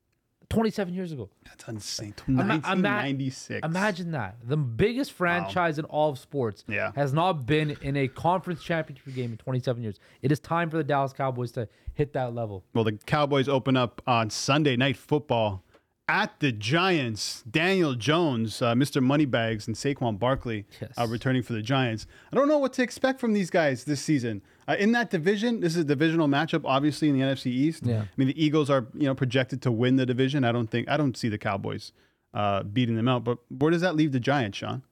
27 0.50 0.94
years 0.94 1.14
ago. 1.14 1.30
That's 1.46 1.66
insane. 1.70 2.14
Ima- 2.28 2.42
ima- 2.42 2.52
1996. 2.56 3.66
Imagine 3.66 4.12
that. 4.12 4.36
The 4.44 4.58
biggest 4.58 5.14
franchise 5.14 5.80
in 5.80 5.86
all 5.86 6.10
of 6.10 6.20
sports 6.20 6.66
Yeah. 6.68 6.92
has 6.96 7.14
not 7.14 7.46
been 7.46 7.78
in 7.82 7.96
a 7.96 8.10
conference 8.10 8.62
championship 8.62 9.14
game 9.16 9.32
in 9.32 9.38
27 9.38 9.82
years. 9.82 9.98
It 10.22 10.30
is 10.30 10.42
time 10.42 10.70
for 10.70 10.76
the 10.76 10.84
Dallas 10.84 11.14
Cowboys 11.14 11.54
to 11.54 11.70
hit 11.94 12.12
that 12.14 12.36
level. 12.36 12.66
Well, 12.74 12.84
the 12.84 12.94
Cowboys 13.06 13.48
open 13.48 13.78
up 13.78 14.02
on 14.06 14.30
Sunday 14.30 14.76
Night 14.76 14.98
Football 14.98 15.64
at 16.08 16.40
the 16.40 16.52
Giants. 16.52 17.44
Daniel 17.50 17.96
Jones, 17.96 18.62
uh, 18.62 18.74
Mr. 18.74 19.02
Moneybags, 19.02 19.68
and 19.68 19.76
Saquon 19.76 20.20
Barkley 20.20 20.66
Yes. 20.82 20.92
uh, 20.98 21.08
returning 21.08 21.42
for 21.44 21.54
the 21.54 21.62
Giants. 21.62 22.06
I 22.32 22.36
don't 22.36 22.48
know 22.50 22.58
what 22.58 22.74
to 22.74 22.84
expect 22.84 23.20
from 23.20 23.34
these 23.34 23.50
guys 23.50 23.86
this 23.86 24.02
season. 24.02 24.42
Uh, 24.68 24.76
in 24.78 24.92
that 24.92 25.10
division, 25.10 25.60
this 25.62 25.74
is 25.76 25.82
a 25.82 25.86
divisional 25.86 26.28
matchup, 26.28 26.62
obviously 26.66 27.10
in 27.10 27.18
the 27.18 27.24
NFC 27.26 27.48
East. 27.48 27.86
Yeah. 27.86 28.02
I 28.02 28.08
mean, 28.18 28.28
the 28.28 28.44
Eagles 28.44 28.70
are 28.70 28.88
you 28.94 29.06
know 29.08 29.16
projected 29.16 29.62
to 29.64 29.72
win 29.72 29.96
the 29.96 30.06
division. 30.06 30.44
I 30.44 30.52
don't 30.52 30.68
think 30.70 30.90
I 30.90 30.98
don't 30.98 31.16
see 31.16 31.30
the 31.30 31.38
Cowboys 31.38 31.94
uh, 32.34 32.64
beating 32.64 32.96
them 32.96 33.08
out. 33.08 33.24
But 33.24 33.38
where 33.50 33.72
does 33.72 33.82
that 33.82 33.96
leave 33.96 34.12
the 34.12 34.20
Giants, 34.20 34.58
Sean? 34.58 34.84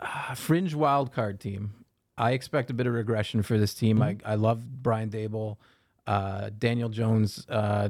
a 0.00 0.36
fringe 0.36 0.74
wild 0.74 1.12
card 1.12 1.40
team. 1.40 1.72
I 2.16 2.30
expect 2.32 2.70
a 2.70 2.74
bit 2.74 2.86
of 2.86 2.94
regression 2.94 3.42
for 3.42 3.58
this 3.58 3.74
team. 3.74 4.00
I, 4.02 4.16
I 4.24 4.34
love 4.36 4.82
Brian 4.82 5.10
Daboll. 5.10 5.56
Uh, 6.06 6.50
Daniel 6.56 6.88
Jones 6.88 7.44
uh, 7.48 7.88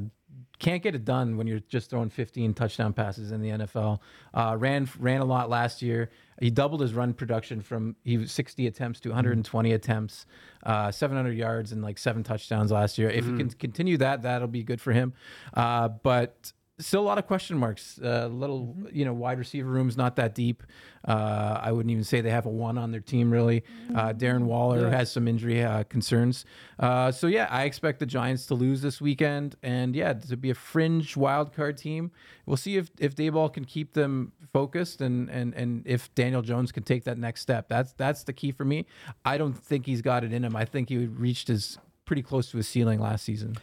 can't 0.59 0.83
get 0.83 0.95
it 0.95 1.05
done 1.05 1.37
when 1.37 1.47
you're 1.47 1.59
just 1.59 1.89
throwing 1.89 2.09
15 2.09 2.53
touchdown 2.53 2.93
passes 2.93 3.31
in 3.31 3.41
the 3.41 3.49
NFL. 3.49 3.99
Uh, 4.33 4.55
ran 4.57 4.89
ran 4.99 5.21
a 5.21 5.25
lot 5.25 5.49
last 5.49 5.81
year. 5.81 6.09
He 6.41 6.49
doubled 6.49 6.81
his 6.81 6.93
run 6.93 7.13
production 7.13 7.61
from 7.61 7.95
he 8.03 8.17
was 8.17 8.31
60 8.31 8.67
attempts 8.67 8.99
to 9.01 9.09
120 9.09 9.71
attempts, 9.73 10.25
uh, 10.63 10.91
700 10.91 11.37
yards 11.37 11.71
and 11.71 11.81
like 11.81 11.97
seven 11.97 12.23
touchdowns 12.23 12.71
last 12.71 12.97
year. 12.97 13.09
If 13.09 13.25
he 13.25 13.37
can 13.37 13.49
continue 13.49 13.97
that, 13.97 14.21
that'll 14.21 14.47
be 14.47 14.63
good 14.63 14.81
for 14.81 14.93
him. 14.93 15.13
Uh, 15.53 15.89
but 15.89 16.53
still 16.79 17.01
a 17.01 17.03
lot 17.03 17.17
of 17.17 17.27
question 17.27 17.57
marks. 17.57 17.99
A 18.01 18.27
little, 18.27 18.75
you 18.91 19.05
know, 19.05 19.13
wide 19.13 19.37
receiver 19.37 19.69
room's 19.69 19.97
not 19.97 20.15
that 20.15 20.33
deep. 20.35 20.63
Uh, 21.07 21.59
I 21.61 21.71
wouldn't 21.71 21.91
even 21.91 22.03
say 22.03 22.21
they 22.21 22.29
have 22.29 22.45
a 22.45 22.49
one 22.49 22.77
on 22.77 22.91
their 22.91 23.01
team 23.01 23.31
really. 23.31 23.63
Uh, 23.93 24.13
Darren 24.13 24.43
Waller 24.43 24.89
has 24.89 25.11
some 25.11 25.27
injury 25.27 25.63
uh, 25.63 25.83
concerns. 25.83 26.45
Uh, 26.77 27.11
so 27.11 27.27
yeah, 27.27 27.47
I 27.49 27.63
expect 27.63 27.99
the 27.99 28.05
Giants 28.05 28.45
to 28.47 28.55
lose 28.55 28.81
this 28.81 28.99
weekend, 28.99 29.55
and 29.63 29.95
yeah, 29.95 30.13
to 30.13 30.37
be 30.37 30.49
a 30.49 30.55
fringe 30.55 31.15
wild 31.15 31.53
card 31.53 31.77
team. 31.77 32.11
We'll 32.45 32.57
see 32.57 32.77
if 32.77 32.89
if 32.99 33.15
Daboll 33.15 33.51
can 33.51 33.65
keep 33.65 33.93
them 33.93 34.33
focused, 34.51 35.01
and 35.01 35.29
and 35.29 35.53
and 35.53 35.83
if 35.85 36.13
Daniel 36.15 36.41
Jones 36.41 36.71
can 36.71 36.83
take 36.83 37.03
that 37.05 37.17
next 37.17 37.41
step. 37.41 37.69
That's 37.69 37.93
that's 37.93 38.23
the 38.23 38.33
key 38.33 38.51
for 38.51 38.65
me. 38.65 38.85
I 39.23 39.37
don't 39.37 39.53
think 39.53 39.85
he's 39.85 40.01
got 40.01 40.23
it 40.23 40.33
in 40.33 40.43
him. 40.43 40.55
I 40.55 40.65
think 40.65 40.89
he 40.89 40.97
reached 40.97 41.47
his 41.47 41.77
pretty 42.05 42.23
close 42.23 42.49
to 42.51 42.57
his 42.57 42.67
ceiling 42.67 42.99
last 42.99 43.23
season. 43.23 43.55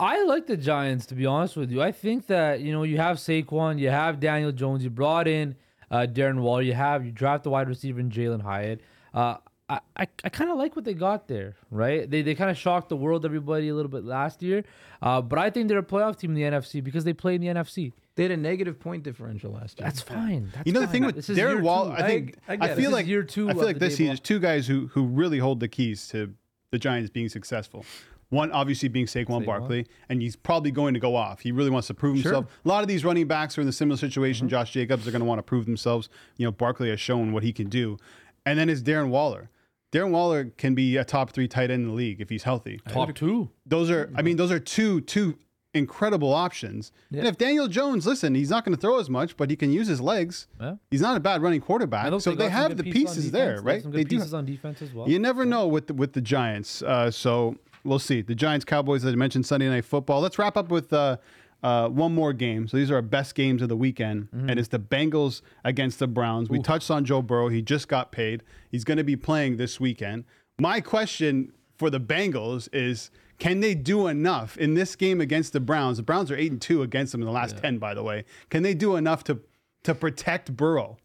I 0.00 0.24
like 0.24 0.46
the 0.46 0.56
Giants 0.56 1.06
to 1.06 1.14
be 1.14 1.26
honest 1.26 1.56
with 1.56 1.70
you. 1.70 1.82
I 1.82 1.92
think 1.92 2.26
that 2.28 2.60
you 2.60 2.72
know 2.72 2.82
you 2.84 2.96
have 2.96 3.18
Saquon, 3.18 3.78
you 3.78 3.90
have 3.90 4.18
Daniel 4.18 4.50
Jones, 4.52 4.82
you 4.82 4.90
brought 4.90 5.28
in 5.28 5.56
uh, 5.90 6.06
Darren 6.10 6.40
Waller, 6.40 6.62
you 6.62 6.72
have 6.74 7.04
you 7.04 7.12
draft 7.12 7.44
the 7.44 7.50
wide 7.50 7.68
receiver 7.68 8.00
in 8.00 8.10
Jalin 8.10 8.40
Hyatt. 8.42 8.80
Uh, 9.14 9.36
I 9.68 9.80
I, 9.96 10.06
I 10.24 10.28
kind 10.30 10.50
of 10.50 10.56
like 10.56 10.74
what 10.74 10.84
they 10.84 10.94
got 10.94 11.28
there, 11.28 11.54
right? 11.70 12.10
They 12.10 12.22
they 12.22 12.34
kind 12.34 12.50
of 12.50 12.56
shocked 12.56 12.88
the 12.88 12.96
world, 12.96 13.24
everybody 13.24 13.68
a 13.68 13.74
little 13.74 13.90
bit 13.90 14.04
last 14.04 14.42
year, 14.42 14.64
uh, 15.02 15.20
but 15.20 15.38
I 15.38 15.50
think 15.50 15.68
they're 15.68 15.78
a 15.78 15.82
playoff 15.82 16.18
team 16.18 16.30
in 16.30 16.36
the 16.36 16.42
NFC 16.58 16.82
because 16.82 17.04
they 17.04 17.12
play 17.12 17.34
in 17.34 17.40
the 17.42 17.48
NFC. 17.48 17.92
They 18.16 18.24
had 18.24 18.32
a 18.32 18.36
negative 18.36 18.78
point 18.80 19.02
differential 19.04 19.52
last 19.52 19.78
year. 19.78 19.86
That's 19.86 20.00
fine. 20.02 20.50
That's 20.54 20.66
You 20.66 20.72
know 20.72 20.80
the 20.80 20.86
fine. 20.86 20.92
thing 20.92 21.04
with 21.06 21.14
This 21.26 21.28
Darren 21.28 21.62
Waller. 21.62 21.92
I 21.96 22.02
think 22.06 22.36
I- 22.48 22.54
I 22.54 22.58
I, 22.72 22.74
feel 22.74 22.90
like 22.90 23.04
is 23.04 23.10
year 23.10 23.22
two 23.22 23.48
I 23.48 23.54
feel 23.54 23.62
like 23.64 23.78
this 23.78 23.94
Daboll. 23.94 23.96
season, 23.96 24.06
there's 24.06 24.20
two 24.20 24.40
guys 24.40 24.66
who 24.66 24.88
who 24.88 25.06
really 25.06 25.38
hold 25.38 25.60
the 25.60 25.68
keys 25.68 26.08
to 26.08 26.34
the 26.70 26.78
Giants 26.78 27.10
being 27.10 27.28
successful. 27.28 27.84
One 28.30 28.50
obviously 28.52 28.88
being 28.88 29.06
Saquon, 29.06 29.44
Barkley, 29.44 29.86
and 30.08 30.22
he's 30.22 30.36
probably 30.36 30.70
going 30.70 30.94
to 30.94 31.00
go 31.00 31.14
off. 31.16 31.40
He 31.40 31.50
really 31.52 31.70
wants 31.70 31.88
to 31.88 31.94
prove 31.94 32.14
himself. 32.14 32.46
A 32.64 32.68
lot 32.68 32.82
of 32.82 32.88
these 32.88 33.04
running 33.04 33.26
backs 33.26 33.58
are 33.58 33.60
in 33.60 33.68
a 33.68 33.72
similar 33.72 33.96
situation. 33.98 34.46
Mm-hmm. 34.46 34.50
Josh 34.52 34.72
Jacobs 34.72 35.06
are 35.06 35.10
going 35.10 35.20
to 35.20 35.26
want 35.26 35.38
to 35.40 35.42
prove 35.42 35.66
themselves. 35.66 36.08
You 36.36 36.46
know, 36.46 36.52
Barkley 36.52 36.90
has 36.90 37.00
shown 37.00 37.32
what 37.32 37.42
he 37.42 37.52
can 37.52 37.68
do, 37.68 37.98
and 38.46 38.58
then 38.58 38.68
it's 38.68 38.82
Darren 38.82 39.08
Waller. 39.08 39.50
Darren 39.92 40.10
Waller 40.12 40.44
can 40.56 40.76
be 40.76 40.96
a 40.96 41.04
top 41.04 41.30
three 41.30 41.48
tight 41.48 41.70
end 41.72 41.82
in 41.82 41.88
the 41.88 41.94
league 41.94 42.20
if 42.20 42.30
he's 42.30 42.44
healthy. 42.44 42.80
top 42.88 43.12
two. 43.14 43.50
Those 43.66 43.90
are, 43.90 44.08
I 44.14 44.22
mean, 44.22 44.36
those 44.36 44.52
are 44.52 44.60
two 44.60 45.00
two 45.00 45.36
incredible 45.74 46.32
options. 46.32 46.92
And 47.12 47.26
if 47.26 47.38
Daniel 47.38 47.68
Jones, 47.68 48.06
listen, 48.06 48.34
he's 48.34 48.50
not 48.50 48.64
going 48.64 48.74
to 48.74 48.80
throw 48.80 48.98
as 48.98 49.08
much, 49.10 49.36
but 49.36 49.50
he 49.50 49.56
can 49.56 49.72
use 49.72 49.86
his 49.88 50.00
legs. 50.00 50.46
Yeah. 50.60 50.76
He's 50.90 51.00
not 51.00 51.16
a 51.16 51.20
bad 51.20 51.42
running 51.42 51.60
quarterback. 51.60 52.06
So 52.20 52.30
they 52.30 52.36
got 52.36 52.44
some 52.44 52.50
have 52.52 52.76
the 52.76 52.84
pieces 52.84 52.94
pieces 52.94 53.24
defense. 53.26 53.32
there, 53.32 53.46
They 53.48 53.54
have 53.56 53.64
right? 53.64 53.82
Some 53.82 53.90
They 53.92 53.98
good 53.98 54.08
do. 54.08 54.16
pieces 54.18 54.34
on 54.34 54.44
defense 54.46 54.82
as 54.82 54.92
well. 54.92 55.08
You 55.08 55.18
never 55.18 55.44
know 55.44 55.66
with 55.66 55.86
the, 55.88 55.94
with 55.94 56.12
the 56.12 56.20
Giants. 56.20 56.82
Uh, 56.82 57.10
so 57.10 57.56
we'll 57.84 57.98
see. 57.98 58.22
The 58.22 58.34
Giants 58.34 58.64
Cowboys, 58.64 59.04
as 59.04 59.12
I 59.12 59.16
mentioned, 59.16 59.46
Sunday 59.46 59.68
Night 59.68 59.84
Football. 59.84 60.20
Let's 60.20 60.38
wrap 60.38 60.56
up 60.56 60.70
with 60.70 60.92
uh, 60.92 61.16
uh, 61.62 61.88
one 61.88 62.14
more 62.14 62.32
game. 62.32 62.68
So 62.68 62.76
these 62.76 62.90
are 62.90 62.96
our 62.96 63.02
best 63.02 63.34
games 63.34 63.62
of 63.62 63.68
the 63.68 63.76
weekend, 63.76 64.28
and 64.32 64.58
it's 64.58 64.68
the 64.68 64.78
Bengals 64.78 65.42
against 65.64 65.98
the 65.98 66.06
Browns. 66.06 66.48
We 66.48 66.60
touched 66.60 66.90
on 66.90 67.04
Joe 67.04 67.22
Burrow. 67.22 67.48
He 67.48 67.62
just 67.62 67.88
got 67.88 68.12
paid. 68.12 68.42
He's 68.70 68.84
going 68.84 68.98
to 68.98 69.04
be 69.04 69.16
playing 69.16 69.56
this 69.56 69.78
weekend. 69.80 70.24
My 70.58 70.80
question 70.80 71.52
for 71.76 71.90
the 71.90 72.00
Bengals 72.00 72.68
is. 72.72 73.10
Can 73.38 73.60
they 73.60 73.74
do 73.74 74.06
enough 74.06 74.58
in 74.58 74.74
this 74.74 74.94
game 74.94 75.18
against 75.18 75.54
the 75.54 75.60
Browns? 75.60 75.96
The 75.96 76.02
Browns 76.02 76.30
are 76.30 76.36
eight 76.36 76.52
and 76.52 76.60
two 76.60 76.82
against 76.82 77.12
them 77.12 77.22
in 77.22 77.26
the 77.26 77.32
last 77.32 77.56
ten, 77.56 77.78
by 77.78 77.94
the 77.94 78.02
way. 78.02 78.26
Can 78.50 78.62
they 78.62 78.74
do 78.74 78.96
enough 78.96 79.24
to 79.24 79.40
to 79.84 79.94
protect 79.94 80.54
Burrow 80.54 80.98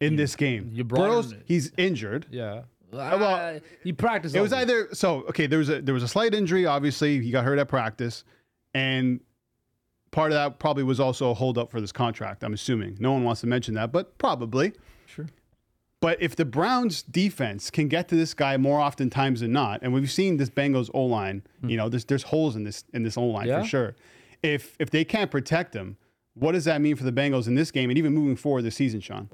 in 0.00 0.16
this 0.16 0.36
game? 0.36 0.70
you 0.72 0.84
Burrow's 0.84 1.32
him- 1.32 1.42
he's 1.44 1.72
injured. 1.76 2.28
Yeah. 2.30 2.62
Well, 2.92 3.24
Uh, 3.24 3.60
he 3.82 3.92
practiced. 3.92 4.34
It 4.34 4.40
was 4.40 4.52
all 4.52 4.60
either 4.60 4.88
so 4.92 5.22
okay. 5.28 5.46
There 5.46 5.58
was 5.58 5.68
a 5.68 5.80
there 5.82 5.94
was 5.94 6.02
a 6.02 6.08
slight 6.08 6.34
injury. 6.34 6.66
Obviously, 6.66 7.20
he 7.20 7.30
got 7.30 7.44
hurt 7.44 7.58
at 7.58 7.68
practice, 7.68 8.24
and 8.74 9.20
part 10.12 10.30
of 10.32 10.36
that 10.36 10.58
probably 10.58 10.82
was 10.84 11.00
also 11.00 11.30
a 11.30 11.34
holdup 11.34 11.70
for 11.70 11.80
this 11.80 11.92
contract. 11.92 12.42
I'm 12.44 12.54
assuming 12.54 12.96
no 13.00 13.12
one 13.12 13.24
wants 13.24 13.40
to 13.42 13.46
mention 13.46 13.74
that, 13.74 13.92
but 13.92 14.16
probably. 14.18 14.72
Sure. 15.06 15.26
But 16.00 16.20
if 16.22 16.36
the 16.36 16.44
Browns 16.44 17.02
defense 17.02 17.70
can 17.70 17.88
get 17.88 18.08
to 18.08 18.14
this 18.14 18.34
guy 18.34 18.56
more 18.56 18.78
often 18.80 19.10
times 19.10 19.40
than 19.40 19.52
not, 19.52 19.80
and 19.82 19.92
we've 19.92 20.10
seen 20.10 20.36
this 20.36 20.50
Bengals 20.50 20.90
O 20.94 21.04
line, 21.04 21.42
you 21.62 21.76
know, 21.76 21.88
there's 21.88 22.04
there's 22.04 22.22
holes 22.24 22.54
in 22.54 22.64
this 22.64 22.84
in 22.94 23.02
this 23.02 23.16
O 23.16 23.24
line 23.24 23.48
Yeah. 23.48 23.62
for 23.62 23.66
sure. 23.66 23.96
If 24.42 24.76
if 24.78 24.90
they 24.90 25.04
can't 25.04 25.30
protect 25.30 25.74
him, 25.74 25.96
what 26.34 26.52
does 26.52 26.64
that 26.66 26.80
mean 26.80 26.94
for 26.96 27.04
the 27.04 27.12
Bengals 27.12 27.46
in 27.48 27.54
this 27.56 27.70
game 27.70 27.90
and 27.90 27.98
even 27.98 28.12
moving 28.14 28.36
forward 28.36 28.62
this 28.62 28.76
season, 28.76 29.00
Shawn? 29.00 29.28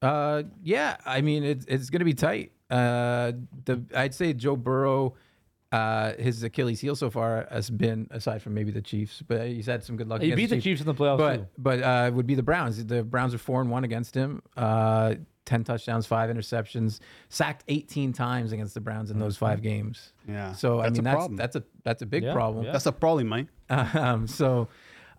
Uh, 0.00 0.44
yeah, 0.62 0.96
I 1.04 1.20
mean 1.20 1.44
it's 1.44 1.64
it's 1.66 1.90
gonna 1.90 2.04
be 2.04 2.14
tight. 2.14 2.52
Uh, 2.74 3.32
the 3.64 3.82
I'd 3.94 4.14
say 4.14 4.32
Joe 4.32 4.56
Burrow, 4.56 5.14
uh, 5.72 6.12
his 6.14 6.42
Achilles 6.42 6.80
heel 6.80 6.96
so 6.96 7.10
far 7.10 7.46
has 7.50 7.70
been 7.70 8.06
aside 8.10 8.42
from 8.42 8.54
maybe 8.54 8.70
the 8.70 8.82
Chiefs, 8.82 9.22
but 9.26 9.46
he's 9.46 9.66
had 9.66 9.82
some 9.84 9.96
good 9.96 10.08
luck. 10.08 10.22
He 10.22 10.34
beat 10.34 10.50
the 10.50 10.60
Chiefs 10.60 10.80
in 10.80 10.86
the 10.86 10.94
playoffs 10.94 11.36
too. 11.36 11.46
but 11.58 11.80
but 11.80 11.82
uh, 11.82 12.06
it 12.08 12.14
would 12.14 12.26
be 12.26 12.34
the 12.34 12.42
Browns. 12.42 12.84
The 12.84 13.02
Browns 13.02 13.34
are 13.34 13.38
four 13.38 13.60
and 13.60 13.70
one 13.70 13.84
against 13.84 14.14
him. 14.14 14.42
Uh, 14.56 15.14
ten 15.44 15.62
touchdowns, 15.62 16.06
five 16.06 16.30
interceptions, 16.30 17.00
sacked 17.28 17.64
eighteen 17.68 18.12
times 18.12 18.52
against 18.52 18.74
the 18.74 18.80
Browns 18.80 19.10
in 19.10 19.18
those 19.18 19.36
five 19.36 19.62
games. 19.62 20.12
Yeah, 20.28 20.52
So 20.52 20.80
I 20.80 20.90
mean 20.90 21.00
a 21.00 21.02
that's 21.02 21.14
problem. 21.14 21.36
that's 21.36 21.56
a 21.56 21.62
that's 21.84 22.02
a 22.02 22.06
big 22.06 22.22
Yeah, 22.24 22.32
problem. 22.32 22.64
yeah. 22.64 22.72
That's 22.72 22.86
a 22.86 22.92
problem, 22.92 23.28
Mike. 23.28 23.46
Um, 23.70 24.26
so 24.26 24.68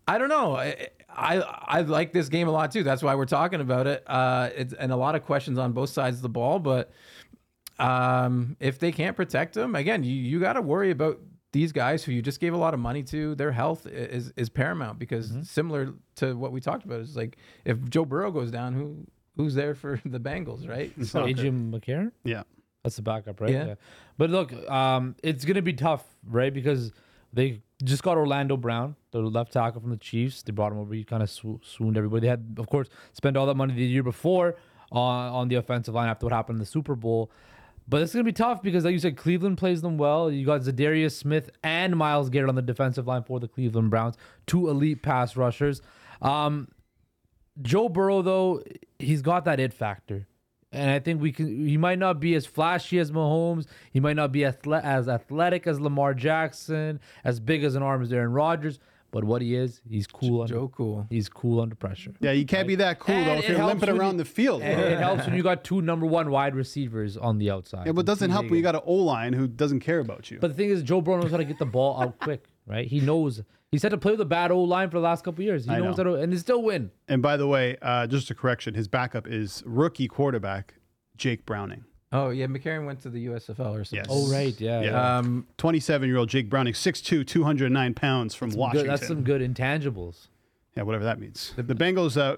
I 0.07 0.17
don't 0.17 0.29
know. 0.29 0.55
I, 0.55 0.87
I 1.09 1.37
I 1.39 1.81
like 1.81 2.11
this 2.13 2.29
game 2.29 2.47
a 2.47 2.51
lot 2.51 2.71
too. 2.71 2.83
That's 2.83 3.01
why 3.03 3.15
we're 3.15 3.25
talking 3.25 3.61
about 3.61 3.87
it. 3.87 4.03
Uh, 4.07 4.49
it's, 4.55 4.73
and 4.73 4.91
a 4.91 4.95
lot 4.95 5.15
of 5.15 5.23
questions 5.25 5.57
on 5.57 5.71
both 5.73 5.89
sides 5.89 6.17
of 6.17 6.21
the 6.23 6.29
ball. 6.29 6.59
But 6.59 6.91
um, 7.79 8.55
if 8.59 8.79
they 8.79 8.91
can't 8.91 9.15
protect 9.15 9.53
them, 9.53 9.75
again, 9.75 10.03
you 10.03 10.13
you 10.13 10.39
got 10.39 10.53
to 10.53 10.61
worry 10.61 10.91
about 10.91 11.19
these 11.51 11.71
guys 11.71 12.03
who 12.03 12.11
you 12.11 12.21
just 12.21 12.39
gave 12.39 12.53
a 12.53 12.57
lot 12.57 12.73
of 12.73 12.79
money 12.79 13.03
to. 13.03 13.35
Their 13.35 13.51
health 13.51 13.85
is 13.87 14.33
is 14.35 14.49
paramount 14.49 14.99
because 14.99 15.33
similar 15.43 15.93
to 16.17 16.35
what 16.35 16.51
we 16.51 16.59
talked 16.61 16.85
about 16.85 16.99
is 16.99 17.15
like 17.15 17.37
if 17.63 17.81
Joe 17.89 18.05
Burrow 18.05 18.31
goes 18.31 18.51
down, 18.51 18.73
who 18.73 19.05
who's 19.37 19.55
there 19.55 19.75
for 19.75 20.01
the 20.05 20.19
Bengals, 20.19 20.67
right? 20.67 20.91
So 21.05 21.25
Adrian 21.25 21.71
McCarron. 21.71 22.11
Yeah. 22.23 22.43
That's 22.83 22.97
the 22.97 23.01
backup, 23.01 23.41
right? 23.41 23.49
Yeah. 23.49 23.75
But 24.17 24.29
look, 24.29 24.53
um, 24.69 25.15
it's 25.23 25.43
gonna 25.43 25.61
be 25.61 25.73
tough, 25.73 26.03
right? 26.27 26.53
Because 26.53 26.91
they 27.33 27.61
just 27.83 28.03
got 28.03 28.15
Orlando 28.15 28.57
Brown, 28.57 28.95
the 29.11 29.19
left 29.19 29.53
tackle 29.53 29.81
from 29.81 29.89
the 29.89 29.97
Chiefs. 29.97 30.43
They 30.43 30.51
brought 30.51 30.71
him 30.71 30.77
over. 30.77 30.93
He 30.93 31.03
kind 31.03 31.23
of 31.23 31.29
swo- 31.29 31.63
swooned 31.65 31.97
everybody. 31.97 32.21
They 32.21 32.27
had, 32.27 32.55
of 32.57 32.67
course, 32.67 32.89
spent 33.13 33.37
all 33.37 33.45
that 33.47 33.55
money 33.55 33.73
the 33.73 33.83
year 33.83 34.03
before 34.03 34.55
on 34.91 35.31
on 35.31 35.47
the 35.47 35.55
offensive 35.55 35.93
line 35.93 36.09
after 36.09 36.25
what 36.25 36.33
happened 36.33 36.57
in 36.57 36.59
the 36.59 36.65
Super 36.65 36.95
Bowl. 36.95 37.31
But 37.87 38.01
it's 38.01 38.13
gonna 38.13 38.23
be 38.23 38.31
tough 38.31 38.61
because, 38.63 38.83
like 38.83 38.93
you 38.93 38.99
said, 38.99 39.15
Cleveland 39.15 39.57
plays 39.57 39.81
them 39.81 39.97
well. 39.97 40.31
You 40.31 40.45
got 40.45 40.61
Za'Darius 40.61 41.11
Smith 41.11 41.51
and 41.63 41.95
Myles 41.95 42.29
Garrett 42.29 42.49
on 42.49 42.55
the 42.55 42.61
defensive 42.61 43.05
line 43.05 43.23
for 43.23 43.39
the 43.39 43.47
Cleveland 43.47 43.91
Browns, 43.91 44.15
two 44.47 44.69
elite 44.69 45.03
pass 45.03 45.37
rushers. 45.37 45.81
Um, 46.21 46.69
Joe 47.61 47.89
Burrow, 47.89 48.21
though, 48.21 48.63
he's 48.99 49.21
got 49.21 49.45
that 49.45 49.59
it 49.59 49.73
factor. 49.73 50.27
And 50.71 50.89
I 50.91 50.99
think 50.99 51.21
we 51.21 51.31
can. 51.31 51.67
He 51.67 51.77
might 51.77 51.99
not 51.99 52.19
be 52.19 52.35
as 52.35 52.45
flashy 52.45 52.99
as 52.99 53.11
Mahomes. 53.11 53.65
He 53.91 54.01
might 54.01 54.15
not 54.17 54.31
be 54.33 54.41
athle- 54.41 54.83
as 54.83 55.07
athletic 55.07 55.67
as 55.67 55.79
Lamar 55.79 56.13
Jackson, 56.13 56.99
as 57.23 57.39
big 57.39 57.63
as 57.63 57.75
an 57.75 57.83
arm 57.83 58.01
as 58.01 58.11
Aaron 58.11 58.33
Rodgers. 58.33 58.79
But 59.11 59.23
what 59.23 59.41
he 59.41 59.55
is, 59.55 59.81
he's 59.87 60.07
cool. 60.07 60.41
Under, 60.41 60.53
Joe 60.53 60.67
Cool. 60.75 61.07
He's 61.09 61.29
cool 61.29 61.61
under 61.61 61.75
pressure. 61.75 62.13
Yeah, 62.19 62.31
you 62.31 62.45
can't 62.45 62.67
be 62.67 62.75
that 62.75 62.99
cool 62.99 63.15
though 63.15 63.31
And 63.31 63.43
if 63.43 63.49
you're 63.49 63.63
limping 63.65 63.89
around 63.89 64.13
you- 64.15 64.17
the 64.19 64.25
field. 64.25 64.61
And 64.61 64.79
it 64.79 64.99
helps 64.99 65.25
when 65.25 65.35
you 65.35 65.43
got 65.43 65.63
two 65.63 65.81
number 65.81 66.05
one 66.05 66.29
wide 66.31 66.53
receivers 66.55 67.15
on 67.15 67.37
the 67.37 67.49
outside. 67.49 67.85
Yeah, 67.85 67.93
but 67.93 68.01
it 68.01 68.07
doesn't 68.07 68.31
help 68.31 68.45
when 68.45 68.55
you 68.55 68.61
got 68.61 68.75
an 68.75 68.81
O 68.85 68.93
line 68.95 69.31
who 69.33 69.47
doesn't 69.47 69.79
care 69.79 69.99
about 69.99 70.29
you. 70.31 70.39
But 70.39 70.49
the 70.49 70.53
thing 70.55 70.69
is, 70.69 70.83
Joe 70.83 70.99
Burrow 71.01 71.21
knows 71.21 71.31
how 71.31 71.37
to 71.37 71.45
get 71.45 71.59
the 71.59 71.65
ball 71.65 72.01
out 72.01 72.19
quick. 72.19 72.45
right? 72.67 72.87
He 72.87 72.99
knows 72.99 73.41
he's 73.71 73.83
had 73.83 73.91
to 73.91 73.97
play 73.97 74.11
with 74.11 74.21
a 74.21 74.25
bad 74.25 74.51
O 74.51 74.61
line 74.61 74.89
for 74.89 74.97
the 74.97 75.03
last 75.03 75.23
couple 75.23 75.41
of 75.41 75.45
years. 75.45 75.65
He 75.65 75.71
I 75.71 75.79
knows 75.79 75.97
know. 75.97 76.03
how 76.03 76.09
to, 76.11 76.21
and 76.21 76.33
they 76.33 76.37
still 76.37 76.61
win. 76.63 76.91
And 77.07 77.21
by 77.21 77.37
the 77.37 77.47
way, 77.47 77.77
uh, 77.81 78.07
just 78.07 78.29
a 78.31 78.35
correction: 78.35 78.73
his 78.73 78.87
backup 78.87 79.27
is 79.27 79.63
rookie 79.65 80.07
quarterback 80.09 80.75
Jake 81.15 81.45
Browning. 81.45 81.85
Oh 82.15 82.29
yeah, 82.29 82.45
McCarron 82.47 82.85
went 82.85 83.01
to 83.01 83.09
the 83.09 83.25
USFL 83.27 83.71
or 83.75 83.83
something. 83.83 83.97
Yes. 83.97 84.05
Oh 84.09 84.31
right, 84.31 84.59
yeah, 84.59 84.81
Yeah. 84.81 84.91
yeah. 84.91 85.17
Um, 85.17 85.47
27 85.57 86.07
year 86.07 86.17
old 86.17 86.29
Jake 86.29 86.49
Browning, 86.49 86.73
6'2", 86.73 87.25
209 87.25 87.93
pounds 87.93 88.33
from 88.35 88.49
Good- 88.51 88.59
Washington. 88.59 88.87
that's 88.87 89.07
some 89.07 89.23
good 89.23 89.41
intangibles. 89.41 90.27
Yeah, 90.75 90.83
whatever 90.83 91.03
that 91.05 91.19
means. 91.19 91.53
The, 91.55 91.63
Bengals, 91.75 92.17
uh, 92.17 92.35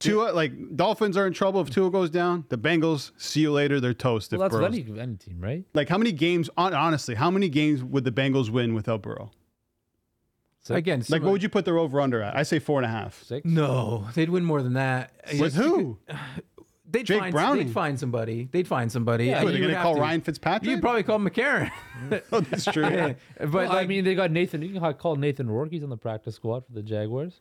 Tua, 0.00 0.32
like 0.32 0.52
Dolphins 0.76 1.16
are 1.16 1.26
in 1.26 1.32
trouble 1.32 1.60
if 1.60 1.70
Tua 1.70 1.90
goes 1.90 2.10
down. 2.10 2.44
The 2.48 2.58
Bengals, 2.58 3.12
see 3.16 3.40
you 3.42 3.52
later. 3.52 3.80
They're 3.80 3.94
toast. 3.94 4.32
Well, 4.32 4.40
if 4.42 4.50
that's 4.52 4.58
Burrow's- 4.60 4.74
any 4.74 5.00
any 5.00 5.16
team, 5.16 5.40
right? 5.40 5.64
like 5.74 5.88
how 5.88 5.98
many 5.98 6.10
games? 6.12 6.48
Honestly, 6.56 7.14
how 7.14 7.30
many 7.30 7.48
games 7.48 7.84
would 7.84 8.04
the 8.04 8.10
Bengals 8.12 8.48
win 8.50 8.74
without 8.74 9.02
Burrow? 9.02 9.30
So- 10.62 10.74
again, 10.74 10.98
Like, 11.00 11.06
some- 11.06 11.22
what 11.22 11.32
would 11.32 11.42
you 11.42 11.48
put 11.48 11.64
their 11.64 11.78
over 11.78 12.00
under 12.00 12.20
at? 12.22 12.36
I 12.36 12.42
say 12.42 12.58
four 12.58 12.78
and 12.80 12.86
a 12.86 12.90
half. 12.90 13.22
Six. 13.22 13.44
no, 13.46 14.08
they'd 14.14 14.28
win 14.30 14.44
more 14.44 14.62
than 14.62 14.74
that. 14.74 15.12
With 15.32 15.54
Yes, 15.54 15.54
who? 15.54 15.98
They'd 16.90 17.06
Jake 17.06 17.20
find, 17.20 17.32
Browning. 17.32 17.66
They'd 17.66 17.72
find 17.72 17.98
somebody. 18.00 18.48
They'd 18.50 18.66
find 18.68 18.90
somebody. 18.90 19.26
Yeah, 19.26 19.36
and 19.36 19.44
What, 19.44 19.52
they're 19.52 19.60
you 19.62 19.68
gonna 19.68 19.82
call 19.82 19.94
to- 19.94 20.00
Ryan 20.00 20.20
Fitzpatrick? 20.20 20.70
You'd 20.70 20.80
probably 20.80 21.02
call 21.02 21.16
him 21.16 21.28
McCarron. 21.28 21.70
oh, 22.32 22.40
that's 22.40 22.64
true. 22.64 22.82
Yeah, 22.90 23.12
but 23.38 23.52
Well, 23.52 23.72
I 23.72 23.86
mean, 23.86 24.04
they 24.04 24.14
got 24.14 24.30
Nathan. 24.30 24.62
You 24.62 24.78
can 24.80 24.94
call 24.94 25.16
Nathan 25.16 25.48
Rourke. 25.50 25.70
He's 25.70 25.82
on 25.82 25.90
the 25.90 25.96
practice 25.96 26.34
squad 26.36 26.66
for 26.66 26.72
the 26.72 26.82
Jaguars. 26.82 27.40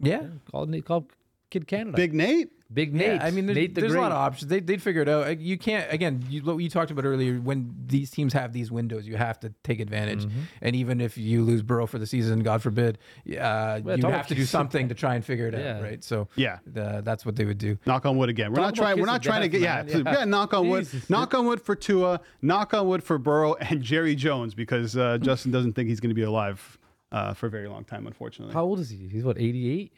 yeah. 0.00 0.22
Call 0.50 0.66
Nate. 0.66 0.84
Call 0.84 1.08
Kid 1.50 1.66
Canada. 1.66 1.96
Big 1.96 2.14
Nate. 2.14 2.50
Big 2.74 2.92
Nate. 2.92 3.14
Yeah, 3.20 3.24
I 3.24 3.30
mean, 3.30 3.46
there's, 3.46 3.56
Nate 3.56 3.74
the 3.74 3.82
there's 3.82 3.94
a 3.94 4.00
lot 4.00 4.10
of 4.12 4.18
options. 4.18 4.48
They, 4.50 4.60
they'd 4.60 4.82
figure 4.82 5.02
it 5.02 5.08
out. 5.08 5.38
You 5.40 5.56
can't, 5.56 5.90
again, 5.92 6.24
you, 6.28 6.42
what 6.42 6.56
you 6.56 6.68
talked 6.68 6.90
about 6.90 7.04
earlier, 7.04 7.38
when 7.38 7.74
these 7.86 8.10
teams 8.10 8.32
have 8.32 8.52
these 8.52 8.70
windows, 8.72 9.06
you 9.06 9.16
have 9.16 9.38
to 9.40 9.54
take 9.62 9.78
advantage. 9.80 10.24
Mm-hmm. 10.26 10.40
And 10.60 10.76
even 10.76 11.00
if 11.00 11.16
you 11.16 11.42
lose 11.44 11.62
Burrow 11.62 11.86
for 11.86 11.98
the 11.98 12.06
season, 12.06 12.40
God 12.40 12.62
forbid, 12.62 12.98
uh, 13.38 13.80
Well, 13.82 13.98
you 13.98 14.06
have 14.08 14.26
to 14.26 14.34
do 14.34 14.44
something 14.44 14.88
to 14.88 14.94
try 14.94 15.14
and 15.14 15.24
figure 15.24 15.46
it 15.46 15.54
Yeah. 15.54 15.76
out, 15.76 15.82
right? 15.82 16.02
So 16.02 16.28
Yeah. 16.36 16.58
uh, 16.76 17.00
that's 17.02 17.24
what 17.24 17.36
they 17.36 17.44
would 17.44 17.58
do. 17.58 17.78
Knock 17.86 18.04
on 18.06 18.16
wood 18.16 18.28
again. 18.28 18.50
We're 18.50 18.56
Talk 18.56 18.64
not 18.64 18.74
trying. 18.74 18.98
We're 18.98 19.06
not 19.06 19.16
of 19.16 19.22
trying 19.22 19.42
to 19.42 19.48
get. 19.48 19.60
Yeah, 19.60 19.76
man. 19.76 19.86
please, 19.86 20.02
Yeah. 20.04 20.18
yeah. 20.18 20.24
Knock 20.24 20.52
on 20.54 20.68
wood. 20.68 20.84
Jesus. 20.84 21.08
Knock 21.08 21.32
on 21.34 21.46
wood 21.46 21.60
for 21.62 21.76
Tua. 21.76 22.20
Knock 22.42 22.74
on 22.74 22.88
wood 22.88 23.04
for 23.04 23.18
Burrow 23.18 23.54
and 23.54 23.82
Jerry 23.82 24.14
Jones 24.16 24.54
because 24.54 24.96
uh, 24.96 25.18
Justin 25.22 25.52
doesn't 25.52 25.74
think 25.74 25.88
he's 25.88 26.00
going 26.00 26.10
to 26.10 26.14
be 26.14 26.22
alive 26.22 26.78
uh, 27.12 27.32
for 27.34 27.46
a 27.46 27.50
very 27.50 27.68
long 27.68 27.84
time. 27.84 28.06
Unfortunately, 28.08 28.52
How 28.52 28.64
old 28.64 28.80
is 28.80 28.90
he? 28.90 29.06
He's 29.08 29.22
what, 29.22 29.38
88? 29.38 29.92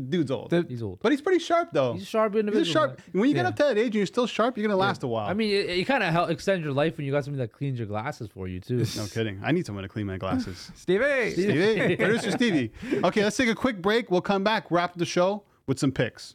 The 0.00 0.06
dude's 0.16 0.30
old, 0.30 0.50
The- 0.50 0.64
He's 0.68 0.82
old. 0.82 0.98
but 1.02 1.12
he's 1.12 1.20
pretty 1.20 1.38
sharp 1.38 1.70
though. 1.72 1.94
He's 1.94 2.02
a 2.02 2.06
sharp 2.06 2.34
He's 2.34 2.44
a 2.44 2.64
sharp. 2.64 3.00
When 3.12 3.28
you 3.28 3.34
get 3.34 3.42
Yeah. 3.42 3.48
up 3.48 3.56
to 3.56 3.62
that 3.64 3.78
age 3.78 3.86
and 3.86 3.94
you're 3.96 4.06
still 4.06 4.26
sharp, 4.26 4.56
you're 4.56 4.66
going 4.66 4.76
to 4.76 4.80
last 4.80 5.02
a 5.02 5.06
while. 5.06 5.28
I 5.28 5.34
mean, 5.34 5.50
it, 5.50 5.70
it 5.70 5.84
kind 5.86 6.02
of 6.02 6.12
help 6.12 6.30
extend 6.30 6.62
your 6.64 6.72
life 6.72 6.96
when 6.96 7.06
you 7.06 7.12
got 7.12 7.24
somebody 7.24 7.42
that 7.46 7.52
cleans 7.52 7.78
your 7.78 7.86
glasses 7.88 8.28
for 8.32 8.48
you 8.48 8.60
too. 8.60 8.84
no 8.96 9.06
kidding. 9.06 9.40
I 9.44 9.52
need 9.52 9.66
someone 9.66 9.82
to 9.82 9.88
clean 9.88 10.06
my 10.06 10.16
glasses. 10.18 10.70
Stevie! 10.74 11.30
Stevie, 11.32 11.96
producer 11.98 12.30
Stevie. 12.30 12.72
Okay, 13.04 13.22
let's 13.24 13.36
take 13.36 13.48
a 13.48 13.54
quick 13.54 13.80
break. 13.82 14.10
We'll 14.10 14.20
come 14.20 14.44
back, 14.44 14.70
wrap 14.70 14.94
the 14.96 15.06
show 15.06 15.42
with 15.66 15.78
some 15.78 15.92
picks. 15.92 16.34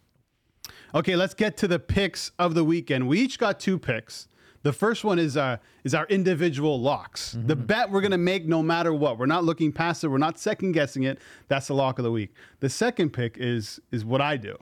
Okay, 0.93 1.15
let's 1.15 1.33
get 1.33 1.55
to 1.57 1.67
the 1.67 1.79
picks 1.79 2.31
of 2.37 2.53
the 2.53 2.63
weekend. 2.63 3.07
We 3.07 3.19
each 3.19 3.39
got 3.39 3.59
two 3.59 3.79
picks. 3.79 4.27
The 4.63 4.73
first 4.73 5.03
one 5.03 5.17
is 5.19 5.37
uh, 5.37 5.57
is 5.83 5.95
our 5.95 6.05
individual 6.07 6.79
locks. 6.79 7.35
The 7.45 7.55
bet 7.55 7.89
we're 7.89 8.01
gonna 8.01 8.17
make 8.17 8.45
no 8.45 8.61
matter 8.61 8.93
what. 8.93 9.17
We're 9.17 9.25
not 9.25 9.43
looking 9.43 9.71
past 9.71 10.03
it. 10.03 10.09
We're 10.09 10.17
not 10.19 10.37
second 10.39 10.73
guessing 10.73 11.03
it. 11.03 11.19
That's 11.47 11.67
the 11.67 11.73
lock 11.73 11.97
of 11.99 12.03
the 12.03 12.11
week. 12.11 12.33
The 12.59 12.69
second 12.69 13.11
pick 13.11 13.37
is 13.39 13.79
is 13.91 14.05
what 14.05 14.21
I 14.21 14.37
do. 14.37 14.55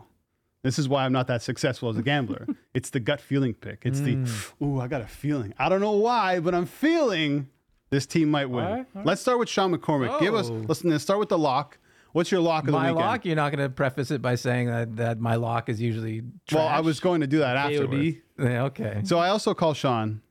This 0.62 0.78
is 0.80 0.89
why 0.89 1.06
I'm 1.06 1.14
not 1.14 1.28
that 1.28 1.41
successful 1.41 1.89
as 1.89 1.97
a 1.97 2.02
gambler. 2.02 2.45
it's 2.74 2.89
the 2.89 3.00
gut 3.00 3.20
feeling 3.22 3.54
pick. 3.54 3.82
It's 3.86 4.00
the 4.02 4.26
ooh, 4.62 4.80
I 4.80 4.88
got 4.88 5.02
a 5.02 5.08
feeling. 5.08 5.54
I 5.58 5.70
don't 5.70 5.82
know 5.82 5.91
why, 5.91 6.39
but 6.39 6.54
I'm 6.56 6.66
feeling 6.66 7.50
this 7.89 8.06
team 8.06 8.30
might 8.30 8.50
win. 8.50 8.64
All 8.66 8.72
right, 8.72 8.80
all 8.80 8.86
right. 8.95 9.06
Let's 9.06 9.22
start 9.22 9.39
with 9.39 9.50
Shawn 9.50 9.74
McCormick. 9.76 10.20
Give 10.20 10.34
us 10.36 10.50
Oh. 10.50 10.54
listen. 10.54 10.89
Let's 10.91 11.04
start 11.04 11.20
with 11.20 11.30
the 11.30 11.38
lock. 11.38 11.78
What's 12.12 12.32
your 12.32 12.41
lock 12.41 12.64
of 12.64 12.68
the 12.68 12.72
My 12.74 12.91
weekend? 12.91 13.05
lock, 13.05 13.26
you're 13.26 13.36
not 13.36 13.51
going 13.51 13.64
to 13.64 13.70
preface 13.70 14.12
it 14.12 14.22
by 14.22 14.36
saying 14.36 14.68
that, 14.68 14.95
that 14.95 15.20
my 15.20 15.36
lock 15.36 15.70
is 15.70 15.80
usually 15.82 16.24
Well, 16.51 16.68
I 16.68 16.80
was 16.80 16.99
going 16.99 17.22
to 17.22 17.28
do 17.28 17.39
that 17.39 17.55
afterwards. 17.55 17.93
AOD. 17.93 18.22
Yeah, 18.39 18.64
okay. 18.66 19.01
So 19.03 19.20
I 19.20 19.30
also 19.30 19.53
call 19.53 19.74
Shawn 19.74 20.22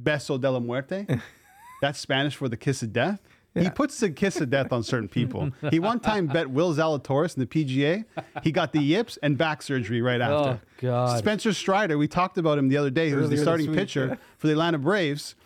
Beso 0.00 0.40
de 0.40 0.50
la 0.50 0.60
Muerte. 0.60 1.06
That's 1.82 1.98
Spanish 1.98 2.36
for 2.36 2.48
the 2.48 2.56
kiss 2.56 2.82
of 2.82 2.92
death. 2.92 3.20
He 3.54 3.70
puts 3.70 3.98
the 4.00 4.10
kiss 4.10 4.38
of 4.42 4.50
death 4.50 4.70
on 4.70 4.82
certain 4.82 5.08
people. 5.08 5.50
He 5.70 5.78
one 5.78 5.98
time 5.98 6.26
bet 6.32 6.50
Will 6.50 6.74
Zalatoris 6.74 7.36
in 7.36 7.40
the 7.40 7.46
PGA. 7.46 8.04
He 8.42 8.52
got 8.52 8.72
the 8.72 8.80
yips 8.80 9.16
and 9.22 9.38
back 9.38 9.62
surgery 9.62 10.02
right 10.02 10.20
oh, 10.20 10.24
after. 10.24 10.50
Oh 10.50 10.60
God. 10.82 11.18
Spencer 11.18 11.54
Strider, 11.54 11.96
we 11.96 12.06
talked 12.06 12.36
about 12.36 12.58
him 12.58 12.68
the 12.68 12.76
other 12.76 12.90
day, 12.90 13.08
who 13.08 13.16
was 13.16 13.30
the 13.30 13.38
starting 13.38 13.72
pitcher 13.72 14.18
for 14.36 14.46
the 14.46 14.52
Atlanta 14.52 14.76
Braves, 14.76 15.36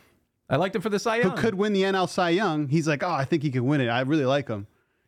I 0.51 0.57
liked 0.57 0.75
him 0.75 0.83
for 0.83 0.89
the 0.89 0.99
Cy 0.99 1.19
Young. 1.19 1.31
who 1.31 1.37
could 1.37 1.55
win 1.55 1.73
the 1.73 1.83
NL 1.83 2.09
Cy 2.09 2.31
Young. 2.31 2.67
He's 2.69 2.89
like, 2.89 3.05
oh, 3.05 3.11
I 3.11 3.25
think 3.25 3.45
he 3.45 3.51
can 3.51 3.65
win 3.67 3.81
it. 3.81 3.87
I 3.87 4.01
really 4.01 4.25
like 4.25 4.49
him. 4.49 4.67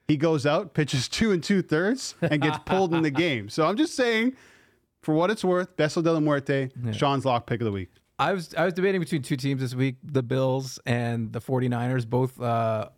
He 0.09 0.17
goes 0.17 0.45
out, 0.47 0.75
pitches 0.75 1.09
two 1.09 1.33
and 1.33 1.43
two 1.43 1.63
thirds, 1.63 2.15
and 2.21 2.43
gets 2.43 2.59
pulled 2.67 2.93
in 2.95 3.03
the 3.03 3.11
game. 3.27 3.49
So 3.49 3.67
I'm 3.67 3.77
just 3.77 3.95
saying, 3.95 4.37
for 5.03 5.15
what 5.15 5.31
it's 5.31 5.45
worth, 5.45 5.77
Beso 5.77 6.03
de 6.03 6.13
la 6.13 6.21
Muerte, 6.21 6.69
Shawn's 6.93 7.25
lock 7.25 7.47
pick 7.47 7.61
of 7.61 7.65
the 7.65 7.73
week. 7.73 7.91
I 8.19 8.33
was 8.33 8.55
I 8.55 8.65
was 8.65 8.75
debating 8.75 9.01
between 9.01 9.23
two 9.23 9.37
teams 9.37 9.61
this 9.61 9.75
week, 9.75 9.97
the 10.05 10.23
Bills 10.23 10.79
and 10.87 11.33
the 11.33 11.41
49ers, 11.41 12.07
both 12.09 12.41
uh, 12.41 12.89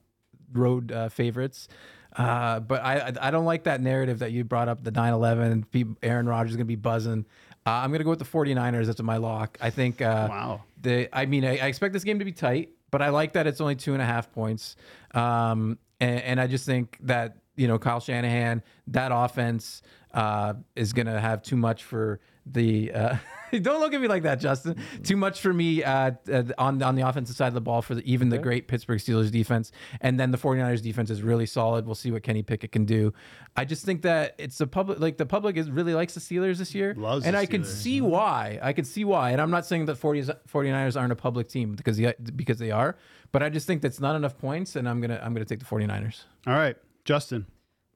road 0.53 0.93
uh, 0.93 1.09
favorites. 1.09 1.69
Uh, 2.17 2.61
but 2.61 2.83
I 2.83 3.13
I- 3.21 3.31
don't 3.31 3.45
like 3.45 3.65
that 3.65 3.81
narrative 3.81 4.21
that 4.21 4.33
you 4.33 4.45
brought 4.45 4.69
up 4.69 4.85
the 4.85 4.93
9/11 4.93 5.97
Aaron 6.03 6.27
Rodgers 6.29 6.51
is 6.53 6.57
going 6.57 6.67
to 6.67 6.69
be 6.69 6.77
buzzing. 6.77 7.25
Uh, 7.67 7.71
I'm 7.71 7.91
going 7.91 8.01
to 8.01 8.05
go 8.05 8.11
with 8.11 8.19
the 8.19 8.25
49ers 8.27 8.89
as 8.89 9.01
my 9.03 9.17
lock. 9.17 9.57
I 9.61 9.71
think 9.71 10.01
uh, 10.03 10.27
Wow. 10.31 10.63
they 10.81 11.09
I 11.13 11.27
mean 11.27 11.45
I, 11.45 11.59
I 11.59 11.67
expect 11.67 11.93
this 11.95 12.05
game 12.05 12.19
to 12.19 12.25
be 12.25 12.33
tight, 12.33 12.71
but 12.91 13.01
I 13.03 13.09
like 13.09 13.33
that 13.33 13.47
it's 13.47 13.61
only 13.61 13.75
two 13.77 13.95
and 13.95 14.03
a 14.03 14.05
half 14.05 14.31
points. 14.33 14.77
Um, 15.13 15.79
and, 16.01 16.21
and 16.23 16.41
I 16.41 16.47
just 16.47 16.67
think 16.67 16.99
that 17.03 17.37
you 17.57 17.69
know 17.69 17.79
Kyle 17.79 18.01
Shanahan, 18.01 18.63
that 18.89 19.11
offense 19.13 19.83
uh, 20.13 20.55
is 20.77 20.93
going 20.93 21.07
to 21.07 21.21
have 21.21 21.43
too 21.43 21.57
much 21.57 21.85
for 21.85 22.21
the. 22.47 22.93
Uh, 22.93 23.17
don't 23.63 23.81
look 23.81 23.93
at 23.95 24.01
me 24.01 24.09
like 24.09 24.23
that, 24.25 24.41
Justin. 24.41 24.77
Too 25.03 25.17
much 25.17 25.41
for 25.41 25.53
me 25.53 25.83
uh, 25.83 26.13
uh, 26.33 26.43
on 26.59 26.83
on 26.83 26.95
the 26.95 27.07
offensive 27.07 27.37
side 27.37 27.49
of 27.49 27.55
the 27.55 27.61
ball 27.61 27.83
for 27.83 27.95
the, 27.95 28.11
even 28.11 28.29
the 28.29 28.39
great 28.39 28.69
Pittsburgh 28.69 28.99
Steelers 28.99 29.31
defense, 29.31 29.73
and 30.01 30.19
then 30.19 30.31
the 30.31 30.39
49ers 30.39 30.83
defense 30.83 31.11
is 31.11 31.23
really 31.23 31.47
solid. 31.47 31.87
We'll 31.87 31.95
see 31.95 32.11
what 32.11 32.23
Kenny 32.23 32.43
Pickett 32.43 32.73
can 32.73 32.85
do. 32.85 33.13
I 33.57 33.65
just 33.65 33.85
think 33.85 34.03
that 34.03 34.35
it's 34.39 34.59
the 34.59 34.67
public, 34.67 34.99
like 35.01 35.17
the 35.17 35.27
public 35.27 35.57
is 35.57 35.71
really 35.71 35.95
likes 35.95 36.15
the 36.15 36.21
Steelers 36.21 36.59
this 36.59 36.75
year, 36.75 36.95
Loves 36.97 37.25
and 37.25 37.35
the 37.35 37.39
I 37.41 37.47
can 37.47 37.63
Steelers. 37.63 37.67
see 37.67 38.01
why. 38.01 38.59
I 38.63 38.73
can 38.73 38.85
see 38.85 39.05
why, 39.05 39.31
and 39.31 39.41
I'm 39.41 39.51
not 39.51 39.65
saying 39.67 39.87
that 39.87 40.01
40s, 40.01 40.35
49ers 40.49 41.01
aren't 41.01 41.13
a 41.13 41.17
public 41.17 41.49
team 41.49 41.75
because 41.75 41.97
they, 41.97 42.13
because 42.35 42.59
they 42.59 42.71
are, 42.71 42.97
but 43.33 43.43
I 43.43 43.49
just 43.49 43.67
think 43.67 43.83
that's 43.83 44.01
not 44.01 44.17
enough 44.17 44.37
points, 44.39 44.77
and 44.77 44.89
I'm 44.89 45.01
gonna 45.01 45.21
I'm 45.23 45.33
gonna 45.35 45.45
take 45.45 45.61
the 45.61 45.65
49ers. 45.65 46.25
All 46.47 46.55
right, 46.55 46.77
Justin. 47.05 47.47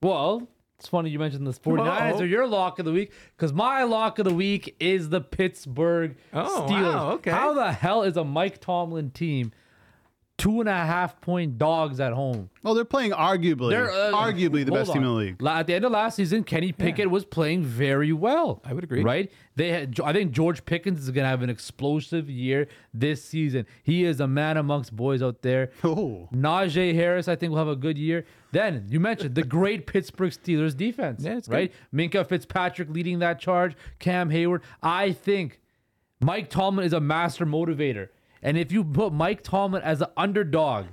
Well, 0.03 0.49
it's 0.79 0.89
funny 0.89 1.11
you 1.11 1.19
mentioned 1.19 1.47
the 1.47 1.53
49ers 1.53 2.13
Uh-oh. 2.13 2.21
are 2.21 2.25
your 2.27 2.47
lock 2.47 2.79
of 2.79 2.85
the 2.85 2.93
week 2.93 3.13
because 3.37 3.53
my 3.53 3.83
lock 3.83 4.19
of 4.19 4.25
the 4.25 4.35
week 4.35 4.77
is 4.79 5.09
the 5.09 5.21
Pittsburgh 5.21 6.17
Oh, 6.33 6.67
Steelers. 6.69 6.95
wow, 6.95 7.11
okay. 7.13 7.31
How 7.33 7.53
the 7.53 7.73
hell 7.73 8.03
is 8.03 8.17
a 8.17 8.25
Mike 8.25 8.61
Tomlin 8.61 9.11
team 9.11 9.53
two 10.39 10.61
and 10.61 10.69
a 10.69 10.73
half 10.73 11.21
point 11.21 11.59
dogs 11.59 12.01
at 12.01 12.13
home? 12.13 12.49
Well, 12.63 12.73
they're 12.75 12.85
playing 12.85 13.11
arguably, 13.11 13.71
They're 13.71 13.91
uh, 13.91 14.13
arguably 14.13 14.65
the 14.65 14.71
hold 14.71 14.81
best 14.81 14.93
team 14.93 15.03
in 15.03 15.09
the 15.09 15.15
league. 15.15 15.43
At 15.45 15.67
the 15.67 15.75
end 15.75 15.85
of 15.85 15.93
last 15.93 16.15
season, 16.15 16.45
Kenny 16.45 16.71
Pickett 16.73 17.11
was 17.11 17.25
playing 17.25 17.65
very 17.65 18.13
well. 18.13 18.63
I 18.65 18.73
would 18.73 18.85
agree. 18.85 19.03
Right? 19.03 19.31
They 19.57 19.71
had. 19.71 19.99
I 20.01 20.13
think 20.13 20.31
George 20.33 20.65
Pickens 20.65 21.01
is 21.01 21.11
going 21.11 21.25
to 21.25 21.29
have 21.29 21.43
an 21.43 21.51
explosive 21.51 22.31
year 22.31 22.69
this 22.95 23.23
season. 23.25 23.67
He 23.83 24.05
is 24.05 24.21
a 24.21 24.29
man 24.29 24.57
amongst 24.57 24.95
boys 24.95 25.23
out 25.23 25.43
there. 25.43 25.71
Oh, 25.85 26.29
Najee 26.33 26.95
Harris, 26.95 27.27
I 27.29 27.35
think, 27.35 27.51
will 27.51 27.59
have 27.59 27.67
a 27.69 27.75
good 27.77 27.99
year. 27.99 28.25
Then 28.53 28.87
you 28.89 29.01
mentioned 29.01 29.35
the 29.35 29.43
great 29.43 29.87
Pittsburgh 29.93 30.31
Steelers 30.33 30.77
defense, 30.77 31.25
Yeah, 31.25 31.37
it's 31.39 31.49
good. 31.49 31.55
right? 31.55 31.73
Minkah 31.93 32.27
Fitzpatrick 32.27 32.89
leading 32.91 33.19
that 33.19 33.41
charge, 33.41 33.75
Cam 33.99 34.31
Heyward. 34.31 34.61
I 34.83 35.13
think 35.13 35.61
Mike 36.21 36.51
Tomlin 36.51 36.87
is 36.87 36.93
a 36.93 37.01
master 37.01 37.45
motivator. 37.47 38.09
And 38.43 38.57
if 38.57 38.73
you 38.73 38.85
put 38.85 39.13
Mike 39.13 39.43
Tomlin 39.43 39.83
as 39.83 40.01
an 40.01 40.09
underdog 40.17 40.87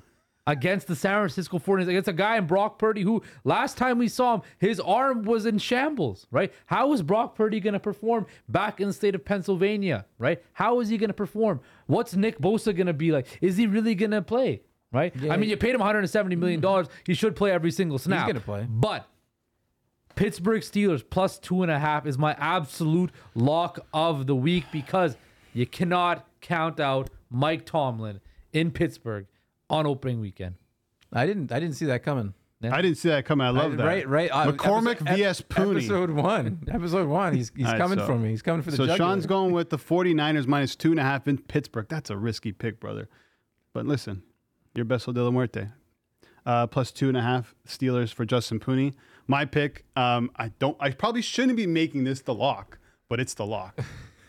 against 0.48 0.88
the 0.88 0.96
San 0.96 1.20
Francisco 1.20 1.58
49ers, 1.58 1.88
against 1.88 2.08
a 2.08 2.14
guy 2.14 2.38
in 2.38 2.46
Brock 2.46 2.78
Purdy 2.78 3.02
who 3.02 3.24
last 3.44 3.78
time 3.78 3.98
we 3.98 4.08
saw 4.08 4.36
him, 4.36 4.42
his 4.60 4.80
arm 4.80 5.24
was 5.24 5.46
in 5.46 5.58
shambles, 5.58 6.28
right? 6.32 6.54
How 6.68 6.94
is 6.94 7.02
Brock 7.02 7.36
Purdy 7.36 7.60
going 7.60 7.74
to 7.74 7.80
perform 7.80 8.28
back 8.48 8.80
in 8.80 8.88
the 8.88 8.94
state 8.94 9.16
of 9.16 9.26
Pennsylvania, 9.26 10.06
right? 10.20 10.42
How 10.54 10.80
is 10.80 10.90
he 10.90 10.98
going 10.98 11.10
to 11.10 11.16
perform? 11.16 11.62
What's 11.88 12.16
Nick 12.16 12.40
Bosa 12.40 12.76
going 12.76 12.88
to 12.88 12.94
be 12.94 13.12
like? 13.12 13.28
Is 13.42 13.58
he 13.58 13.68
really 13.68 13.96
going 13.96 14.12
to 14.12 14.22
play? 14.22 14.62
Right? 14.92 15.14
I 15.30 15.36
mean, 15.36 15.50
you 15.50 15.58
paid 15.58 15.76
him 15.76 15.80
170 15.80 16.38
million 16.38 16.58
mm-hmm. 16.58 16.62
dollars. 16.62 16.88
He 17.06 17.16
should 17.16 17.36
play 17.36 17.52
every 17.52 17.72
single 17.72 17.98
snap. 17.98 18.28
gonna 18.28 18.40
play. 18.40 18.66
But 18.70 19.06
Pittsburgh 20.16 20.62
Steelers 20.62 21.04
plus 21.08 21.38
two 21.38 21.64
and 21.64 21.72
a 21.72 21.78
half 21.78 22.06
is 22.06 22.18
my 22.18 22.34
absolute 22.40 23.12
lock 23.34 23.80
of 23.94 24.26
the 24.26 24.36
week 24.36 24.64
because 24.72 25.18
you 25.54 25.66
cannot 25.66 26.26
count 26.40 26.80
out 26.80 27.10
Mike 27.30 27.66
Tomlin 27.66 28.20
in 28.54 28.72
Pittsburgh 28.72 29.26
on 29.70 29.86
opening 29.86 30.20
weekend. 30.22 30.56
I 31.14 31.26
didn't 31.26 31.52
I 31.52 31.60
didn't 31.60 31.76
see 31.76 31.86
that 31.86 32.04
coming. 32.04 32.34
I 32.64 32.82
didn't 32.82 32.98
see 32.98 33.10
that 33.10 33.26
coming. 33.26 33.46
I 33.46 33.52
love 33.52 33.74
I- 33.74 33.76
that. 33.76 33.86
Right, 33.86 34.08
right. 34.10 34.30
uh, 34.32 34.52
McCormick 34.52 35.02
episode- 35.08 35.18
vs. 35.18 35.42
Pooni. 35.42 35.76
Episode 35.78 36.10
one. 36.10 36.64
Episode 36.72 37.08
one. 37.08 37.36
He's 37.36 37.52
he's 37.56 37.66
All 37.68 37.74
right, 37.74 37.78
coming 37.80 38.00
so- 38.00 38.06
for 38.08 38.18
me. 38.18 38.30
He's 38.30 38.42
coming 38.42 38.64
for 38.64 38.72
the 38.72 38.78
So 38.78 38.86
jugular. 38.88 38.98
Shawn's 38.98 39.26
going 39.28 39.52
with 39.54 39.70
the 39.70 39.78
49ers 39.78 40.48
minus 40.48 40.76
two 40.76 40.90
and 40.92 41.00
a 41.00 41.04
half 41.04 41.28
in 41.28 41.38
Pittsburgh. 41.38 41.86
That's 41.90 42.10
a 42.10 42.18
risky 42.18 42.52
pick, 42.52 42.80
brother. 42.80 43.08
But 43.74 43.86
listen, 43.86 44.24
your 44.74 44.86
Beso 44.86 45.14
de 45.14 45.22
la 45.24 45.30
Muerte. 45.32 45.68
uh, 46.46 46.66
plus 46.68 46.92
two 46.92 47.08
and 47.08 47.18
a 47.18 47.22
half 47.22 47.54
Steelers 47.68 48.12
for 48.14 48.26
Justin 48.26 48.60
Pooni. 48.60 48.94
My 49.28 49.46
pick. 49.46 49.86
Um, 49.96 50.32
I 50.38 50.50
don't. 50.60 50.78
I 50.80 50.90
probably 50.92 51.22
shouldn't 51.22 51.58
be 51.58 51.68
making 51.68 52.04
this 52.06 52.22
the 52.22 52.34
lock, 52.34 52.80
but 53.10 53.20
it's 53.20 53.34
the 53.36 53.46
lock. 53.46 53.80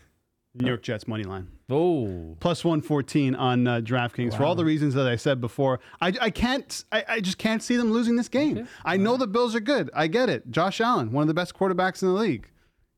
New 0.53 0.67
York 0.67 0.83
Jets 0.83 1.07
money 1.07 1.23
line 1.23 1.47
Oh, 1.69 2.37
plus 2.39 2.63
114 2.63 3.35
on 3.35 3.67
uh, 3.67 3.81
DraftKings 3.81 4.37
for 4.37 4.43
all 4.45 4.55
the 4.55 4.63
reasons 4.63 4.93
that 4.93 5.05
I 5.05 5.17
said 5.17 5.41
before. 5.41 5.81
I, 5.99 6.13
I 6.21 6.29
can't, 6.29 6.85
I, 6.93 7.03
I 7.09 7.19
just 7.19 7.37
can't 7.37 7.61
see 7.61 7.75
them 7.75 7.91
losing 7.91 8.15
this 8.15 8.29
game. 8.29 8.67
I 8.85 8.95
know 8.95 9.17
the 9.17 9.27
Bills 9.27 9.53
are 9.53 9.59
good. 9.59 9.89
I 9.93 10.07
get 10.07 10.29
it. 10.29 10.49
Josh 10.49 10.79
Allen, 10.79 11.11
one 11.11 11.23
of 11.23 11.27
the 11.27 11.33
best 11.33 11.53
quarterbacks 11.55 12.01
in 12.01 12.07
the 12.07 12.13
league. 12.13 12.49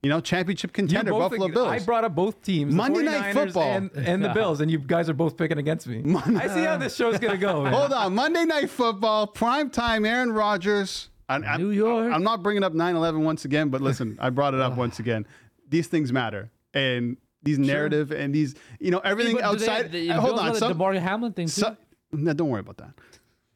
You 0.04 0.10
know, 0.10 0.22
championship 0.22 0.72
contender, 0.72 1.12
Buffalo 1.12 1.48
ag- 1.48 1.54
Bills. 1.54 1.68
I 1.68 1.80
brought 1.80 2.06
up 2.06 2.16
both 2.16 2.42
teams, 2.42 2.74
Monday 2.74 3.02
Night 3.02 3.34
49ers 3.36 3.46
Football. 3.46 3.64
and, 3.74 3.92
and 3.96 4.24
the 4.24 4.30
Bills, 4.34 4.62
and 4.62 4.72
you 4.72 4.78
guys 4.78 5.10
are 5.10 5.14
both 5.14 5.36
picking 5.36 5.58
against 5.58 5.88
me. 5.88 6.04
I 6.16 6.48
see 6.48 6.62
how 6.64 6.78
this 6.78 6.96
show's 6.96 7.18
gonna 7.20 7.38
go. 7.38 7.64
man. 7.64 7.74
Hold 7.74 7.92
on. 7.92 8.14
Monday 8.16 8.46
Night 8.46 8.70
Football, 8.70 9.28
prime 9.28 9.70
time, 9.70 10.06
Aaron 10.06 10.32
Rodgers. 10.32 11.10
I, 11.28 11.36
I, 11.36 11.58
New 11.58 11.72
York. 11.72 12.14
I'm 12.14 12.24
not 12.24 12.42
bringing 12.44 12.64
up 12.64 12.74
9 12.74 12.96
11 12.96 13.24
once 13.24 13.44
again, 13.46 13.70
but 13.70 13.82
listen, 13.82 14.18
I 14.22 14.30
brought 14.30 14.54
it 14.54 14.62
up 14.62 14.78
once 14.78 15.00
again. 15.00 15.28
These 15.68 15.88
things 15.88 16.14
matter. 16.14 16.50
And 16.74 17.18
these 17.44 17.60
narrative 17.60 18.12
and 18.12 18.34
these, 18.34 18.56
you 18.80 18.92
know, 18.92 19.00
everything 19.00 19.38
they- 19.38 19.42
outside. 19.42 19.92
the 19.92 20.12
uh, 20.12 20.20
hold 20.20 20.40
on. 20.40 20.46
got 20.48 20.54
the 20.54 20.60
Some, 20.60 20.96
Hamlin 20.96 21.34
thing. 21.34 21.48
So, 21.48 21.76
no, 22.12 22.34
don't 22.34 22.50
worry 22.50 22.62
about 22.62 22.78
that. 22.78 22.94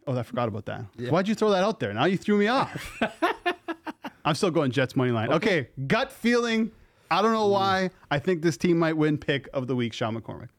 Oh, 0.06 0.18
I 0.18 0.24
forgot 0.24 0.48
about 0.48 0.66
that. 0.66 0.86
Why'd 1.10 1.28
you 1.28 1.36
throw 1.36 1.52
that 1.52 1.64
out 1.64 1.80
there? 1.80 1.94
Now 1.94 2.06
you 2.06 2.18
threw 2.18 2.38
me 2.38 2.48
off. 2.48 3.02
I'm 4.26 4.36
still 4.36 4.52
going 4.52 4.72
Jets 4.72 4.96
money 4.96 5.12
line. 5.12 5.32
Okay. 5.32 5.70
gut 5.88 6.12
feeling. 6.12 6.72
I 7.10 7.22
don't 7.22 7.34
know 7.34 7.48
why. 7.48 7.90
I 8.10 8.20
think 8.20 8.42
this 8.42 8.58
team 8.58 8.80
might 8.80 8.98
win. 8.98 9.18
Pick 9.18 9.48
of 9.54 9.68
the 9.68 9.76
week, 9.76 9.94
Shawn 9.94 10.20
McCormick. 10.20 10.50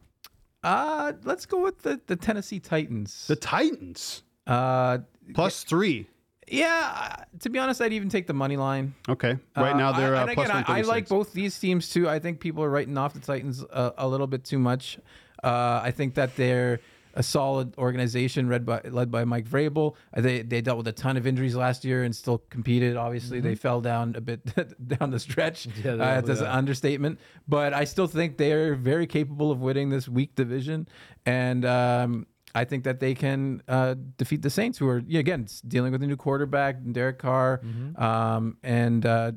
Uh, 0.62 1.12
let's 1.24 1.46
go 1.46 1.60
with 1.60 1.82
the, 1.82 2.00
the 2.06 2.16
Tennessee 2.16 2.60
Titans. 2.60 3.26
The 3.26 3.36
Titans 3.36 4.22
uh, 4.46 4.98
plus 5.34 5.64
three. 5.64 6.06
Yeah, 6.48 7.16
uh, 7.20 7.24
to 7.40 7.50
be 7.50 7.58
honest, 7.58 7.80
I'd 7.80 7.92
even 7.92 8.08
take 8.08 8.26
the 8.26 8.34
money 8.34 8.56
line. 8.56 8.94
Okay. 9.08 9.36
Right 9.56 9.76
now 9.76 9.90
Uh, 9.90 9.98
they're 9.98 10.16
I, 10.16 10.22
uh, 10.22 10.26
and 10.26 10.34
plus 10.34 10.48
again, 10.48 10.64
I, 10.68 10.78
I 10.78 10.80
like 10.82 11.08
both 11.08 11.32
these 11.32 11.58
teams 11.58 11.88
too. 11.90 12.08
I 12.08 12.18
think 12.18 12.40
people 12.40 12.62
are 12.64 12.70
writing 12.70 12.96
off 12.98 13.14
the 13.14 13.20
Titans 13.20 13.62
a, 13.62 13.92
a 13.98 14.08
little 14.08 14.26
bit 14.26 14.44
too 14.44 14.58
much. 14.58 14.98
Uh, 15.42 15.80
I 15.82 15.90
think 15.90 16.14
that 16.14 16.36
they're 16.36 16.80
a 17.16 17.22
solid 17.22 17.72
organization 17.78 18.48
led 18.48 18.66
by 18.66 18.80
led 18.84 19.08
by 19.10 19.24
Mike 19.24 19.46
Vrabel. 19.48 19.94
Uh, 20.16 20.20
They 20.20 20.42
they 20.42 20.60
dealt 20.60 20.78
with 20.78 20.88
a 20.88 20.92
ton 20.92 21.16
of 21.16 21.26
injuries 21.26 21.54
last 21.54 21.84
year 21.84 22.02
and 22.02 22.14
still 22.16 22.38
competed. 22.50 22.96
Obviously, 22.96 23.40
they 23.40 23.54
fell 23.54 23.80
down 23.80 24.16
a 24.16 24.20
bit 24.20 24.40
down 24.88 25.10
the 25.10 25.20
stretch. 25.20 25.68
Mm-hmm. 25.68 25.88
Yeah, 26.00 26.04
uh, 26.04 26.20
that's 26.22 26.40
an 26.40 26.46
understatement. 26.46 27.20
But 27.46 27.72
I 27.72 27.84
still 27.84 28.06
think 28.08 28.36
they're 28.36 28.74
very 28.74 29.06
capable 29.06 29.52
of 29.52 29.60
winning 29.60 29.90
this 29.90 30.08
weak 30.08 30.34
division, 30.34 30.88
and 31.24 31.64
um, 31.64 32.26
I 32.54 32.64
think 32.64 32.84
that 32.84 33.00
they 33.00 33.14
can 33.14 33.62
uh, 33.68 33.94
defeat 34.16 34.42
the 34.42 34.50
Saints, 34.50 34.78
who 34.78 34.88
are 34.88 35.02
yeah, 35.06 35.20
again 35.20 35.46
dealing 35.66 35.92
with 35.92 36.02
a 36.02 36.06
new 36.06 36.16
quarterback, 36.16 36.76
Derek 36.92 37.18
Carr, 37.18 37.60
Mm-hmm. 37.64 38.02
um, 38.02 38.56
and 38.62 39.04
uh, 39.04 39.32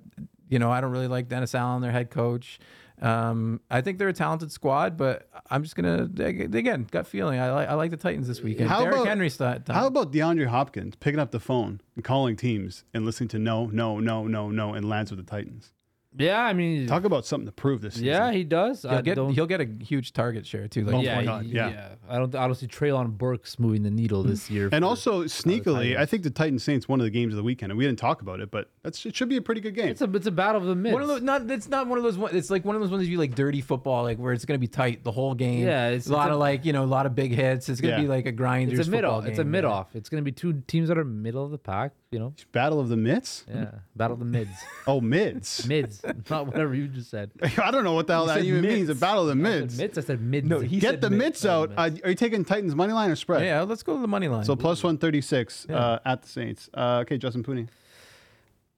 you 0.50 0.60
know 0.60 0.72
I 0.72 0.82
don't 0.82 0.92
really 0.92 1.08
like 1.08 1.28
Dennis 1.28 1.56
Allen, 1.56 1.82
their 1.82 1.92
head 1.92 2.10
coach. 2.12 2.60
Um, 3.00 3.62
I 3.70 3.82
think 3.82 4.00
they're 4.00 4.08
a 4.08 4.14
talented 4.14 4.52
squad, 4.52 4.98
but 4.98 5.30
I'm 5.52 5.62
just 5.62 5.76
gonna 5.76 6.10
again 6.20 6.88
gut 6.90 7.06
feeling. 7.06 7.40
I 7.40 7.52
like 7.52 7.70
I 7.70 7.74
like 7.76 7.92
the 7.92 7.98
Titans 7.98 8.28
this 8.28 8.42
weekend. 8.42 8.70
How 8.70 8.80
Derrick 8.80 8.96
about- 8.96 9.08
Henry 9.08 9.30
st- 9.30 9.68
How 9.68 9.86
about 9.88 10.12
DeAndre 10.12 10.48
Hopkins 10.48 10.96
picking 10.96 11.20
up 11.20 11.30
the 11.32 11.40
phone 11.40 11.82
and 11.96 12.04
calling 12.04 12.36
teams 12.36 12.86
and 12.96 13.06
listening 13.06 13.30
to 13.30 13.40
no, 13.40 13.68
no, 13.68 14.00
no, 14.00 14.26
no, 14.28 14.50
no, 14.50 14.74
and 14.74 14.90
lands 14.90 15.12
with 15.12 15.24
the 15.24 15.30
Titans? 15.30 15.74
Yeah, 16.18 16.42
I 16.42 16.54
mean, 16.54 16.88
Talk 16.88 17.04
about 17.04 17.26
something 17.26 17.46
to 17.46 17.52
prove 17.52 17.82
this 17.82 17.94
season. 17.96 18.08
yeah, 18.08 18.32
he 18.32 18.44
does. 18.44 18.82
He'll 18.84 19.02
get 19.02 19.16
don't. 19.16 19.34
he'll 19.34 19.46
get 19.46 19.62
a 19.62 19.68
huge 19.84 20.14
target 20.14 20.46
share 20.46 20.68
too. 20.68 20.84
Like 20.86 20.96
Oh 20.96 21.02
yeah, 21.02 21.16
my 21.16 21.24
God, 21.26 21.46
yeah. 21.46 21.90
I 22.10 22.18
don't. 22.18 22.34
I 22.36 22.46
don't 22.46 22.56
see 22.56 22.68
Treylon 22.68 23.18
Burks 23.18 23.60
moving 23.60 23.84
the 23.84 23.92
needle 23.92 24.24
this 24.24 24.50
year. 24.52 24.70
And 24.72 24.84
for- 24.84 24.90
also 24.90 25.24
sneakily, 25.26 25.98
I 25.98 26.06
think 26.06 26.24
the 26.24 26.30
Titans 26.30 26.64
Saints 26.64 26.88
one 26.88 27.00
of 27.00 27.04
the 27.04 27.10
games 27.12 27.34
of 27.34 27.38
the 27.38 27.44
weekend, 27.44 27.72
and 27.72 27.78
we 27.78 27.86
didn't 27.86 28.00
talk 28.00 28.22
about 28.22 28.40
it, 28.40 28.50
but 28.52 28.70
that's 28.84 29.06
it 29.06 29.16
should 29.16 29.30
be 29.30 29.38
a 29.38 29.42
pretty 29.42 29.62
good 29.62 29.76
game. 29.76 29.90
it's 29.90 30.02
a 30.02 30.12
it's 30.16 30.28
a 30.28 30.32
battle 30.32 30.62
of 30.62 30.68
the 30.68 30.76
mids. 30.76 30.94
One 30.94 31.02
of 31.02 31.08
those, 31.08 31.22
not 31.22 31.50
it's 31.52 31.68
not 31.70 31.88
one 31.88 31.98
of 31.98 32.04
those. 32.04 32.18
one- 32.18 32.36
It's 32.36 32.50
like 32.50 32.66
one 32.66 32.76
of 32.76 32.82
those 32.82 32.92
ones 32.92 33.08
you 33.08 33.18
like 33.18 33.36
dirty 33.36 33.62
football, 33.62 34.04
like 34.04 34.18
where 34.18 34.34
it's 34.34 34.46
gonna 34.46 34.58
be 34.58 34.68
tight 34.68 35.04
the 35.04 35.12
whole 35.12 35.36
game. 35.36 35.66
Yeah, 35.66 35.88
it's- 35.90 36.08
a 36.08 36.14
lot 36.14 36.28
it's 36.28 36.32
a- 36.32 36.34
of 36.34 36.40
like 36.40 36.66
you 36.66 36.74
know 36.74 36.84
a 36.84 36.86
lot 36.86 37.06
of 37.06 37.16
big 37.16 37.32
hits. 37.34 37.70
It's 37.70 37.80
gonna 37.82 37.96
Yeah. 37.96 38.02
be 38.02 38.08
like 38.08 38.26
a 38.26 38.32
grinders. 38.32 38.80
it's 38.80 38.88
a 38.88 38.92
mid 38.92 39.02
football 39.02 39.20
off. 39.20 39.26
It's 39.28 39.40
a 39.40 39.44
game, 39.44 39.52
mid 39.52 39.64
yeah. 39.64 39.70
off. 39.70 39.96
It's 39.96 40.10
gonna 40.10 40.24
be 40.24 40.32
two 40.32 40.64
teams 40.68 40.88
that 40.90 40.98
are 40.98 41.06
middle 41.06 41.44
of 41.46 41.52
the 41.52 41.58
pack. 41.58 41.92
You 42.10 42.20
know. 42.20 42.34
Battle 42.54 42.80
of 42.80 42.88
the 42.88 42.96
Mitts? 42.96 43.44
Yeah, 43.54 43.72
battle 43.94 44.14
of 44.14 44.20
the 44.20 44.26
mids. 44.26 44.50
Oh, 44.88 45.02
mids. 45.02 45.68
mids, 45.68 46.02
not 46.30 46.48
whatever 46.48 46.74
you 46.74 46.88
just 46.88 47.10
said. 47.10 47.32
I 47.58 47.72
don't 47.72 47.84
know 47.84 47.94
what 47.94 48.08
the 48.08 48.14
hell 48.14 48.26
that 48.28 48.36
said 48.38 48.46
even 48.46 48.62
means. 48.62 48.90
A 48.90 48.96
battle 48.96 49.30
of 49.30 49.38
the 49.38 49.42
I 49.42 49.52
said 49.52 49.62
mids. 49.62 49.78
mids. 49.78 49.98
I 49.98 50.02
said 50.02 50.22
mids. 50.22 50.48
No, 50.48 50.60
he 50.60 50.80
Get 50.80 50.90
said 50.92 51.02
the 51.02 51.10
mid- 51.10 51.20
mitts 51.20 51.46
out. 51.46 51.72
Uh, 51.78 51.90
are 52.04 52.10
you 52.10 52.16
taking 52.16 52.44
Titans 52.46 52.76
money 52.76 52.94
line 52.94 53.10
or 53.12 53.16
spread? 53.16 53.44
Yeah, 53.44 53.62
let's 53.64 53.84
go 53.84 53.96
to 53.96 54.02
the 54.02 54.08
money 54.08 54.28
line. 54.28 54.44
So 54.44 54.56
plus 54.56 54.84
136 54.84 55.68
uh, 55.70 56.00
at 56.06 56.22
the 56.24 56.28
Saints. 56.28 56.70
Uh, 56.74 57.00
okay, 57.04 57.18
Justin 57.18 57.44
Pooni. 57.44 57.68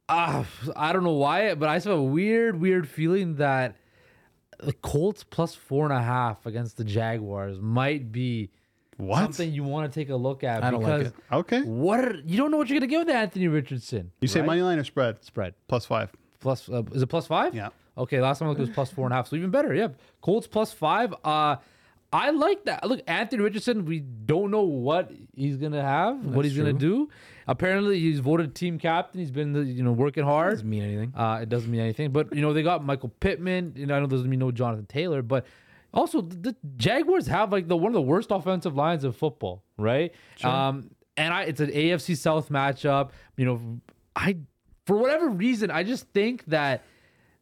Ah, 0.07 0.45
I 0.75 0.91
don't 0.91 1.03
know 1.03 1.13
why, 1.13 1.53
but 1.53 1.69
I 1.69 1.75
just 1.75 1.86
have 1.88 1.97
a 1.97 2.01
weird, 2.03 2.59
weird 2.59 2.88
feeling 2.88 3.36
that 3.36 3.75
the 4.59 4.73
Colts 4.73 5.23
plus 5.23 5.53
four 5.53 5.86
and 5.86 5.93
a 5.93 6.01
half 6.01 6.45
against 6.47 6.77
the 6.77 6.84
Jaguars 6.84 7.59
might 7.61 8.11
be 8.11 8.49
What? 8.97 9.19
something 9.21 9.53
you 9.53 9.63
want 9.63 9.91
to 9.93 9.99
take 9.99 10.09
a 10.09 10.15
look 10.15 10.43
at 10.43 10.63
I 10.63 10.71
don't 10.71 10.82
like 10.82 11.07
it. 11.07 11.13
Okay. 11.32 11.61
what 11.61 11.99
are, 12.03 12.15
you 12.25 12.38
don't 12.38 12.49
know 12.51 12.57
what 12.57 12.69
you're 12.69 12.80
gonna 12.80 12.89
get 12.89 13.05
with 13.05 13.15
Anthony 13.15 13.47
Richardson. 13.47 14.11
You 14.19 14.27
say 14.27 14.39
right? 14.39 14.47
money 14.47 14.61
line 14.63 14.80
or 14.80 14.84
spread? 14.84 15.23
spread 15.23 15.53
Plus 15.67 15.86
five. 15.86 16.11
Plus 16.39 16.69
uh, 16.69 16.83
is 16.93 17.01
it 17.01 17.07
plus 17.07 17.27
five? 17.27 17.53
Yeah. 17.55 17.69
Okay, 17.97 18.21
last 18.21 18.39
time 18.39 18.47
I 18.47 18.49
looked 18.49 18.59
it 18.61 18.67
was 18.67 18.73
plus 18.73 18.91
four 18.91 19.05
and 19.05 19.13
a 19.13 19.17
half, 19.17 19.27
so 19.27 19.35
even 19.35 19.49
better. 19.49 19.73
Yeah, 19.73 19.89
Colts 20.21 20.47
plus 20.47 20.71
five. 20.71 21.13
Uh, 21.23 21.57
I 22.11 22.31
like 22.31 22.65
that. 22.65 22.87
Look, 22.87 23.01
Anthony 23.07 23.43
Richardson. 23.43 23.85
We 23.85 23.99
don't 23.99 24.49
know 24.49 24.63
what 24.63 25.11
he's 25.35 25.57
gonna 25.57 25.81
have, 25.81 26.25
what 26.25 26.43
he's 26.45 26.57
gonna 26.57 26.73
do. 26.73 27.09
Apparently, 27.47 27.99
he's 27.99 28.19
voted 28.19 28.55
team 28.55 28.79
captain. 28.79 29.19
He's 29.19 29.31
been 29.31 29.53
you 29.67 29.83
know 29.83 29.91
working 29.91 30.23
hard. 30.23 30.53
doesn't 30.53 30.69
mean 30.69 30.83
anything. 30.83 31.13
Uh, 31.15 31.39
it 31.41 31.49
doesn't 31.49 31.69
mean 31.69 31.81
anything. 31.81 32.11
But 32.11 32.33
you 32.33 32.41
know 32.41 32.53
they 32.53 32.63
got 32.63 32.83
Michael 32.83 33.09
Pittman. 33.19 33.73
You 33.75 33.85
know 33.85 33.95
I 33.95 33.99
know 33.99 34.07
doesn't 34.07 34.29
mean 34.29 34.39
no 34.39 34.51
Jonathan 34.51 34.85
Taylor, 34.87 35.21
but 35.21 35.45
also 35.93 36.21
the, 36.21 36.35
the 36.35 36.55
Jaguars 36.77 37.27
have 37.27 37.51
like 37.51 37.67
the 37.67 37.77
one 37.77 37.89
of 37.89 37.93
the 37.95 38.01
worst 38.01 38.31
offensive 38.31 38.75
lines 38.75 39.03
of 39.03 39.15
football, 39.15 39.63
right? 39.77 40.13
Sure. 40.37 40.49
Um, 40.49 40.91
and 41.15 41.33
I 41.33 41.43
it's 41.43 41.59
an 41.59 41.69
AFC 41.69 42.17
South 42.17 42.49
matchup. 42.49 43.11
You 43.37 43.45
know, 43.45 43.81
I 44.15 44.37
for 44.89 44.97
whatever 44.97 45.29
reason 45.29 45.69
I 45.69 45.83
just 45.83 46.07
think 46.09 46.43
that 46.47 46.81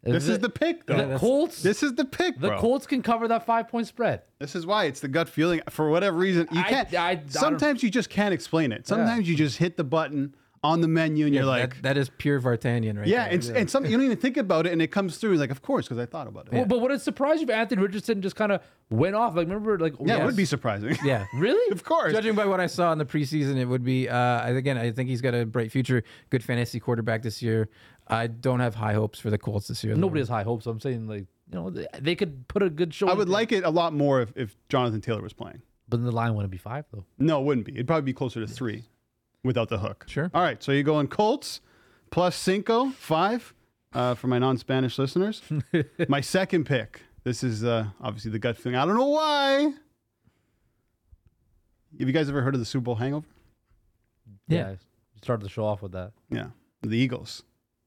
This 0.03 0.27
is 0.27 0.39
the 0.39 0.49
pick, 0.49 0.85
though. 0.85 1.07
the 1.07 1.17
Colts. 1.17 1.63
This 1.63 1.81
is 1.81 1.95
the 1.95 2.03
pick, 2.05 2.35
the 2.39 2.49
bro. 2.49 2.59
Colts 2.59 2.85
can 2.85 3.01
cover 3.01 3.27
that 3.29 3.45
five 3.45 3.69
point 3.69 3.87
spread. 3.87 4.21
This 4.39 4.53
is 4.53 4.65
why 4.65 4.83
it's 4.85 4.99
the 4.99 5.07
gut 5.07 5.29
feeling. 5.29 5.61
For 5.69 5.89
whatever 5.89 6.17
reason, 6.17 6.47
you 6.51 6.61
can't. 6.63 6.93
I- 6.93 7.09
I 7.11 7.15
don't- 7.15 7.31
sometimes 7.31 7.83
you 7.83 7.89
just 7.89 8.09
can't 8.09 8.33
explain 8.33 8.71
it. 8.73 8.85
Sometimes 8.85 9.27
you 9.29 9.35
just 9.35 9.57
hit 9.57 9.77
the 9.77 9.83
button 9.85 10.35
on 10.64 10.82
the 10.82 10.88
menu 10.88 11.26
and 11.26 11.36
you're 11.36 11.45
like, 11.45 11.76
that, 11.76 11.84
that 11.84 11.97
is 11.97 12.10
pure 12.18 12.41
Vartanian, 12.41 12.97
right? 12.97 13.08
yeah, 13.08 13.26
there. 13.26 13.34
and, 13.34 13.45
and 13.58 13.70
some 13.70 13.86
you 13.86 13.91
don't 13.91 14.05
even 14.05 14.18
think 14.18 14.38
about 14.38 14.66
it, 14.66 14.74
and 14.74 14.82
it 14.82 14.88
comes 14.88 15.18
through. 15.18 15.38
Like, 15.38 15.51
of 15.51 15.62
course, 15.62 15.86
because 15.86 15.99
I 15.99 16.05
thought 16.05 16.28
about 16.28 16.47
it. 16.47 16.53
Well, 16.53 16.62
Yeah, 16.62 16.68
but 16.68 16.82
would 16.82 16.91
it 16.91 17.01
surprise 17.01 17.41
if 17.41 17.49
Anthony 17.49 17.82
Richardson 17.82 18.22
just 18.22 18.36
kind 18.36 18.51
of 18.51 18.62
went 18.89 19.16
off? 19.16 19.36
Like 19.36 19.47
remember, 19.47 19.78
like 19.78 19.93
Yeah, 19.99 20.22
it 20.22 20.26
would 20.26 20.36
be 20.36 20.45
surprising. 20.45 20.97
yeah. 21.03 21.26
really 21.34 21.72
of 21.72 21.84
course. 21.84 22.14
Judging 22.14 22.36
by 22.36 22.45
what 22.45 22.60
I 22.60 22.68
saw 22.68 22.91
in 22.91 22.97
the 22.97 23.05
preseason, 23.05 23.58
it 23.58 23.66
would 23.66 23.84
be. 23.84 24.10
Uh, 24.10 24.47
again, 24.47 24.78
I 24.78 24.91
think 24.91 25.10
he's 25.10 25.22
got 25.22 25.34
a 25.34 25.45
bright 25.45 25.72
future. 25.72 26.03
Good 26.30 26.43
fantasy 26.43 26.80
quarterback 26.80 27.22
this 27.22 27.41
year. 27.41 27.70
I 28.08 28.28
don't 28.28 28.62
have 28.62 28.76
high 28.76 28.93
hopes 28.93 29.20
for 29.20 29.30
the 29.30 29.38
Colts 29.38 29.68
this 29.68 29.84
year. 29.84 29.93
though. 29.93 30.01
Nobody 30.01 30.22
has 30.22 30.30
high 30.30 30.43
hopes. 30.43 30.66
I'm 30.66 30.80
saying 30.80 31.08
like 31.08 31.26
you 31.51 31.60
know 31.60 31.70
they, 31.70 31.88
they 31.99 32.16
could 32.16 32.47
put 32.47 32.64
a 32.64 32.70
good 32.70 32.93
show. 32.93 33.10
I 33.10 33.14
would 33.14 33.30
like 33.30 33.51
it 33.51 33.64
a 33.64 33.70
lot 33.70 33.93
more 33.93 34.22
if, 34.22 34.34
if 34.36 34.55
Jonathan 34.70 35.01
Taylor 35.01 35.22
was 35.22 35.34
playing. 35.34 35.62
but 35.88 35.97
then 35.97 36.05
the 36.05 36.12
line 36.12 36.34
wouldn't 36.36 36.51
be 36.51 36.58
five 36.58 36.86
though. 36.91 37.05
No, 37.18 37.41
it 37.41 37.45
wouldn't 37.45 37.66
be. 37.66 37.74
It'd 37.74 37.88
probably 37.88 38.03
be 38.03 38.14
closer 38.14 38.39
to 38.39 38.47
three 38.47 38.86
without 39.43 39.69
the 39.69 39.79
hook. 39.79 40.05
Sure. 40.07 40.29
All 40.33 40.41
right. 40.41 40.61
So 40.61 40.71
you're 40.71 40.83
going 40.83 41.07
Colts 41.07 41.61
plus 42.11 42.35
cinco, 42.35 42.89
five 42.89 43.53
uh, 43.93 44.15
for 44.15 44.27
my 44.27 44.39
non 44.39 44.57
Spanish 44.57 44.97
listeners. 44.97 45.41
my 46.07 46.21
second 46.21 46.65
pick. 46.65 47.01
This 47.23 47.43
is 47.43 47.63
uh, 47.63 47.88
obviously 48.01 48.31
the 48.31 48.39
gut 48.39 48.57
feeling. 48.57 48.77
I 48.77 48.85
don't 48.85 48.95
know 48.95 49.07
why. 49.07 49.73
Have 51.99 52.07
you 52.07 52.13
guys 52.13 52.29
ever 52.29 52.41
heard 52.41 52.53
of 52.53 52.59
the 52.59 52.65
Super 52.65 52.83
Bowl 52.83 52.95
hangover? 52.95 53.27
Yeah. 54.47 54.75
Start 55.21 55.41
the 55.41 55.49
show 55.49 55.65
off 55.65 55.81
with 55.81 55.93
that. 55.93 56.11
Yeah. 56.29 56.47
The 56.83 56.95
Eagles. 56.95 57.43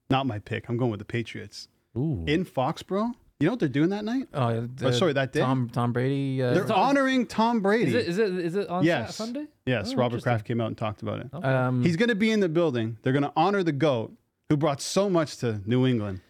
Not 0.09 0.27
my 0.27 0.39
pick. 0.39 0.67
I'm 0.69 0.77
going 0.77 0.91
with 0.91 0.99
the 0.99 1.05
Patriots. 1.05 1.69
Ooh. 1.97 2.23
In 2.27 2.45
Foxborough. 2.45 3.13
You 3.41 3.47
know 3.47 3.53
what 3.53 3.59
they're 3.59 3.69
doing 3.69 3.89
that 3.89 4.05
night? 4.05 4.27
Oh, 4.33 4.67
Oh, 4.83 4.91
sorry, 4.91 5.13
that 5.13 5.33
day? 5.33 5.39
Tom 5.41 5.69
Tom 5.71 5.91
Brady. 5.93 6.41
Uh, 6.41 6.53
They're 6.53 6.71
honoring 6.71 7.25
Tom 7.25 7.61
Brady. 7.61 7.89
Is 7.95 7.95
it 7.95 8.07
is 8.07 8.17
it 8.19 8.45
is 8.45 8.55
it 8.55 8.67
on 8.69 8.83
Sa- 8.83 8.85
yes. 8.87 9.15
Sunday? 9.15 9.45
Yes. 9.65 9.91
Oh, 9.93 9.97
Robert. 9.97 10.21
Kraft 10.23 10.45
came 10.45 10.61
out 10.61 10.67
and 10.67 10.77
talked 10.77 11.01
about 11.01 11.19
it. 11.21 11.33
um, 11.43 11.83
He's 11.83 11.95
going 11.97 12.09
to 12.09 12.15
be 12.15 12.31
in 12.31 12.39
the 12.39 12.49
building. 12.49 12.97
They're 13.01 13.13
going 13.13 13.23
to 13.23 13.33
honor 13.35 13.63
the 13.63 13.71
GOAT 13.71 14.13
who 14.49 14.57
brought 14.57 14.81
so 14.81 15.09
much 15.09 15.37
to 15.37 15.61
New 15.65 15.85
England. 15.87 16.21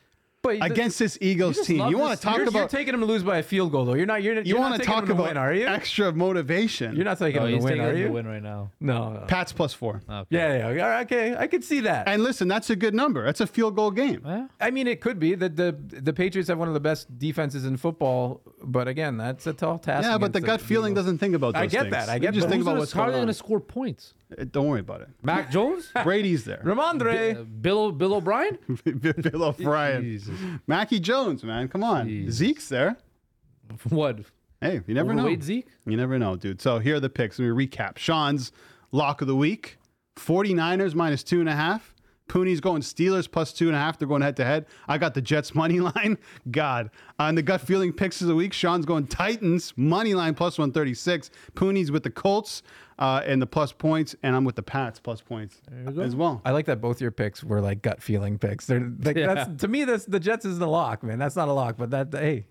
But 0.44 0.60
the- 0.60 0.66
against 0.66 0.98
this 0.98 1.18
Eagles 1.22 1.56
just 1.58 1.68
team. 1.68 1.88
You 1.88 2.00
want 2.00 2.18
to 2.18 2.22
talk 2.24 2.36
you're, 2.38 2.46
you're 2.46 2.50
about 2.50 2.70
taking 2.72 2.96
him 2.96 3.00
to 3.02 3.06
lose 3.06 3.22
by 3.22 3.38
a 3.38 3.44
field 3.44 3.72
goal, 3.72 3.86
though. 3.86 3.94
You're 3.94 4.08
not. 4.08 4.24
You're, 4.24 4.36
you 4.38 4.42
you're 4.46 4.60
want 4.60 4.76
to 4.82 4.84
talk 4.84 5.08
about 5.10 5.28
win, 5.28 5.38
are 5.38 5.54
you? 5.54 5.68
extra 5.68 6.12
motivation. 6.12 6.96
You're 6.96 7.06
not 7.06 7.20
taking 7.20 7.42
Oh, 7.42 7.46
him 7.46 7.54
he's 7.54 7.60
to 7.60 7.66
win, 7.66 7.74
taking 7.74 7.86
are 7.86 7.92
them 7.92 7.98
you? 8.02 8.08
to 8.08 8.12
win 8.14 8.26
right 8.28 8.42
now. 8.42 8.72
No. 8.80 9.14
no. 9.14 9.20
Pats 9.28 9.54
plus 9.54 9.74
four. 9.74 10.02
Okay. 10.10 10.26
Yeah, 10.30 10.58
yeah, 10.58 10.72
yeah. 10.72 10.84
All 10.84 10.89
right, 10.89 11.02
Okay, 11.06 11.36
I 11.38 11.46
could 11.46 11.64
see 11.64 11.82
that. 11.82 12.08
And 12.08 12.24
listen, 12.24 12.48
that's 12.48 12.70
a 12.72 12.76
good 12.76 12.96
number. 12.96 13.24
That's 13.24 13.39
a 13.42 13.46
field 13.48 13.76
goal 13.76 13.92
game. 13.92 14.22
Yeah. 14.26 14.48
I 14.60 14.72
mean, 14.72 14.88
it 14.88 15.00
could 15.00 15.20
be 15.20 15.36
that 15.36 15.56
the 15.58 15.76
the 15.80 16.14
Patriots 16.14 16.50
have 16.50 16.58
one 16.58 16.68
of 16.68 16.74
the 16.74 16.80
best 16.80 17.20
defenses 17.20 17.64
in 17.66 17.78
football, 17.78 18.42
but 18.64 18.88
again, 18.88 19.18
that's 19.18 19.46
a 19.46 19.54
tall 19.54 19.78
task. 19.78 20.08
Yeah, 20.08 20.18
but 20.18 20.34
the 20.34 20.39
against 20.39 20.46
gut 20.48 20.62
feeling 20.62 20.94
Eagles. 20.94 21.06
doesn't 21.06 21.18
think 21.20 21.36
about 21.36 21.54
those 21.54 21.62
I 21.64 21.66
get 21.68 21.82
things. 21.84 21.92
that. 21.94 22.10
I 22.10 22.16
You 22.16 22.20
get 22.22 22.34
just 22.34 22.48
that. 22.48 22.50
think 22.52 22.60
Who's 22.62 22.66
about 22.66 22.72
gonna, 22.72 22.80
what's 22.80 22.92
how 22.94 23.02
are 23.02 23.06
going 23.06 23.14
they 23.14 23.20
on. 23.20 23.26
going 23.26 23.34
to 23.34 23.38
score 23.38 23.60
points? 23.60 24.14
Uh, 24.39 24.46
Don't 24.50 24.68
worry 24.68 24.80
about 24.80 25.02
it. 25.02 25.10
Mac 25.22 25.52
Jones? 25.52 25.92
Brady's 26.04 26.46
there. 26.46 26.62
Rhamondre. 26.64 27.42
Uh, 27.42 27.44
Bill 27.44 27.92
Bill 27.92 28.14
O'Brien? 28.16 28.58
Bill 29.00 29.44
O'Brien. 29.44 30.20
Jesus. 30.32 30.59
Mackie 30.67 30.99
Jones, 30.99 31.43
man. 31.43 31.67
Come 31.67 31.84
on. 31.84 32.07
Jesus. 32.07 32.36
Zeke's 32.36 32.69
there. 32.69 32.97
What? 33.89 34.19
Hey, 34.59 34.82
you 34.86 34.93
never 34.93 35.13
know. 35.13 35.21
Overweight 35.21 35.43
Zeke? 35.43 35.67
You 35.86 35.95
never 35.97 36.19
know, 36.19 36.36
dude. 36.36 36.61
So 36.61 36.77
here 36.79 36.97
are 36.97 36.99
the 36.99 37.09
picks. 37.09 37.39
Let 37.39 37.45
me 37.45 37.67
recap. 37.67 37.97
Shawn's 37.97 38.51
lock 38.91 39.21
of 39.21 39.27
the 39.27 39.36
week 39.36 39.77
49ers 40.17 40.93
minus 40.93 41.23
two 41.23 41.39
and 41.39 41.49
a 41.49 41.55
half. 41.55 41.95
Pooni's 42.32 42.61
going 42.61 42.82
Steelers 42.82 43.29
plus 43.29 43.51
two 43.51 43.67
and 43.67 43.75
a 43.75 43.79
half. 43.79 43.99
They're 43.99 44.07
going 44.07 44.21
head 44.21 44.38
to 44.38 44.45
head. 44.45 44.65
I 44.88 44.97
got 44.97 45.13
the 45.13 45.21
Jets 45.21 45.53
money 45.53 45.79
line. 45.95 46.17
God. 46.49 46.89
On 47.19 47.36
the 47.36 47.41
gut 47.41 47.59
feeling 47.59 47.91
picks 47.91 48.21
of 48.21 48.27
the 48.29 48.36
week, 48.36 48.53
Shawn's 48.53 48.86
going 48.86 49.07
Titans 49.07 49.73
money 49.75 50.13
line 50.13 50.34
plus 50.34 50.57
136. 50.57 51.29
Pooni's 51.55 51.91
with 51.91 52.03
the 52.03 52.09
Colts 52.09 52.63
uh, 52.99 53.21
and 53.25 53.41
the 53.41 53.45
plus 53.47 53.73
points, 53.73 54.15
and 54.23 54.34
I'm 54.34 54.45
with 54.45 54.55
the 54.55 54.63
Pats 54.63 54.97
plus 54.97 55.19
points 55.19 55.61
as 55.97 56.15
well. 56.15 56.41
I 56.45 56.51
like 56.51 56.67
that 56.67 56.79
both 56.79 57.01
your 57.01 57.11
picks 57.11 57.43
were 57.43 57.59
like 57.59 57.82
gut 57.82 58.01
feeling 58.01 58.38
picks. 58.39 58.65
They're 58.65 58.91
like 59.03 59.17
Yeah. 59.17 59.34
that's 59.34 59.61
to 59.63 59.67
me 59.67 59.84
that's 59.84 60.05
the 60.05 60.19
Jets 60.19 60.45
is 60.45 60.57
the 60.57 60.67
lock, 60.67 61.03
man. 61.03 61.19
That's 61.19 61.36
not 61.36 61.49
a 61.49 61.53
lock, 61.53 61.75
but 61.77 61.89
that 61.89 62.13
hey, 62.13 62.45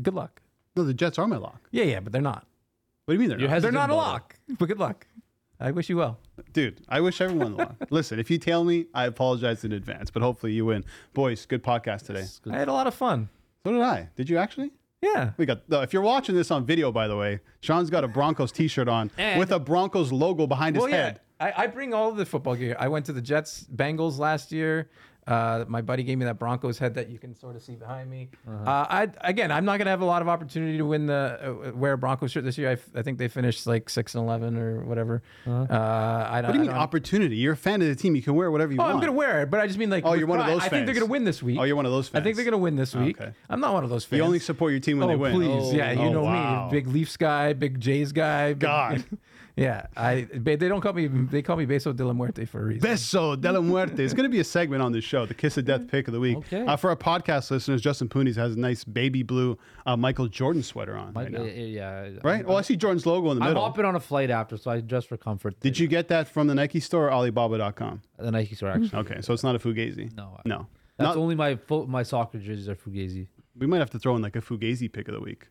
good 0.00 0.14
luck. 0.14 0.40
No, 0.76 0.84
the 0.84 0.94
Jets 0.94 1.18
are 1.18 1.26
my 1.26 1.36
lock. 1.36 1.60
Yeah, 1.72 1.82
yeah, 1.82 1.98
but 1.98 2.12
they're 2.12 2.22
not. 2.22 2.46
What 3.06 3.14
do 3.14 3.14
you 3.14 3.18
mean 3.20 3.28
they're 3.30 3.40
You're 3.40 3.48
not? 3.48 3.62
They're 3.62 3.72
not 3.72 3.90
a 3.90 3.94
lock. 3.96 4.36
But 4.56 4.66
good 4.68 4.78
luck. 4.78 5.06
I 5.60 5.70
wish 5.72 5.88
you 5.90 5.96
well. 5.98 6.18
Dude, 6.52 6.80
I 6.88 7.00
wish 7.00 7.20
everyone 7.20 7.52
the 7.52 7.58
luck. 7.58 7.76
Listen, 7.90 8.18
if 8.18 8.30
you 8.30 8.38
tail 8.38 8.64
me, 8.64 8.86
I 8.94 9.04
apologize 9.04 9.62
in 9.64 9.72
advance, 9.72 10.10
but 10.10 10.22
hopefully 10.22 10.52
you 10.52 10.64
win. 10.66 10.84
Boys, 11.12 11.44
good 11.46 11.62
podcast 11.62 12.06
today. 12.06 12.24
I 12.50 12.58
had 12.58 12.68
a 12.68 12.72
lot 12.72 12.86
of 12.86 12.94
fun. 12.94 13.28
So 13.66 13.72
did 13.72 13.82
I. 13.82 14.08
Did 14.16 14.30
you 14.30 14.38
actually? 14.38 14.70
Yeah. 15.02 15.32
We 15.36 15.44
got. 15.46 15.68
no, 15.68 15.82
If 15.82 15.92
you're 15.92 16.02
watching 16.02 16.34
this 16.34 16.50
on 16.50 16.64
video, 16.64 16.90
by 16.92 17.08
the 17.08 17.16
way, 17.16 17.40
Shawn's 17.60 17.90
got 17.90 18.04
a 18.04 18.08
Broncos 18.08 18.52
T-shirt 18.52 18.88
on 18.88 19.10
And- 19.18 19.38
with 19.38 19.52
a 19.52 19.58
Broncos 19.58 20.12
logo 20.12 20.46
behind 20.46 20.76
his 20.76 20.82
Well, 20.82 20.90
yeah. 20.90 20.96
head. 20.96 21.20
I, 21.38 21.52
I 21.56 21.66
bring 21.68 21.94
all 21.94 22.10
of 22.10 22.16
the 22.16 22.26
football 22.26 22.54
gear. 22.54 22.76
I 22.78 22.88
went 22.88 23.06
to 23.06 23.12
the 23.14 23.22
Jets 23.22 23.66
Bengals 23.74 24.18
last 24.18 24.52
year. 24.52 24.90
Uh, 25.26 25.64
my 25.68 25.80
buddy 25.80 26.02
gave 26.02 26.18
me 26.18 26.24
that 26.24 26.38
Broncos 26.38 26.78
head 26.78 26.94
that 26.94 27.08
you 27.08 27.18
can 27.18 27.34
sort 27.36 27.54
of 27.54 27.62
see 27.62 27.74
behind 27.76 28.10
me. 28.10 28.30
Uh-huh. 28.48 28.64
Uh, 28.68 28.86
I 28.88 29.08
again, 29.20 29.52
I'm 29.52 29.64
not 29.64 29.78
gonna 29.78 29.90
have 29.90 30.00
a 30.00 30.04
lot 30.06 30.22
of 30.22 30.28
opportunity 30.28 30.78
to 30.78 30.84
win 30.84 31.06
the 31.06 31.66
uh, 31.68 31.72
wear 31.72 31.92
a 31.92 31.98
Broncos 31.98 32.32
shirt 32.32 32.42
this 32.44 32.58
year. 32.58 32.70
I, 32.70 32.72
f- 32.72 32.88
I 32.96 33.02
think 33.02 33.18
they 33.18 33.28
finished 33.28 33.66
like 33.66 33.88
six 33.90 34.14
and 34.14 34.24
eleven 34.24 34.56
or 34.56 34.82
whatever. 34.84 35.22
Uh, 35.46 35.50
I 35.50 35.54
don't. 35.60 35.70
Uh-huh. 35.70 36.42
What 36.42 36.46
do 36.46 36.52
you 36.54 36.60
mean 36.60 36.70
I 36.70 36.72
don't- 36.72 36.82
opportunity? 36.82 37.36
You're 37.36 37.52
a 37.52 37.56
fan 37.56 37.80
of 37.82 37.88
the 37.88 37.94
team. 37.94 38.16
You 38.16 38.22
can 38.22 38.34
wear 38.34 38.50
whatever 38.50 38.72
you 38.72 38.78
Oh, 38.80 38.82
want. 38.84 38.94
I'm 38.94 39.00
gonna 39.00 39.12
wear 39.12 39.42
it, 39.42 39.50
but 39.50 39.60
I 39.60 39.66
just 39.66 39.78
mean 39.78 39.90
like. 39.90 40.04
Oh, 40.04 40.14
you're 40.14 40.26
one 40.26 40.40
of 40.40 40.46
pride. 40.46 40.54
those 40.56 40.62
I 40.64 40.68
think 40.68 40.86
they're 40.86 40.94
gonna 40.94 41.06
win 41.06 41.24
this 41.24 41.42
week. 41.42 41.58
Oh, 41.60 41.64
you're 41.64 41.76
one 41.76 41.86
of 41.86 41.92
those 41.92 42.08
fans. 42.08 42.22
I 42.22 42.24
think 42.24 42.36
they're 42.36 42.44
gonna 42.44 42.58
win 42.58 42.76
this 42.76 42.94
week. 42.96 43.20
Okay. 43.20 43.32
I'm 43.48 43.60
not 43.60 43.72
one 43.74 43.84
of 43.84 43.90
those 43.90 44.04
fans. 44.04 44.18
You 44.18 44.24
only 44.24 44.38
support 44.40 44.72
your 44.72 44.80
team 44.80 44.98
when 44.98 45.06
oh, 45.08 45.12
they 45.12 45.16
win. 45.16 45.32
please, 45.34 45.72
yeah, 45.74 45.92
you 45.92 46.00
Oh, 46.00 46.12
know 46.12 46.22
wow. 46.24 46.66
me, 46.66 46.70
big 46.72 46.86
Leafs 46.88 47.16
guy, 47.16 47.52
big 47.52 47.78
Jays 47.78 48.10
guy. 48.12 48.48
Big, 48.54 48.60
God. 48.60 49.04
yeah, 49.60 49.86
I. 49.96 50.26
They 50.32 50.56
don't 50.56 50.80
call 50.80 50.92
me. 50.94 51.06
They 51.06 51.42
call 51.42 51.56
me 51.56 51.66
Beso 51.66 51.94
de 51.94 52.04
la 52.04 52.12
Muerte 52.12 52.44
for 52.46 52.60
a 52.62 52.64
reason. 52.64 52.88
Beso 52.88 53.40
de 53.40 53.52
la 53.52 53.60
Muerte. 53.60 54.02
It's 54.02 54.14
going 54.14 54.24
to 54.24 54.30
be 54.30 54.40
a 54.40 54.44
segment 54.44 54.82
on 54.82 54.92
this 54.92 55.04
show, 55.04 55.26
the 55.26 55.34
Kiss 55.34 55.56
of 55.58 55.64
Death 55.66 55.86
pick 55.88 56.08
of 56.08 56.14
the 56.14 56.20
week. 56.20 56.38
Okay. 56.38 56.64
Uh, 56.66 56.76
for 56.76 56.90
our 56.90 56.96
podcast 56.96 57.50
listeners, 57.50 57.82
Justin 57.82 58.08
Poonies 58.08 58.36
has 58.36 58.56
a 58.56 58.58
nice 58.58 58.84
baby 58.84 59.22
blue 59.22 59.58
uh, 59.86 59.96
Michael 59.96 60.28
Jordan 60.28 60.62
sweater 60.62 60.96
on 60.96 61.12
right 61.12 61.30
now. 61.30 61.42
yeah. 61.42 62.08
Right? 62.24 62.46
Well, 62.46 62.56
I 62.56 62.62
see 62.62 62.76
Jordan's 62.76 63.04
logo 63.06 63.30
in 63.30 63.36
the 63.36 63.40
middle. 63.40 63.48
I'm 63.48 63.50
middle. 63.54 63.62
hopping 63.64 63.84
on 63.84 63.96
a 63.96 64.00
flight 64.00 64.30
after, 64.30 64.56
so 64.56 64.70
I 64.70 64.80
dress 64.80 65.04
for 65.04 65.16
comfort. 65.16 65.60
Did 65.60 65.78
you 65.78 65.86
get 65.86 66.08
that 66.08 66.26
from 66.28 66.46
the 66.46 66.54
Nike 66.54 66.80
store 66.80 67.06
or 67.08 67.12
Alibaba.com? 67.12 68.02
The 68.18 68.30
Nike 68.30 68.54
store, 68.54 68.70
actually. 68.70 68.98
Okay, 69.00 69.20
so 69.20 69.32
it's 69.34 69.42
not 69.44 69.54
a 69.54 69.58
Fugazi. 69.58 70.14
No. 70.16 70.38
No. 70.44 70.66
That's 70.96 71.08
Not- 71.08 71.16
only 71.16 71.34
my 71.34 71.56
fo- 71.56 71.86
my 71.86 72.02
soccer 72.02 72.38
jerseys 72.38 72.68
are 72.68 72.74
Fugazi. 72.76 73.28
we 73.56 73.66
might 73.66 73.78
have 73.78 73.90
to 73.90 73.98
throw 73.98 74.16
in 74.16 74.22
like 74.22 74.36
a 74.36 74.40
Fugazi 74.40 74.90
pick 74.92 75.08
of 75.08 75.14
the 75.14 75.20
week. 75.20 75.48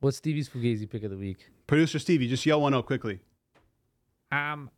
What's 0.00 0.16
Stevie's 0.16 0.48
Fugazi 0.48 0.90
pick 0.90 1.04
of 1.04 1.10
the 1.12 1.16
week? 1.16 1.48
Producer 1.68 2.00
Stevie, 2.00 2.26
just 2.26 2.44
yell 2.44 2.60
one 2.60 2.74
out 2.74 2.86
quickly. 2.86 3.20
Um, 4.32 4.70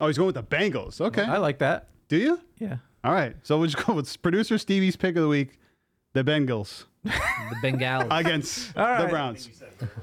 Oh, 0.00 0.06
he's 0.06 0.16
going 0.16 0.32
with 0.32 0.36
the 0.36 0.44
Bengals. 0.44 1.00
Okay. 1.00 1.22
I 1.24 1.38
like 1.38 1.58
that. 1.58 1.88
Do 2.08 2.16
you? 2.16 2.40
Yeah. 2.58 2.76
All 3.02 3.12
right. 3.12 3.34
So 3.42 3.58
we'll 3.58 3.66
just 3.68 3.84
go 3.84 3.94
with 3.94 4.22
producer 4.22 4.56
Stevie's 4.56 4.94
pick 4.94 5.16
of 5.16 5.22
the 5.22 5.28
week, 5.28 5.58
the 6.12 6.22
Bengals 6.22 6.84
the 7.04 7.56
Bengals. 7.62 8.06
against 8.18 8.74
the. 8.74 9.06
Browns. 9.08 9.48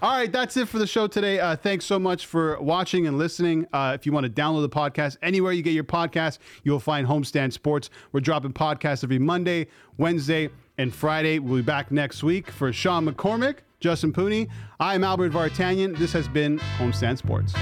All 0.01 0.17
right, 0.17 0.31
that's 0.31 0.57
it 0.57 0.67
for 0.67 0.79
the 0.79 0.87
show 0.87 1.07
today. 1.07 1.39
Uh, 1.39 1.55
thanks 1.55 1.85
so 1.85 1.99
much 1.99 2.25
for 2.25 2.59
watching 2.61 3.07
and 3.07 3.17
listening. 3.17 3.67
Uh, 3.73 3.91
if 3.95 4.05
you 4.05 4.11
want 4.11 4.25
to 4.25 4.31
download 4.31 4.61
the 4.61 4.69
podcast, 4.69 5.17
anywhere 5.21 5.51
you 5.51 5.61
get 5.61 5.73
your 5.73 5.83
podcast, 5.83 6.39
you'll 6.63 6.79
find 6.79 7.07
Homestand 7.07 7.53
Sports. 7.53 7.89
We're 8.11 8.21
dropping 8.21 8.53
podcasts 8.53 9.03
every 9.03 9.19
Monday, 9.19 9.67
Wednesday, 9.97 10.49
and 10.77 10.93
Friday. 10.93 11.39
We'll 11.39 11.57
be 11.57 11.61
back 11.61 11.91
next 11.91 12.23
week 12.23 12.49
for 12.49 12.71
Shawn 12.71 13.05
McCormick, 13.05 13.57
Justin 13.85 14.11
Pooni. 14.11 14.49
I'm 14.79 15.03
Albert 15.03 15.31
Vartanian. 15.31 15.95
This 15.95 16.11
has 16.13 16.27
been 16.27 16.57
Homestand 16.79 17.19
Sports. 17.19 17.53